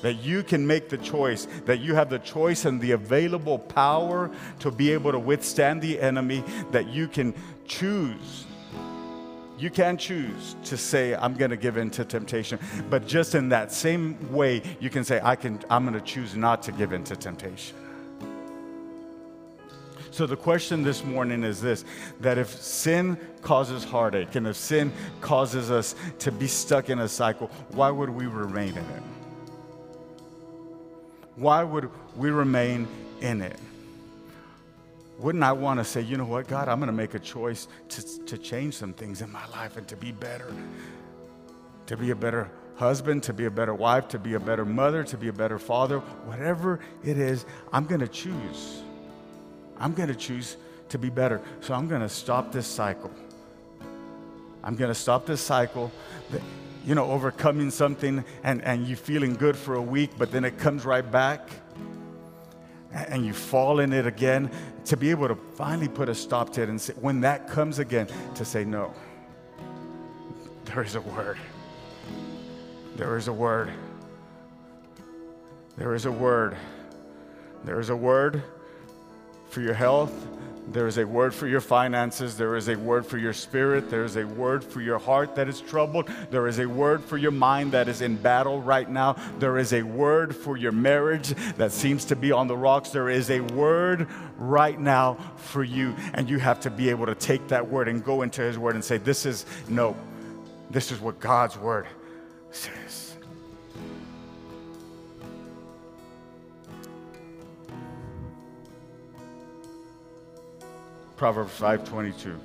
That 0.02 0.16
you 0.16 0.42
can 0.42 0.66
make 0.66 0.90
the 0.90 0.98
choice, 0.98 1.48
that 1.66 1.80
you 1.80 1.94
have 1.94 2.10
the 2.10 2.18
choice 2.18 2.66
and 2.66 2.82
the 2.82 2.94
available 2.94 3.60
power 3.60 4.32
to 4.62 4.72
be 4.72 4.92
able 4.94 5.12
to 5.12 5.20
withstand 5.20 5.82
the 5.82 6.00
enemy, 6.00 6.44
that 6.72 6.88
you 6.88 7.08
can 7.08 7.36
choose 7.68 8.46
you 9.62 9.70
can 9.70 9.96
choose 9.96 10.56
to 10.64 10.76
say, 10.76 11.14
I'm 11.14 11.36
going 11.36 11.52
to 11.52 11.58
give 11.58 11.78
in 11.78 11.92
to 11.92 12.04
temptation. 12.04 12.58
But 12.90 13.06
just 13.06 13.36
in 13.36 13.50
that 13.50 13.72
same 13.72 14.34
way, 14.34 14.64
you 14.80 14.90
can 14.90 15.04
say, 15.04 15.22
I 15.24 15.36
can, 15.36 15.60
I'm 15.70 15.86
going 15.86 15.94
to 15.94 16.02
choose 16.02 16.36
not 16.36 16.64
to 16.64 16.72
give 16.72 16.94
in 16.94 17.04
to 17.04 17.16
temptation. 17.16 17.78
So 20.10 20.26
the 20.26 20.36
question 20.36 20.82
this 20.82 21.06
morning 21.06 21.44
is 21.44 21.62
this 21.62 21.86
that 22.20 22.38
if 22.38 22.50
sin 22.50 23.18
causes 23.42 23.84
heartache 23.84 24.36
and 24.36 24.48
if 24.48 24.58
sin 24.58 24.92
causes 25.22 25.70
us 25.70 25.96
to 26.20 26.32
be 26.32 26.48
stuck 26.48 26.90
in 26.90 27.00
a 27.00 27.08
cycle, 27.08 27.48
why 27.70 27.92
would 27.92 28.10
we 28.10 28.26
remain 28.26 28.70
in 28.70 28.78
it? 28.78 29.04
Why 31.36 31.64
would 31.64 31.90
we 32.18 32.32
remain 32.32 32.88
in 33.22 33.42
it? 33.42 33.60
Wouldn't 35.22 35.44
I 35.44 35.52
want 35.52 35.80
to 35.80 35.84
say, 35.84 36.02
you 36.02 36.18
know 36.18 36.26
what, 36.26 36.48
God, 36.48 36.68
I'm 36.68 36.80
going 36.80 36.88
to 36.88 36.94
make 36.94 37.14
a 37.14 37.20
choice 37.20 37.68
to, 37.90 38.26
to 38.26 38.38
change 38.38 38.76
some 38.76 38.94
things 38.94 39.22
in 39.22 39.32
my 39.32 39.46
life 39.48 39.78
and 39.78 39.88
to 39.88 39.96
be 39.96 40.12
better, 40.12 40.52
to 41.86 41.96
be 41.96 42.10
a 42.10 42.16
better 42.16 42.50
husband, 42.76 43.22
to 43.24 43.34
be 43.34 43.46
a 43.46 43.52
better 43.52 43.76
wife, 43.76 44.08
to 44.08 44.20
be 44.20 44.34
a 44.34 44.40
better 44.40 44.66
mother, 44.66 45.04
to 45.04 45.18
be 45.18 45.28
a 45.28 45.34
better 45.34 45.60
father, 45.60 46.00
whatever 46.00 46.80
it 47.04 47.20
is, 47.20 47.46
I'm 47.72 47.86
going 47.86 48.02
to 48.02 48.08
choose. 48.08 48.82
I'm 49.78 49.94
going 49.94 50.10
to 50.10 50.16
choose 50.16 50.58
to 50.90 50.98
be 50.98 51.12
better. 51.12 51.40
So 51.60 51.76
I'm 51.76 51.88
going 51.88 52.02
to 52.02 52.10
stop 52.10 52.52
this 52.52 52.66
cycle. 52.66 53.12
I'm 54.64 54.76
going 54.76 54.90
to 54.90 54.96
stop 54.96 55.28
this 55.28 55.42
cycle. 55.42 55.92
That, 56.32 56.42
you 56.84 56.96
know, 56.96 57.12
overcoming 57.12 57.70
something 57.70 58.26
and, 58.44 58.64
and 58.64 58.88
you 58.88 58.96
feeling 58.96 59.36
good 59.36 59.56
for 59.56 59.76
a 59.76 59.82
week, 59.82 60.12
but 60.18 60.32
then 60.32 60.44
it 60.44 60.58
comes 60.58 60.84
right 60.84 61.10
back 61.10 61.48
and 62.94 63.26
you 63.26 63.34
fall 63.34 63.80
in 63.80 63.94
it 63.94 64.06
again, 64.06 64.52
to 64.86 64.98
be 64.98 65.12
able 65.12 65.28
to 65.28 65.36
finally 65.36 65.88
put 65.88 66.10
a 66.10 66.16
stop 66.16 66.52
to 66.54 66.62
it 66.62 66.70
and 66.70 66.80
say, 66.80 66.94
when 67.00 67.22
that 67.22 67.48
comes 67.48 67.80
again, 67.80 68.08
to 68.36 68.46
say, 68.46 68.66
no, 68.66 68.94
there 70.66 70.84
is 70.84 70.96
a 70.96 71.02
word. 71.02 71.38
There 72.96 73.18
is 73.18 73.28
a 73.28 73.34
word. 73.34 73.72
There 75.78 75.96
is 75.96 76.06
a 76.06 76.12
word. 76.12 76.58
There 77.64 77.80
is 77.80 77.90
a 77.90 77.96
word 77.96 78.44
for 79.50 79.62
your 79.62 79.74
health. 79.74 80.14
There 80.68 80.88
is 80.88 80.98
a 80.98 81.06
word 81.06 81.34
for 81.34 81.48
your 81.48 81.60
finances. 81.60 82.38
There 82.38 82.56
is 82.56 82.70
a 82.70 82.76
word 82.76 83.06
for 83.06 83.18
your 83.18 83.34
spirit. 83.34 83.90
There 83.90 84.04
is 84.04 84.16
a 84.16 84.26
word 84.26 84.64
for 84.64 84.80
your 84.82 85.00
heart 85.00 85.36
that 85.36 85.50
is 85.50 85.60
troubled. 85.60 86.10
There 86.30 86.48
is 86.48 86.60
a 86.60 86.66
word 86.66 87.04
for 87.04 87.18
your 87.18 87.32
mind 87.32 87.72
that 87.74 87.90
is 87.90 88.02
in 88.02 88.16
battle 88.16 88.62
right 88.62 88.90
now. 88.90 89.18
There 89.40 89.58
is 89.58 89.74
a 89.74 89.82
word 89.82 90.36
for 90.36 90.58
your 90.58 90.72
marriage 90.72 91.30
that 91.58 91.72
seems 91.72 92.06
to 92.06 92.16
be 92.16 92.32
on 92.32 92.48
the 92.48 92.56
rocks. 92.56 92.92
There 92.92 93.10
is 93.10 93.30
a 93.32 93.42
word 93.42 94.08
right 94.38 94.80
now 94.80 95.18
for 95.36 95.64
you. 95.64 95.96
And 96.14 96.30
you 96.30 96.40
have 96.40 96.60
to 96.62 96.70
be 96.70 96.90
able 96.90 97.08
to 97.08 97.16
take 97.16 97.48
that 97.50 97.68
word 97.68 97.88
and 97.88 98.04
go 98.04 98.22
into 98.22 98.42
His 98.42 98.58
word 98.58 98.76
and 98.76 98.84
say, 98.84 98.98
This 98.98 99.26
is, 99.26 99.46
no, 99.68 99.96
this 100.70 100.92
is 100.92 101.00
what 101.00 101.20
God's 101.20 101.58
word 101.58 101.88
says. 102.52 103.11
Proverbs 111.22 111.54
5:22. 111.60 112.36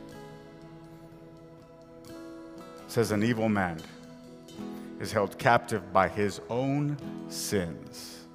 says 2.89 3.11
an 3.11 3.23
evil 3.23 3.49
man 3.49 3.81
is 5.01 5.11
held 5.11 5.39
captive 5.39 5.95
by 5.95 6.09
his 6.09 6.43
own 6.51 6.99
sins. 7.31 8.27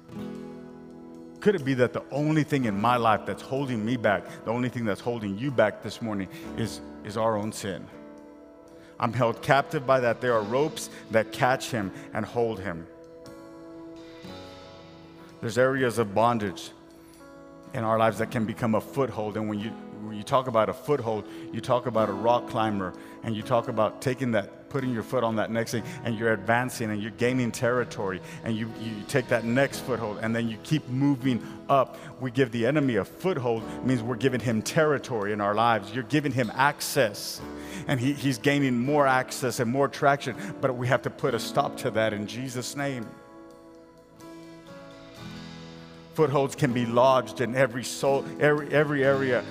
Could 1.38 1.54
it 1.54 1.64
be 1.64 1.74
that 1.74 1.92
the 1.92 2.02
only 2.10 2.42
thing 2.42 2.64
in 2.64 2.80
my 2.80 2.96
life 2.96 3.20
that's 3.24 3.40
holding 3.40 3.84
me 3.84 3.96
back, 3.96 4.24
the 4.44 4.50
only 4.50 4.68
thing 4.68 4.84
that's 4.84 5.00
holding 5.00 5.38
you 5.38 5.52
back 5.52 5.80
this 5.80 6.02
morning 6.02 6.28
is, 6.56 6.80
is 7.04 7.16
our 7.16 7.36
own 7.36 7.52
sin? 7.52 7.86
I'm 8.98 9.12
held 9.12 9.42
captive 9.42 9.86
by 9.86 10.00
that. 10.00 10.20
There 10.20 10.34
are 10.34 10.42
ropes 10.42 10.90
that 11.12 11.30
catch 11.30 11.70
him 11.70 11.92
and 12.14 12.26
hold 12.26 12.58
him. 12.58 12.84
There's 15.40 15.56
areas 15.56 15.98
of 15.98 16.16
bondage 16.16 16.72
in 17.74 17.84
our 17.84 17.96
lives 17.96 18.18
that 18.18 18.32
can 18.32 18.44
become 18.44 18.74
a 18.74 18.80
foothold. 18.80 19.36
And 19.36 19.48
when 19.48 19.60
you, 19.60 19.72
when 20.02 20.16
you 20.16 20.22
talk 20.24 20.48
about 20.48 20.68
a 20.68 20.72
foothold, 20.72 21.24
you 21.52 21.60
talk 21.60 21.86
about 21.86 22.08
a 22.08 22.12
rock 22.12 22.48
climber 22.48 22.92
and 23.22 23.36
you 23.36 23.42
talk 23.42 23.68
about 23.68 24.02
taking 24.02 24.32
that, 24.32 24.68
putting 24.68 24.92
your 24.92 25.04
foot 25.04 25.22
on 25.22 25.36
that 25.36 25.50
next 25.50 25.70
thing 25.70 25.84
and 26.04 26.18
you're 26.18 26.32
advancing 26.32 26.90
and 26.90 27.00
you're 27.00 27.12
gaining 27.12 27.52
territory 27.52 28.20
and 28.42 28.56
you, 28.56 28.70
you 28.80 28.94
take 29.06 29.28
that 29.28 29.44
next 29.44 29.80
foothold 29.80 30.18
and 30.20 30.34
then 30.34 30.48
you 30.48 30.56
keep 30.64 30.88
moving 30.88 31.40
up. 31.68 31.98
We 32.20 32.32
give 32.32 32.50
the 32.50 32.66
enemy 32.66 32.96
a 32.96 33.04
foothold, 33.04 33.62
means 33.84 34.02
we're 34.02 34.16
giving 34.16 34.40
him 34.40 34.60
territory 34.60 35.32
in 35.32 35.40
our 35.40 35.54
lives. 35.54 35.94
You're 35.94 36.04
giving 36.04 36.32
him 36.32 36.50
access 36.54 37.40
and 37.86 38.00
he, 38.00 38.12
he's 38.12 38.38
gaining 38.38 38.78
more 38.78 39.06
access 39.06 39.60
and 39.60 39.70
more 39.70 39.86
traction, 39.86 40.36
but 40.60 40.76
we 40.76 40.88
have 40.88 41.02
to 41.02 41.10
put 41.10 41.32
a 41.34 41.38
stop 41.38 41.76
to 41.78 41.90
that 41.92 42.12
in 42.12 42.26
Jesus' 42.26 42.74
name. 42.74 43.08
Footholds 46.14 46.56
can 46.56 46.72
be 46.72 46.84
lodged 46.84 47.40
in 47.40 47.54
every 47.54 47.84
soul, 47.84 48.24
every, 48.38 48.68
every 48.70 49.04
area 49.04 49.44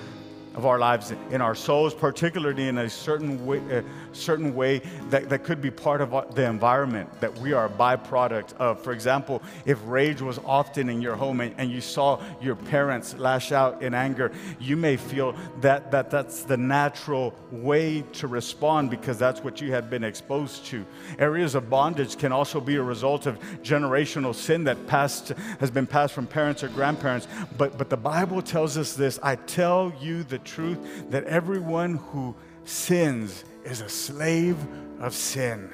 of 0.54 0.66
our 0.66 0.78
lives, 0.78 1.12
in 1.30 1.40
our 1.40 1.54
souls, 1.54 1.94
particularly 1.94 2.68
in 2.68 2.78
a 2.78 2.90
certain 2.90 3.44
way, 3.46 3.58
a 3.70 3.84
certain 4.12 4.54
way 4.54 4.82
that, 5.10 5.28
that 5.28 5.44
could 5.44 5.60
be 5.60 5.70
part 5.70 6.00
of 6.00 6.14
uh, 6.14 6.24
the 6.34 6.44
environment 6.44 7.08
that 7.20 7.36
we 7.38 7.52
are 7.52 7.66
a 7.66 7.70
byproduct 7.70 8.54
of. 8.54 8.80
For 8.82 8.92
example, 8.92 9.42
if 9.64 9.78
rage 9.84 10.20
was 10.20 10.38
often 10.44 10.88
in 10.88 11.00
your 11.00 11.16
home 11.16 11.40
and, 11.40 11.54
and 11.58 11.70
you 11.70 11.80
saw 11.80 12.20
your 12.40 12.56
parents 12.56 13.14
lash 13.18 13.52
out 13.52 13.82
in 13.82 13.94
anger, 13.94 14.32
you 14.58 14.76
may 14.76 14.96
feel 14.96 15.34
that, 15.60 15.90
that 15.90 16.10
that's 16.10 16.44
the 16.44 16.56
natural 16.56 17.34
way 17.50 18.02
to 18.12 18.26
respond 18.26 18.90
because 18.90 19.18
that's 19.18 19.42
what 19.42 19.60
you 19.60 19.72
had 19.72 19.90
been 19.90 20.04
exposed 20.04 20.66
to. 20.66 20.84
Areas 21.18 21.54
of 21.54 21.68
bondage 21.70 22.18
can 22.18 22.32
also 22.32 22.60
be 22.60 22.76
a 22.76 22.82
result 22.82 23.26
of 23.26 23.38
generational 23.62 24.34
sin 24.34 24.64
that 24.64 24.86
passed, 24.86 25.28
has 25.60 25.70
been 25.70 25.86
passed 25.86 26.14
from 26.14 26.26
parents 26.26 26.62
or 26.62 26.68
grandparents. 26.68 27.26
But, 27.56 27.78
but 27.78 27.90
the 27.90 27.96
Bible 27.96 28.42
tells 28.42 28.76
us 28.76 28.94
this 28.94 29.18
I 29.22 29.36
tell 29.36 29.92
you 30.00 30.22
the 30.24 30.38
truth 30.38 31.10
that 31.10 31.24
everyone 31.24 31.96
who 31.96 32.34
sins 32.64 33.44
is 33.64 33.80
a 33.80 33.88
slave 33.88 34.56
of 35.00 35.14
sin. 35.14 35.70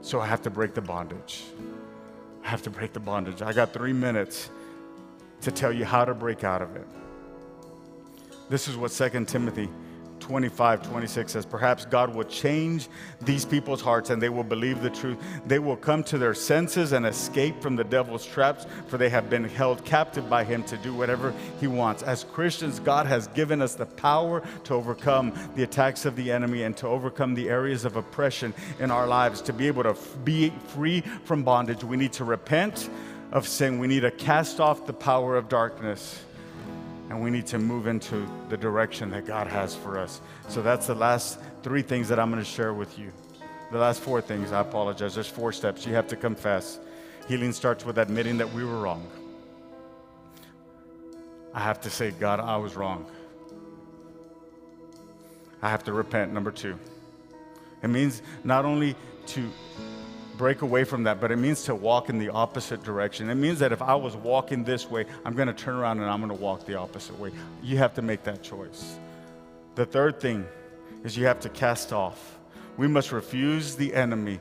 So 0.00 0.20
I 0.20 0.26
have 0.26 0.42
to 0.42 0.50
break 0.50 0.74
the 0.74 0.80
bondage. 0.80 1.44
I 2.44 2.48
have 2.48 2.62
to 2.62 2.70
break 2.70 2.92
the 2.92 3.00
bondage. 3.00 3.42
I 3.42 3.52
got 3.52 3.72
three 3.72 3.92
minutes 3.92 4.50
to 5.42 5.50
tell 5.50 5.72
you 5.72 5.84
how 5.84 6.04
to 6.04 6.14
break 6.14 6.44
out 6.44 6.62
of 6.62 6.76
it. 6.76 6.86
This 8.48 8.68
is 8.68 8.76
what 8.76 8.90
2 8.90 9.24
Timothy 9.26 9.68
25, 10.28 10.82
26 10.82 11.32
says, 11.32 11.46
Perhaps 11.46 11.86
God 11.86 12.14
will 12.14 12.24
change 12.24 12.88
these 13.22 13.46
people's 13.46 13.80
hearts 13.80 14.10
and 14.10 14.20
they 14.20 14.28
will 14.28 14.44
believe 14.44 14.82
the 14.82 14.90
truth. 14.90 15.16
They 15.46 15.58
will 15.58 15.76
come 15.76 16.04
to 16.04 16.18
their 16.18 16.34
senses 16.34 16.92
and 16.92 17.06
escape 17.06 17.62
from 17.62 17.76
the 17.76 17.84
devil's 17.84 18.26
traps, 18.26 18.66
for 18.88 18.98
they 18.98 19.08
have 19.08 19.30
been 19.30 19.44
held 19.44 19.82
captive 19.86 20.28
by 20.28 20.44
him 20.44 20.64
to 20.64 20.76
do 20.76 20.92
whatever 20.92 21.32
he 21.60 21.66
wants. 21.66 22.02
As 22.02 22.24
Christians, 22.24 22.78
God 22.78 23.06
has 23.06 23.28
given 23.28 23.62
us 23.62 23.74
the 23.74 23.86
power 23.86 24.42
to 24.64 24.74
overcome 24.74 25.32
the 25.56 25.62
attacks 25.62 26.04
of 26.04 26.14
the 26.14 26.30
enemy 26.30 26.62
and 26.62 26.76
to 26.76 26.86
overcome 26.86 27.32
the 27.32 27.48
areas 27.48 27.86
of 27.86 27.96
oppression 27.96 28.52
in 28.80 28.90
our 28.90 29.06
lives. 29.06 29.40
To 29.40 29.54
be 29.54 29.66
able 29.66 29.84
to 29.84 29.96
be 30.24 30.52
free 30.66 31.00
from 31.24 31.42
bondage, 31.42 31.82
we 31.82 31.96
need 31.96 32.12
to 32.12 32.24
repent 32.24 32.90
of 33.32 33.48
sin, 33.48 33.78
we 33.78 33.86
need 33.86 34.00
to 34.00 34.10
cast 34.10 34.60
off 34.60 34.84
the 34.84 34.92
power 34.92 35.36
of 35.36 35.48
darkness 35.48 36.22
and 37.08 37.22
we 37.22 37.30
need 37.30 37.46
to 37.46 37.58
move 37.58 37.86
into 37.86 38.26
the 38.48 38.56
direction 38.56 39.10
that 39.10 39.26
God 39.26 39.46
has 39.46 39.74
for 39.74 39.98
us. 39.98 40.20
So 40.48 40.62
that's 40.62 40.86
the 40.86 40.94
last 40.94 41.38
three 41.62 41.82
things 41.82 42.08
that 42.08 42.18
I'm 42.18 42.30
going 42.30 42.42
to 42.42 42.48
share 42.48 42.74
with 42.74 42.98
you. 42.98 43.12
The 43.72 43.78
last 43.78 44.00
four 44.00 44.20
things, 44.20 44.52
I 44.52 44.60
apologize. 44.60 45.14
There's 45.14 45.28
four 45.28 45.52
steps. 45.52 45.86
You 45.86 45.94
have 45.94 46.08
to 46.08 46.16
confess. 46.16 46.78
Healing 47.28 47.52
starts 47.52 47.84
with 47.84 47.98
admitting 47.98 48.38
that 48.38 48.52
we 48.52 48.64
were 48.64 48.80
wrong. 48.80 49.06
I 51.54 51.60
have 51.60 51.80
to 51.82 51.90
say, 51.90 52.10
God, 52.10 52.40
I 52.40 52.56
was 52.56 52.76
wrong. 52.76 53.06
I 55.60 55.70
have 55.70 55.84
to 55.84 55.92
repent, 55.92 56.32
number 56.32 56.50
two. 56.50 56.78
It 57.82 57.88
means 57.88 58.22
not 58.44 58.64
only 58.64 58.96
to 59.26 59.50
break 60.38 60.62
away 60.62 60.84
from 60.84 61.02
that, 61.02 61.20
but 61.20 61.30
it 61.30 61.36
means 61.36 61.64
to 61.64 61.74
walk 61.74 62.08
in 62.08 62.18
the 62.18 62.30
opposite 62.30 62.82
direction. 62.84 63.28
It 63.28 63.34
means 63.34 63.58
that 63.58 63.72
if 63.72 63.82
I 63.82 63.96
was 63.96 64.16
walking 64.16 64.64
this 64.64 64.88
way, 64.88 65.04
I'm 65.24 65.34
going 65.34 65.48
to 65.48 65.52
turn 65.52 65.74
around 65.74 65.98
and 65.98 66.08
I'm 66.08 66.20
going 66.20 66.34
to 66.34 66.42
walk 66.42 66.64
the 66.64 66.76
opposite 66.76 67.18
way. 67.18 67.32
You 67.62 67.76
have 67.78 67.92
to 67.94 68.02
make 68.02 68.22
that 68.22 68.42
choice. 68.42 68.98
The 69.74 69.84
third 69.84 70.20
thing 70.20 70.46
is 71.04 71.16
you 71.16 71.26
have 71.26 71.40
to 71.40 71.48
cast 71.48 71.92
off. 71.92 72.38
We 72.76 72.86
must 72.86 73.12
refuse 73.12 73.74
the 73.74 73.92
enemy 73.92 74.38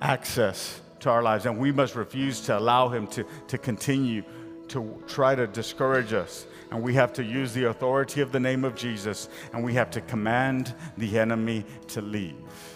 access 0.00 0.80
to 1.00 1.10
our 1.10 1.22
lives, 1.22 1.46
and 1.46 1.58
we 1.58 1.70
must 1.70 1.94
refuse 1.94 2.40
to 2.42 2.58
allow 2.58 2.88
him 2.88 3.06
to, 3.08 3.24
to 3.48 3.58
continue 3.58 4.24
to 4.68 5.02
try 5.06 5.34
to 5.34 5.46
discourage 5.46 6.12
us. 6.12 6.46
And 6.70 6.82
we 6.82 6.94
have 6.94 7.12
to 7.14 7.22
use 7.22 7.52
the 7.52 7.64
authority 7.64 8.22
of 8.22 8.32
the 8.32 8.40
name 8.40 8.64
of 8.64 8.74
Jesus, 8.74 9.28
and 9.52 9.62
we 9.62 9.74
have 9.74 9.90
to 9.92 10.00
command 10.00 10.74
the 10.96 11.18
enemy 11.18 11.64
to 11.88 12.00
leave 12.00 12.75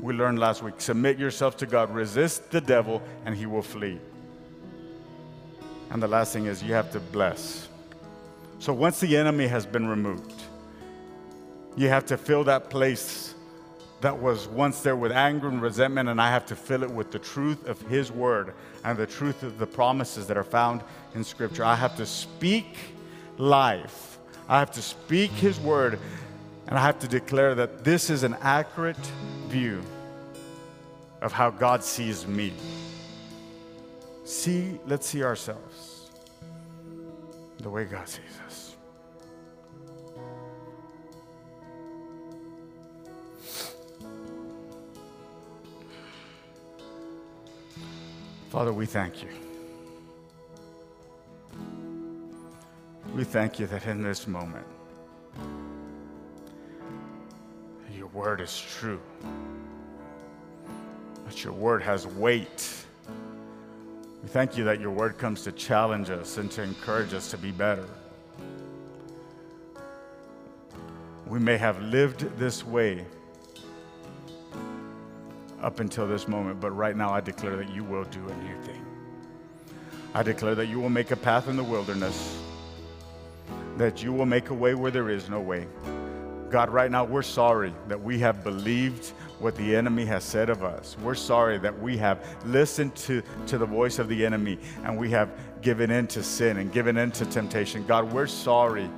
we 0.00 0.14
learned 0.14 0.38
last 0.38 0.62
week 0.62 0.80
submit 0.80 1.18
yourself 1.18 1.56
to 1.58 1.66
God, 1.66 1.94
resist 1.94 2.50
the 2.50 2.60
devil, 2.60 3.02
and 3.24 3.36
he 3.36 3.46
will 3.46 3.62
flee. 3.62 3.98
And 5.90 6.02
the 6.02 6.08
last 6.08 6.32
thing 6.32 6.46
is 6.46 6.62
you 6.62 6.74
have 6.74 6.90
to 6.92 7.00
bless. 7.00 7.68
So 8.58 8.72
once 8.72 9.00
the 9.00 9.16
enemy 9.16 9.46
has 9.46 9.66
been 9.66 9.88
removed, 9.88 10.34
you 11.76 11.88
have 11.88 12.06
to 12.06 12.16
fill 12.16 12.44
that 12.44 12.70
place 12.70 13.34
that 14.00 14.18
was 14.18 14.48
once 14.48 14.80
there 14.80 14.96
with 14.96 15.12
anger 15.12 15.48
and 15.48 15.60
resentment, 15.60 16.08
and 16.08 16.20
I 16.20 16.30
have 16.30 16.46
to 16.46 16.56
fill 16.56 16.82
it 16.82 16.90
with 16.90 17.10
the 17.10 17.18
truth 17.18 17.66
of 17.66 17.80
His 17.82 18.10
word 18.10 18.54
and 18.84 18.98
the 18.98 19.06
truth 19.06 19.42
of 19.42 19.58
the 19.58 19.66
promises 19.66 20.26
that 20.28 20.38
are 20.38 20.44
found 20.44 20.82
in 21.14 21.22
Scripture. 21.22 21.64
I 21.64 21.74
have 21.74 21.96
to 21.96 22.06
speak 22.06 22.76
life, 23.36 24.18
I 24.48 24.58
have 24.58 24.70
to 24.72 24.82
speak 24.82 25.30
His 25.32 25.60
word, 25.60 25.98
and 26.66 26.78
I 26.78 26.82
have 26.82 26.98
to 27.00 27.08
declare 27.08 27.54
that 27.56 27.84
this 27.84 28.08
is 28.08 28.22
an 28.22 28.36
accurate 28.40 28.96
view 29.50 29.82
of 31.20 31.32
how 31.32 31.50
God 31.50 31.82
sees 31.82 32.26
me. 32.26 32.52
See, 34.24 34.78
let's 34.86 35.06
see 35.06 35.24
ourselves 35.24 36.10
the 37.58 37.68
way 37.68 37.84
God 37.84 38.08
sees 38.08 38.22
us. 38.46 38.76
Father, 48.50 48.72
we 48.72 48.86
thank 48.86 49.22
you. 49.22 49.28
We 53.14 53.24
thank 53.24 53.58
you 53.58 53.66
that 53.66 53.86
in 53.86 54.02
this 54.02 54.28
moment, 54.28 54.66
your 58.12 58.22
word 58.22 58.40
is 58.40 58.60
true 58.60 59.00
that 61.30 61.44
your 61.44 61.52
word 61.52 61.80
has 61.80 62.08
weight. 62.08 62.84
We 64.22 64.28
thank 64.28 64.56
you 64.56 64.64
that 64.64 64.80
your 64.80 64.90
word 64.90 65.16
comes 65.16 65.42
to 65.44 65.52
challenge 65.52 66.10
us 66.10 66.38
and 66.38 66.50
to 66.50 66.62
encourage 66.62 67.14
us 67.14 67.30
to 67.30 67.38
be 67.38 67.52
better. 67.52 67.86
We 71.26 71.38
may 71.38 71.56
have 71.56 71.80
lived 71.82 72.36
this 72.36 72.66
way 72.66 73.04
up 75.62 75.78
until 75.78 76.08
this 76.08 76.26
moment, 76.26 76.60
but 76.60 76.72
right 76.72 76.96
now 76.96 77.10
I 77.10 77.20
declare 77.20 77.54
that 77.56 77.72
you 77.72 77.84
will 77.84 78.04
do 78.04 78.26
a 78.28 78.34
new 78.36 78.60
thing. 78.62 78.84
I 80.12 80.24
declare 80.24 80.56
that 80.56 80.66
you 80.66 80.80
will 80.80 80.90
make 80.90 81.12
a 81.12 81.16
path 81.16 81.46
in 81.48 81.56
the 81.56 81.62
wilderness, 81.62 82.42
that 83.76 84.02
you 84.02 84.12
will 84.12 84.26
make 84.26 84.50
a 84.50 84.54
way 84.54 84.74
where 84.74 84.90
there 84.90 85.10
is 85.10 85.30
no 85.30 85.40
way. 85.40 85.68
God, 86.50 86.70
right 86.70 86.90
now 86.90 87.04
we're 87.04 87.22
sorry 87.22 87.72
that 87.86 88.02
we 88.02 88.18
have 88.18 88.42
believed 88.42 89.08
what 89.38 89.54
the 89.54 89.76
enemy 89.76 90.04
has 90.06 90.24
said 90.24 90.50
of 90.50 90.64
us. 90.64 90.96
We're 91.00 91.14
sorry 91.14 91.58
that 91.58 91.80
we 91.80 91.96
have 91.98 92.24
listened 92.44 92.96
to, 92.96 93.22
to 93.46 93.56
the 93.56 93.66
voice 93.66 93.98
of 93.98 94.08
the 94.08 94.26
enemy 94.26 94.58
and 94.84 94.98
we 94.98 95.10
have 95.10 95.30
given 95.62 95.90
in 95.90 96.06
to 96.08 96.22
sin 96.22 96.56
and 96.56 96.72
given 96.72 96.96
in 96.96 97.12
to 97.12 97.26
temptation. 97.26 97.86
God, 97.86 98.12
we're 98.12 98.26
sorry 98.26 98.90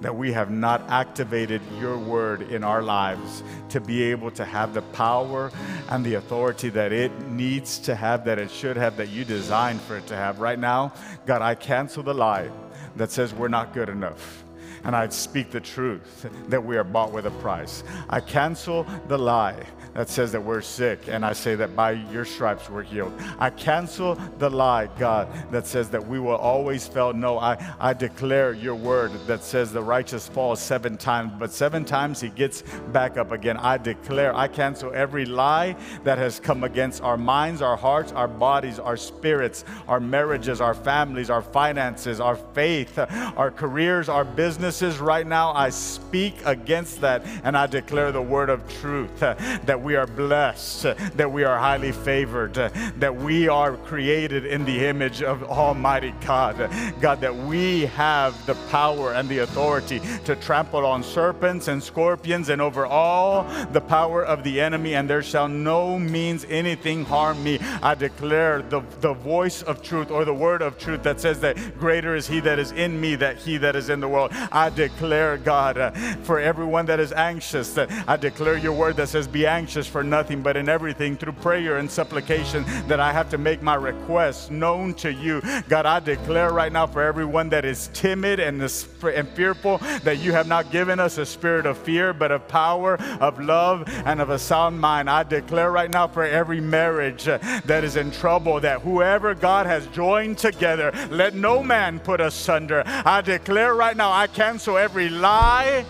that 0.00 0.14
we 0.14 0.32
have 0.32 0.50
not 0.50 0.88
activated 0.88 1.60
your 1.78 1.98
word 1.98 2.42
in 2.42 2.64
our 2.64 2.82
lives 2.82 3.42
to 3.68 3.80
be 3.80 4.02
able 4.04 4.30
to 4.30 4.44
have 4.44 4.72
the 4.72 4.82
power 4.82 5.50
and 5.90 6.04
the 6.06 6.14
authority 6.14 6.70
that 6.70 6.92
it 6.92 7.12
needs 7.28 7.78
to 7.80 7.94
have, 7.94 8.24
that 8.24 8.38
it 8.38 8.50
should 8.50 8.76
have, 8.76 8.96
that 8.96 9.10
you 9.10 9.24
designed 9.24 9.80
for 9.82 9.96
it 9.96 10.06
to 10.06 10.16
have. 10.16 10.40
Right 10.40 10.58
now, 10.58 10.92
God, 11.26 11.42
I 11.42 11.54
cancel 11.54 12.02
the 12.02 12.14
lie 12.14 12.50
that 12.96 13.10
says 13.10 13.34
we're 13.34 13.48
not 13.48 13.74
good 13.74 13.88
enough. 13.88 14.44
And 14.84 14.94
I 14.96 15.08
speak 15.08 15.50
the 15.50 15.60
truth 15.60 16.28
that 16.48 16.64
we 16.64 16.76
are 16.76 16.84
bought 16.84 17.12
with 17.12 17.26
a 17.26 17.30
price. 17.32 17.82
I 18.08 18.20
cancel 18.20 18.86
the 19.08 19.18
lie 19.18 19.66
that 19.94 20.08
says 20.08 20.30
that 20.32 20.40
we're 20.40 20.60
sick, 20.60 21.08
and 21.08 21.24
I 21.24 21.32
say 21.32 21.54
that 21.56 21.74
by 21.74 21.92
your 21.92 22.24
stripes 22.24 22.70
we're 22.70 22.82
healed. 22.82 23.12
I 23.38 23.50
cancel 23.50 24.14
the 24.38 24.48
lie, 24.48 24.88
God, 24.98 25.28
that 25.50 25.66
says 25.66 25.90
that 25.90 26.06
we 26.06 26.20
will 26.20 26.36
always 26.36 26.86
fail. 26.86 27.12
No, 27.12 27.38
I, 27.38 27.74
I 27.80 27.92
declare 27.92 28.52
your 28.52 28.76
word 28.76 29.10
that 29.26 29.42
says 29.42 29.72
the 29.72 29.82
righteous 29.82 30.28
falls 30.28 30.60
seven 30.60 30.96
times, 30.96 31.32
but 31.38 31.50
seven 31.50 31.84
times 31.84 32.20
he 32.20 32.28
gets 32.28 32.62
back 32.92 33.16
up 33.16 33.32
again. 33.32 33.56
I 33.56 33.78
declare, 33.78 34.34
I 34.34 34.48
cancel 34.48 34.92
every 34.94 35.26
lie 35.26 35.76
that 36.04 36.18
has 36.18 36.38
come 36.38 36.62
against 36.64 37.02
our 37.02 37.16
minds, 37.16 37.60
our 37.60 37.76
hearts, 37.76 38.12
our 38.12 38.28
bodies, 38.28 38.78
our 38.78 38.96
spirits, 38.96 39.64
our 39.88 40.00
marriages, 40.00 40.60
our 40.60 40.74
families, 40.74 41.30
our 41.30 41.42
finances, 41.42 42.20
our 42.20 42.36
faith, 42.36 42.98
our 43.36 43.50
careers, 43.50 44.08
our 44.08 44.24
businesses. 44.70 45.00
Right 45.00 45.26
now, 45.26 45.52
I 45.52 45.70
speak 45.70 46.36
against 46.44 47.00
that 47.00 47.26
and 47.42 47.56
I 47.56 47.66
declare 47.66 48.12
the 48.12 48.22
word 48.22 48.50
of 48.50 48.60
truth 48.80 49.20
uh, 49.20 49.34
that 49.64 49.80
we 49.80 49.96
are 49.96 50.06
blessed, 50.06 50.86
uh, 50.86 50.94
that 51.16 51.32
we 51.32 51.42
are 51.42 51.58
highly 51.58 51.90
favored, 51.90 52.56
uh, 52.56 52.70
that 52.98 53.14
we 53.14 53.48
are 53.48 53.76
created 53.78 54.46
in 54.46 54.64
the 54.64 54.86
image 54.86 55.22
of 55.22 55.42
Almighty 55.42 56.14
God. 56.24 56.70
God, 57.00 57.20
that 57.20 57.34
we 57.34 57.86
have 57.86 58.46
the 58.46 58.54
power 58.70 59.14
and 59.14 59.28
the 59.28 59.38
authority 59.38 60.00
to 60.24 60.36
trample 60.36 60.86
on 60.86 61.02
serpents 61.02 61.66
and 61.66 61.82
scorpions 61.82 62.48
and 62.48 62.62
over 62.62 62.86
all 62.86 63.42
the 63.72 63.80
power 63.80 64.24
of 64.24 64.44
the 64.44 64.60
enemy, 64.60 64.94
and 64.94 65.10
there 65.10 65.22
shall 65.22 65.48
no 65.48 65.98
means 65.98 66.46
anything 66.48 67.04
harm 67.04 67.42
me. 67.42 67.58
I 67.82 67.96
declare 67.96 68.62
the, 68.62 68.82
the 69.00 69.14
voice 69.14 69.62
of 69.62 69.82
truth 69.82 70.12
or 70.12 70.24
the 70.24 70.34
word 70.34 70.62
of 70.62 70.78
truth 70.78 71.02
that 71.02 71.20
says 71.20 71.40
that 71.40 71.56
greater 71.76 72.14
is 72.14 72.28
he 72.28 72.38
that 72.40 72.60
is 72.60 72.70
in 72.70 73.00
me 73.00 73.16
than 73.16 73.36
he 73.36 73.56
that 73.58 73.74
is 73.74 73.88
in 73.88 73.98
the 73.98 74.08
world. 74.08 74.30
Declare, 74.68 75.38
God, 75.38 75.78
uh, 75.78 75.90
for 76.22 76.38
everyone 76.38 76.84
that 76.86 77.00
is 77.00 77.12
anxious, 77.12 77.72
that 77.74 77.90
I 78.06 78.16
declare 78.16 78.58
your 78.58 78.72
word 78.72 78.96
that 78.96 79.08
says, 79.08 79.26
Be 79.26 79.46
anxious 79.46 79.86
for 79.86 80.02
nothing, 80.02 80.42
but 80.42 80.56
in 80.56 80.68
everything 80.68 81.16
through 81.16 81.32
prayer 81.32 81.78
and 81.78 81.90
supplication 81.90 82.64
that 82.88 83.00
I 83.00 83.12
have 83.12 83.30
to 83.30 83.38
make 83.38 83.62
my 83.62 83.76
requests 83.76 84.50
known 84.50 84.92
to 84.94 85.12
you. 85.12 85.40
God, 85.68 85.86
I 85.86 86.00
declare 86.00 86.52
right 86.52 86.72
now 86.72 86.86
for 86.86 87.02
everyone 87.02 87.48
that 87.50 87.64
is 87.64 87.88
timid 87.94 88.40
and, 88.40 88.60
and 88.60 89.28
fearful 89.30 89.78
that 90.02 90.18
you 90.18 90.32
have 90.32 90.46
not 90.46 90.70
given 90.70 91.00
us 91.00 91.16
a 91.16 91.24
spirit 91.24 91.64
of 91.64 91.78
fear, 91.78 92.12
but 92.12 92.30
of 92.30 92.46
power, 92.48 93.00
of 93.20 93.40
love, 93.40 93.84
and 94.04 94.20
of 94.20 94.30
a 94.30 94.38
sound 94.38 94.80
mind. 94.80 95.08
I 95.08 95.22
declare 95.22 95.70
right 95.70 95.90
now 95.90 96.08
for 96.08 96.24
every 96.24 96.60
marriage 96.60 97.28
uh, 97.28 97.38
that 97.64 97.84
is 97.84 97.96
in 97.96 98.10
trouble 98.10 98.60
that 98.60 98.80
whoever 98.80 99.34
God 99.34 99.66
has 99.66 99.86
joined 99.88 100.38
together, 100.38 100.92
let 101.10 101.34
no 101.34 101.62
man 101.62 102.00
put 102.00 102.20
asunder. 102.20 102.82
I 102.86 103.20
declare 103.20 103.74
right 103.74 103.96
now, 103.96 104.10
I 104.10 104.26
cancel 104.50 104.76
every 104.76 105.08
lie 105.08 105.86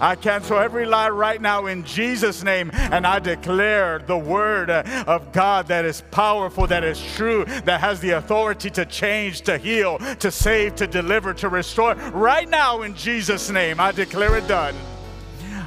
I 0.00 0.14
cancel 0.16 0.58
every 0.58 0.84
lie 0.84 1.08
right 1.08 1.40
now 1.40 1.66
in 1.66 1.84
Jesus' 1.84 2.42
name, 2.42 2.70
and 2.74 3.06
I 3.06 3.18
declare 3.18 3.98
the 4.00 4.18
word 4.18 4.68
of 4.68 5.32
God 5.32 5.68
that 5.68 5.86
is 5.86 6.02
powerful, 6.10 6.66
that 6.66 6.84
is 6.84 7.00
true, 7.14 7.46
that 7.64 7.80
has 7.80 7.98
the 8.00 8.10
authority 8.10 8.68
to 8.70 8.84
change, 8.84 9.40
to 9.42 9.56
heal, 9.56 9.98
to 10.18 10.30
save, 10.30 10.74
to 10.74 10.86
deliver, 10.86 11.32
to 11.34 11.48
restore. 11.48 11.94
Right 11.94 12.46
now 12.46 12.82
in 12.82 12.94
Jesus' 12.94 13.48
name, 13.48 13.80
I 13.80 13.92
declare 13.92 14.36
it 14.36 14.46
done. 14.46 14.74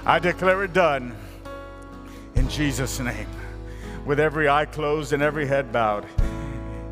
I 0.06 0.20
declare 0.20 0.64
it 0.64 0.74
done 0.74 1.16
in 2.36 2.48
Jesus' 2.50 3.00
name. 3.00 3.28
With 4.06 4.20
every 4.20 4.48
eye 4.48 4.66
closed 4.66 5.14
and 5.14 5.24
every 5.24 5.48
head 5.48 5.72
bowed, 5.72 6.06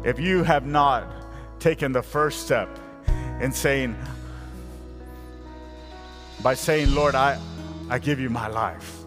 if 0.03 0.19
you 0.19 0.43
have 0.43 0.65
not 0.65 1.07
taken 1.59 1.91
the 1.91 2.01
first 2.01 2.41
step 2.41 2.67
in 3.41 3.51
saying, 3.51 3.95
by 6.41 6.53
saying, 6.53 6.93
Lord, 6.95 7.15
I, 7.15 7.39
I 7.89 7.99
give 7.99 8.19
you 8.19 8.29
my 8.29 8.47
life. 8.47 8.97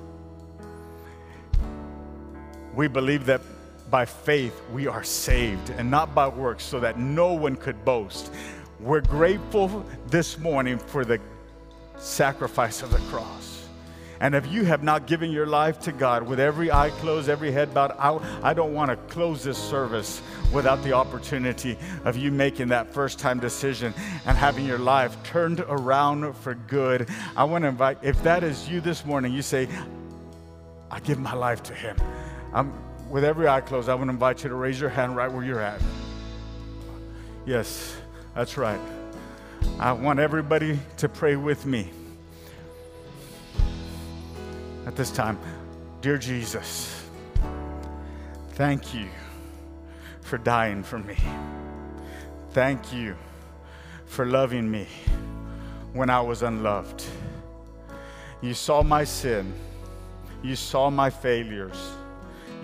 We 2.74 2.88
believe 2.88 3.26
that 3.26 3.40
by 3.90 4.04
faith 4.04 4.60
we 4.72 4.86
are 4.86 5.04
saved 5.04 5.70
and 5.70 5.90
not 5.90 6.14
by 6.14 6.28
works, 6.28 6.64
so 6.64 6.80
that 6.80 6.98
no 6.98 7.32
one 7.32 7.56
could 7.56 7.84
boast. 7.84 8.32
We're 8.80 9.00
grateful 9.00 9.84
this 10.08 10.38
morning 10.38 10.78
for 10.78 11.04
the 11.04 11.20
sacrifice 11.96 12.82
of 12.82 12.90
the 12.90 12.98
cross. 13.10 13.66
And 14.20 14.34
if 14.34 14.46
you 14.46 14.64
have 14.64 14.82
not 14.82 15.06
given 15.06 15.30
your 15.30 15.46
life 15.46 15.78
to 15.80 15.92
God 15.92 16.22
with 16.22 16.40
every 16.40 16.70
eye 16.70 16.90
closed, 16.90 17.28
every 17.28 17.52
head 17.52 17.74
bowed 17.74 17.94
out, 17.98 18.22
I 18.42 18.54
don't 18.54 18.72
want 18.72 18.90
to 18.90 18.96
close 19.12 19.44
this 19.44 19.58
service 19.58 20.22
without 20.52 20.82
the 20.82 20.92
opportunity 20.92 21.76
of 22.04 22.16
you 22.16 22.30
making 22.30 22.68
that 22.68 22.92
first 22.92 23.18
time 23.18 23.40
decision 23.40 23.92
and 24.26 24.36
having 24.36 24.64
your 24.66 24.78
life 24.78 25.20
turned 25.24 25.60
around 25.60 26.34
for 26.36 26.54
good. 26.54 27.08
I 27.36 27.44
want 27.44 27.62
to 27.62 27.68
invite, 27.68 27.98
if 28.02 28.22
that 28.22 28.44
is 28.44 28.68
you 28.68 28.80
this 28.80 29.04
morning, 29.04 29.32
you 29.32 29.42
say, 29.42 29.68
I 30.90 31.00
give 31.00 31.18
my 31.18 31.34
life 31.34 31.62
to 31.64 31.74
Him. 31.74 31.96
I'm, 32.52 32.72
with 33.10 33.24
every 33.24 33.48
eye 33.48 33.60
closed, 33.60 33.88
I 33.88 33.94
want 33.94 34.08
to 34.08 34.12
invite 34.12 34.44
you 34.44 34.48
to 34.48 34.54
raise 34.54 34.80
your 34.80 34.90
hand 34.90 35.16
right 35.16 35.30
where 35.30 35.44
you're 35.44 35.60
at. 35.60 35.80
Yes, 37.46 37.96
that's 38.34 38.56
right. 38.56 38.80
I 39.78 39.92
want 39.92 40.20
everybody 40.20 40.78
to 40.98 41.08
pray 41.08 41.36
with 41.36 41.66
me 41.66 41.90
at 44.86 44.94
this 44.96 45.10
time. 45.10 45.38
Dear 46.00 46.18
Jesus, 46.18 47.02
thank 48.52 48.94
you 48.94 49.08
for 50.34 50.38
dying 50.38 50.82
for 50.82 50.98
me. 50.98 51.14
Thank 52.50 52.92
you 52.92 53.14
for 54.04 54.26
loving 54.26 54.68
me 54.68 54.88
when 55.92 56.10
I 56.10 56.20
was 56.22 56.42
unloved. 56.42 57.04
You 58.40 58.52
saw 58.52 58.82
my 58.82 59.04
sin. 59.04 59.54
You 60.42 60.56
saw 60.56 60.90
my 60.90 61.08
failures. 61.08 61.92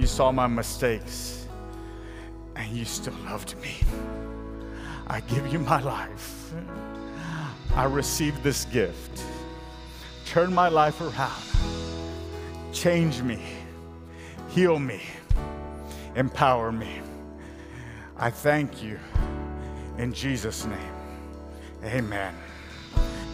You 0.00 0.08
saw 0.08 0.32
my 0.32 0.48
mistakes. 0.48 1.46
And 2.56 2.76
you 2.76 2.84
still 2.84 3.14
loved 3.24 3.54
me. 3.62 3.76
I 5.06 5.20
give 5.20 5.52
you 5.52 5.60
my 5.60 5.80
life. 5.80 6.52
I 7.76 7.84
receive 7.84 8.42
this 8.42 8.64
gift. 8.64 9.22
Turn 10.26 10.52
my 10.52 10.68
life 10.68 11.00
around. 11.00 11.44
Change 12.72 13.22
me. 13.22 13.40
Heal 14.48 14.80
me. 14.80 15.02
Empower 16.16 16.72
me. 16.72 17.00
I 18.22 18.28
thank 18.28 18.82
you 18.82 18.98
in 19.96 20.12
Jesus' 20.12 20.66
name. 20.66 20.92
Amen. 21.82 22.34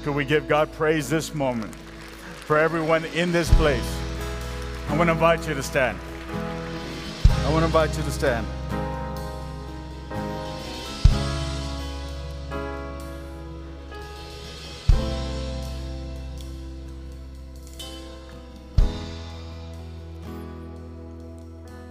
Could 0.05 0.15
we 0.15 0.25
give 0.25 0.47
God 0.47 0.73
praise 0.73 1.11
this 1.11 1.35
moment 1.35 1.75
for 1.75 2.57
everyone 2.57 3.05
in 3.07 3.33
this 3.33 3.53
place? 3.55 3.99
I 4.89 4.97
want 4.97 5.09
to 5.09 5.15
invite 5.15 5.49
you 5.49 5.55
to 5.55 5.63
stand. 5.65 5.99
I 7.29 7.51
want 7.51 7.63
to 7.63 7.65
invite 7.65 7.97
you 7.97 8.05
to 8.05 8.11
stand. 8.13 8.47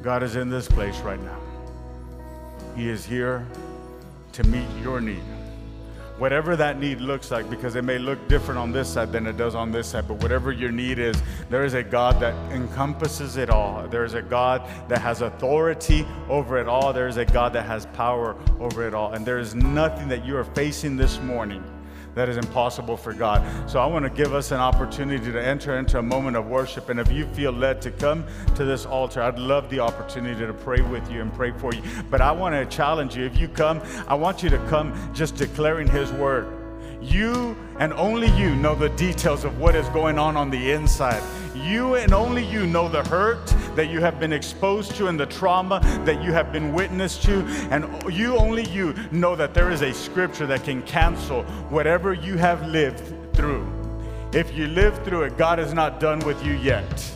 God 0.01 0.23
is 0.23 0.37
in 0.37 0.49
this 0.49 0.69
place 0.69 0.97
right 0.99 1.21
now. 1.21 1.55
He 2.76 2.89
is 2.89 3.05
here 3.05 3.47
to 4.34 4.43
meet 4.43 4.67
your 4.82 4.99
need. 4.99 5.23
Whatever 6.17 6.55
that 6.55 6.80
need 6.80 7.01
looks 7.01 7.30
like, 7.30 7.49
because 7.49 7.76
it 7.76 7.84
may 7.84 7.97
look 7.97 8.26
different 8.30 8.57
on 8.57 8.71
this 8.71 8.88
side 8.88 9.11
than 9.11 9.28
it 9.28 9.36
does 9.36 9.53
on 9.53 9.71
this 9.71 9.88
side, 9.88 10.07
but 10.07 10.21
whatever 10.21 10.51
your 10.51 10.71
need 10.71 10.97
is, 10.97 11.15
there 11.49 11.65
is 11.65 11.73
a 11.73 11.84
God 11.84 12.21
that 12.21 12.34
encompasses 12.53 13.36
it 13.36 13.49
all. 13.49 13.86
There 13.88 14.05
is 14.05 14.13
a 14.13 14.21
God 14.21 14.61
that 14.88 15.01
has 15.01 15.21
authority 15.21 16.05
over 16.30 16.57
it 16.57 16.69
all. 16.69 16.93
There 16.93 17.09
is 17.09 17.17
a 17.17 17.26
God 17.26 17.51
that 17.53 17.65
has 17.65 17.86
power 17.88 18.36
over 18.59 18.88
it 18.88 18.93
all. 18.93 19.11
And 19.13 19.26
there 19.26 19.39
is 19.39 19.55
nothing 19.55 20.07
that 20.07 20.26
you 20.26 20.38
are 20.38 20.45
facing 20.45 20.95
this 20.95 21.19
morning 21.19 21.63
that 22.16 22.30
is 22.30 22.38
impossible 22.38 22.97
for 22.97 23.13
God. 23.13 23.70
So 23.70 23.80
I 23.80 23.86
want 23.86 24.03
to 24.03 24.09
give 24.09 24.34
us 24.34 24.51
an 24.51 24.59
opportunity 24.59 25.32
to 25.32 25.41
enter 25.41 25.78
into 25.78 25.99
a 25.99 26.01
moment 26.01 26.38
of 26.38 26.47
worship. 26.47 26.89
And 26.89 26.99
if 26.99 27.11
you 27.11 27.28
feel 27.28 27.51
led 27.51 27.82
to 27.84 27.91
come 27.91 28.26
to 28.55 28.66
this 28.66 28.86
altar, 28.86 29.22
I'd 29.22 29.38
love 29.38 29.70
the 29.70 29.82
opportunity 29.82 30.45
to 30.45 30.53
pray 30.53 30.82
with 30.82 31.09
you 31.11 31.22
and 31.22 31.34
pray 31.34 31.51
for 31.51 31.74
you. 31.74 31.82
But 32.09 32.22
I 32.22 32.32
want 32.32 32.55
to 32.55 32.66
challenge 32.76 33.16
you. 33.16 33.26
If 33.26 33.38
you 33.38 33.49
come, 33.49 33.82
I 34.07 34.16
want 34.16 34.41
you 34.41 34.49
to 34.49 34.57
come 34.70 34.93
just 35.13 35.36
declaring 35.36 35.88
His 35.88 36.11
word. 36.13 36.47
You 37.01 37.55
and 37.80 37.93
only 37.93 38.28
you 38.38 38.55
know 38.55 38.74
the 38.74 38.89
details 38.89 39.43
of 39.43 39.59
what 39.59 39.76
is 39.76 39.88
going 39.89 40.18
on 40.18 40.38
on 40.38 40.49
the 40.49 40.72
inside. 40.72 41.22
You 41.56 41.95
and 41.95 42.14
only 42.14 42.45
you 42.45 42.68
know 42.68 42.89
the 42.89 43.03
hurt 43.03 43.45
that 43.76 43.89
you 43.89 43.99
have 44.01 44.20
been 44.20 44.34
exposed 44.34 44.95
to 44.95 45.08
and 45.08 45.20
the 45.20 45.26
trauma 45.26 45.80
that 46.06 46.24
you 46.24 46.32
have 46.32 46.51
been 46.51 46.74
witness 46.74 47.18
to. 47.20 47.39
And 47.72 47.86
you, 48.14 48.38
only 48.38 48.64
you, 48.66 48.93
know 49.12 49.36
that 49.36 49.53
there 49.53 49.72
is 49.72 49.82
a 49.82 49.93
scripture 49.93 50.45
that 50.47 50.64
can 50.64 50.82
cancel 50.84 51.43
whatever 51.70 52.14
you 52.14 52.38
have 52.38 52.66
lived 52.68 53.34
through. 53.34 53.68
If 54.34 54.53
you 54.53 54.68
live 54.68 55.03
through 55.03 55.24
it, 55.24 55.38
God 55.38 55.60
is 55.60 55.74
not 55.74 55.99
done 55.99 56.20
with 56.20 56.45
you 56.45 56.53
yet. 56.53 57.12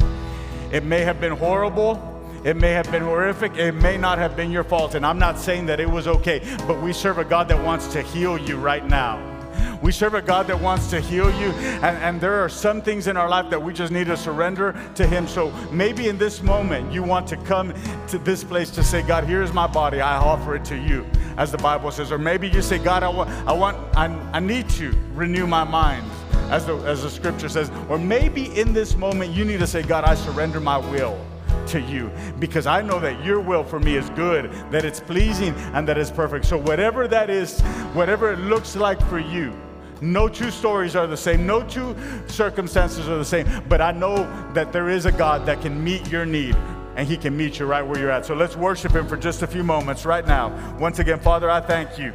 It 0.71 0.83
may 0.83 1.01
have 1.01 1.19
been 1.19 1.33
horrible. 1.33 2.05
It 2.45 2.55
may 2.55 2.71
have 2.71 2.89
been 2.91 3.03
horrific. 3.03 3.57
It 3.57 3.73
may 3.73 3.97
not 3.97 4.17
have 4.17 4.35
been 4.37 4.51
your 4.51 4.63
fault. 4.63 4.95
And 4.95 5.05
I'm 5.05 5.19
not 5.19 5.37
saying 5.37 5.65
that 5.65 5.79
it 5.79 5.89
was 5.89 6.07
okay, 6.07 6.41
but 6.67 6.81
we 6.81 6.93
serve 6.93 7.17
a 7.17 7.25
God 7.25 7.49
that 7.49 7.61
wants 7.61 7.87
to 7.87 8.01
heal 8.01 8.37
you 8.37 8.57
right 8.57 8.87
now. 8.87 9.38
We 9.81 9.93
serve 9.93 10.13
a 10.13 10.21
God 10.21 10.47
that 10.47 10.59
wants 10.59 10.89
to 10.89 10.99
heal 10.99 11.29
you. 11.39 11.51
And, 11.81 11.97
and 11.97 12.21
there 12.21 12.43
are 12.43 12.49
some 12.49 12.81
things 12.81 13.07
in 13.07 13.15
our 13.15 13.29
life 13.29 13.49
that 13.49 13.61
we 13.61 13.73
just 13.73 13.93
need 13.93 14.07
to 14.07 14.17
surrender 14.17 14.75
to 14.95 15.07
Him. 15.07 15.25
So 15.25 15.51
maybe 15.71 16.09
in 16.09 16.17
this 16.17 16.43
moment, 16.43 16.91
you 16.91 17.01
want 17.01 17.27
to 17.27 17.37
come 17.37 17.73
to 18.07 18.17
this 18.17 18.43
place 18.43 18.71
to 18.71 18.83
say, 18.83 19.01
God, 19.01 19.23
here's 19.23 19.53
my 19.53 19.67
body. 19.67 20.01
I 20.01 20.17
offer 20.17 20.55
it 20.55 20.65
to 20.65 20.77
you, 20.77 21.05
as 21.37 21.51
the 21.51 21.57
Bible 21.57 21.91
says. 21.91 22.11
Or 22.11 22.17
maybe 22.17 22.49
you 22.49 22.61
say, 22.61 22.77
God, 22.77 23.03
I 23.03 23.09
want, 23.09 23.29
I, 23.47 23.53
want, 23.53 23.77
I, 23.95 24.07
I 24.33 24.39
need 24.41 24.69
to 24.71 24.93
renew 25.13 25.47
my 25.47 25.63
mind. 25.63 26.05
As 26.49 26.65
the, 26.65 26.75
as 26.79 27.03
the 27.03 27.09
scripture 27.09 27.47
says, 27.47 27.71
or 27.89 27.97
maybe 27.97 28.59
in 28.59 28.73
this 28.73 28.95
moment 28.95 29.31
you 29.31 29.45
need 29.45 29.59
to 29.59 29.67
say, 29.67 29.83
God, 29.83 30.03
I 30.03 30.15
surrender 30.15 30.59
my 30.59 30.77
will 30.77 31.23
to 31.69 31.81
you 31.81 32.11
because 32.39 32.65
I 32.65 32.81
know 32.81 32.99
that 32.99 33.23
your 33.23 33.39
will 33.39 33.63
for 33.63 33.79
me 33.79 33.95
is 33.95 34.09
good, 34.11 34.51
that 34.71 34.85
it's 34.85 34.99
pleasing, 34.99 35.53
and 35.73 35.87
that 35.87 35.97
it's 35.97 36.11
perfect. 36.11 36.45
So, 36.45 36.57
whatever 36.57 37.07
that 37.07 37.29
is, 37.29 37.61
whatever 37.93 38.33
it 38.33 38.39
looks 38.39 38.75
like 38.75 38.99
for 39.07 39.19
you, 39.19 39.53
no 40.01 40.27
two 40.27 40.49
stories 40.49 40.95
are 40.95 41.07
the 41.07 41.17
same, 41.17 41.45
no 41.45 41.61
two 41.61 41.95
circumstances 42.27 43.07
are 43.07 43.17
the 43.17 43.25
same, 43.25 43.47
but 43.67 43.81
I 43.81 43.91
know 43.91 44.15
that 44.53 44.71
there 44.73 44.89
is 44.89 45.05
a 45.05 45.11
God 45.11 45.45
that 45.45 45.61
can 45.61 45.83
meet 45.83 46.09
your 46.09 46.25
need 46.25 46.55
and 46.95 47.07
He 47.07 47.17
can 47.17 47.37
meet 47.37 47.59
you 47.59 47.65
right 47.65 47.85
where 47.85 47.99
you're 47.99 48.11
at. 48.11 48.25
So, 48.25 48.33
let's 48.33 48.55
worship 48.55 48.93
Him 48.93 49.07
for 49.07 49.17
just 49.17 49.43
a 49.43 49.47
few 49.47 49.63
moments 49.63 50.05
right 50.05 50.25
now. 50.25 50.77
Once 50.79 50.99
again, 50.99 51.19
Father, 51.19 51.49
I 51.49 51.61
thank 51.61 51.99
you. 51.99 52.13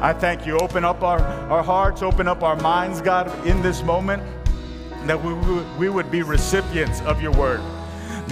I 0.00 0.12
thank 0.12 0.46
you. 0.46 0.58
Open 0.58 0.84
up 0.84 1.02
our, 1.02 1.20
our 1.20 1.62
hearts, 1.62 2.02
open 2.02 2.28
up 2.28 2.42
our 2.42 2.56
minds, 2.56 3.00
God, 3.00 3.46
in 3.46 3.62
this 3.62 3.82
moment, 3.82 4.22
that 5.06 5.22
we, 5.22 5.34
we 5.78 5.88
would 5.88 6.10
be 6.10 6.22
recipients 6.22 7.00
of 7.02 7.20
your 7.20 7.32
word 7.32 7.60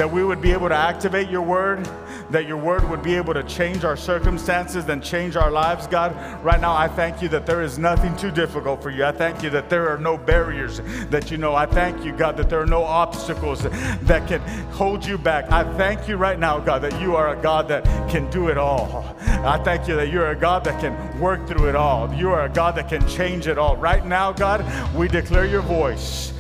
that 0.01 0.11
we 0.11 0.25
would 0.25 0.41
be 0.41 0.51
able 0.51 0.67
to 0.67 0.75
activate 0.75 1.29
your 1.29 1.43
word, 1.43 1.87
that 2.31 2.47
your 2.47 2.57
word 2.57 2.89
would 2.89 3.03
be 3.03 3.15
able 3.15 3.35
to 3.35 3.43
change 3.43 3.85
our 3.85 3.99
circumstances 3.99 4.89
and 4.89 5.05
change 5.05 5.37
our 5.37 5.51
lives, 5.51 5.87
God. 5.87 6.17
Right 6.43 6.59
now, 6.59 6.75
I 6.75 6.89
thank 6.89 7.21
you 7.21 7.29
that 7.29 7.45
there 7.45 7.61
is 7.61 7.79
nothing 7.79 8.17
too 8.17 8.31
difficult 8.31 8.83
for 8.83 8.89
you. 8.89 9.05
I 9.05 9.13
thank 9.13 9.43
you 9.43 9.51
that 9.51 9.69
there 9.69 9.91
are 9.91 9.99
no 9.99 10.17
barriers 10.17 10.81
that 11.11 11.31
you 11.31 11.37
know. 11.37 11.55
I 11.55 11.67
thank 11.67 12.03
you, 12.03 12.13
God, 12.13 12.39
that 12.39 12.49
there 12.49 12.63
are 12.63 12.67
no 12.67 12.83
obstacles 12.83 13.61
that 13.61 14.27
can 14.27 14.41
hold 14.71 15.05
you 15.05 15.19
back. 15.19 15.53
I 15.53 15.65
thank 15.77 16.09
you 16.09 16.17
right 16.17 16.39
now, 16.39 16.59
God, 16.61 16.79
that 16.79 16.99
you 16.99 17.15
are 17.15 17.37
a 17.37 17.43
God 17.43 17.69
that 17.69 17.85
can 18.09 18.31
do 18.31 18.49
it 18.49 18.57
all. 18.57 19.15
I 19.21 19.63
thank 19.63 19.87
you 19.87 19.97
that 19.97 20.09
you're 20.09 20.31
a 20.31 20.35
God 20.35 20.65
that 20.65 20.81
can 20.81 21.21
work 21.21 21.47
through 21.47 21.69
it 21.69 21.77
all. 21.77 22.11
You 22.15 22.31
are 22.31 22.47
a 22.47 22.49
God 22.49 22.75
that 22.77 22.89
can 22.89 23.07
change 23.07 23.49
it 23.49 23.59
all. 23.59 23.77
Right 23.77 24.07
now, 24.07 24.33
God, 24.33 24.65
we 24.95 25.09
declare 25.09 25.45
your 25.45 25.61
voice 25.61 26.33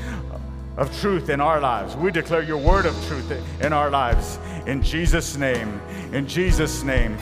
of 0.81 0.99
truth 0.99 1.29
in 1.29 1.41
our 1.41 1.61
lives. 1.61 1.95
We 1.95 2.11
declare 2.11 2.43
your 2.43 2.57
word 2.57 2.87
of 2.87 2.95
truth 3.07 3.31
in 3.61 3.73
our 3.73 3.91
lives. 3.91 4.39
In 4.67 4.83
Jesus' 4.83 5.37
name, 5.37 5.81
in 6.13 6.27
Jesus' 6.27 6.83
name. 6.83 7.19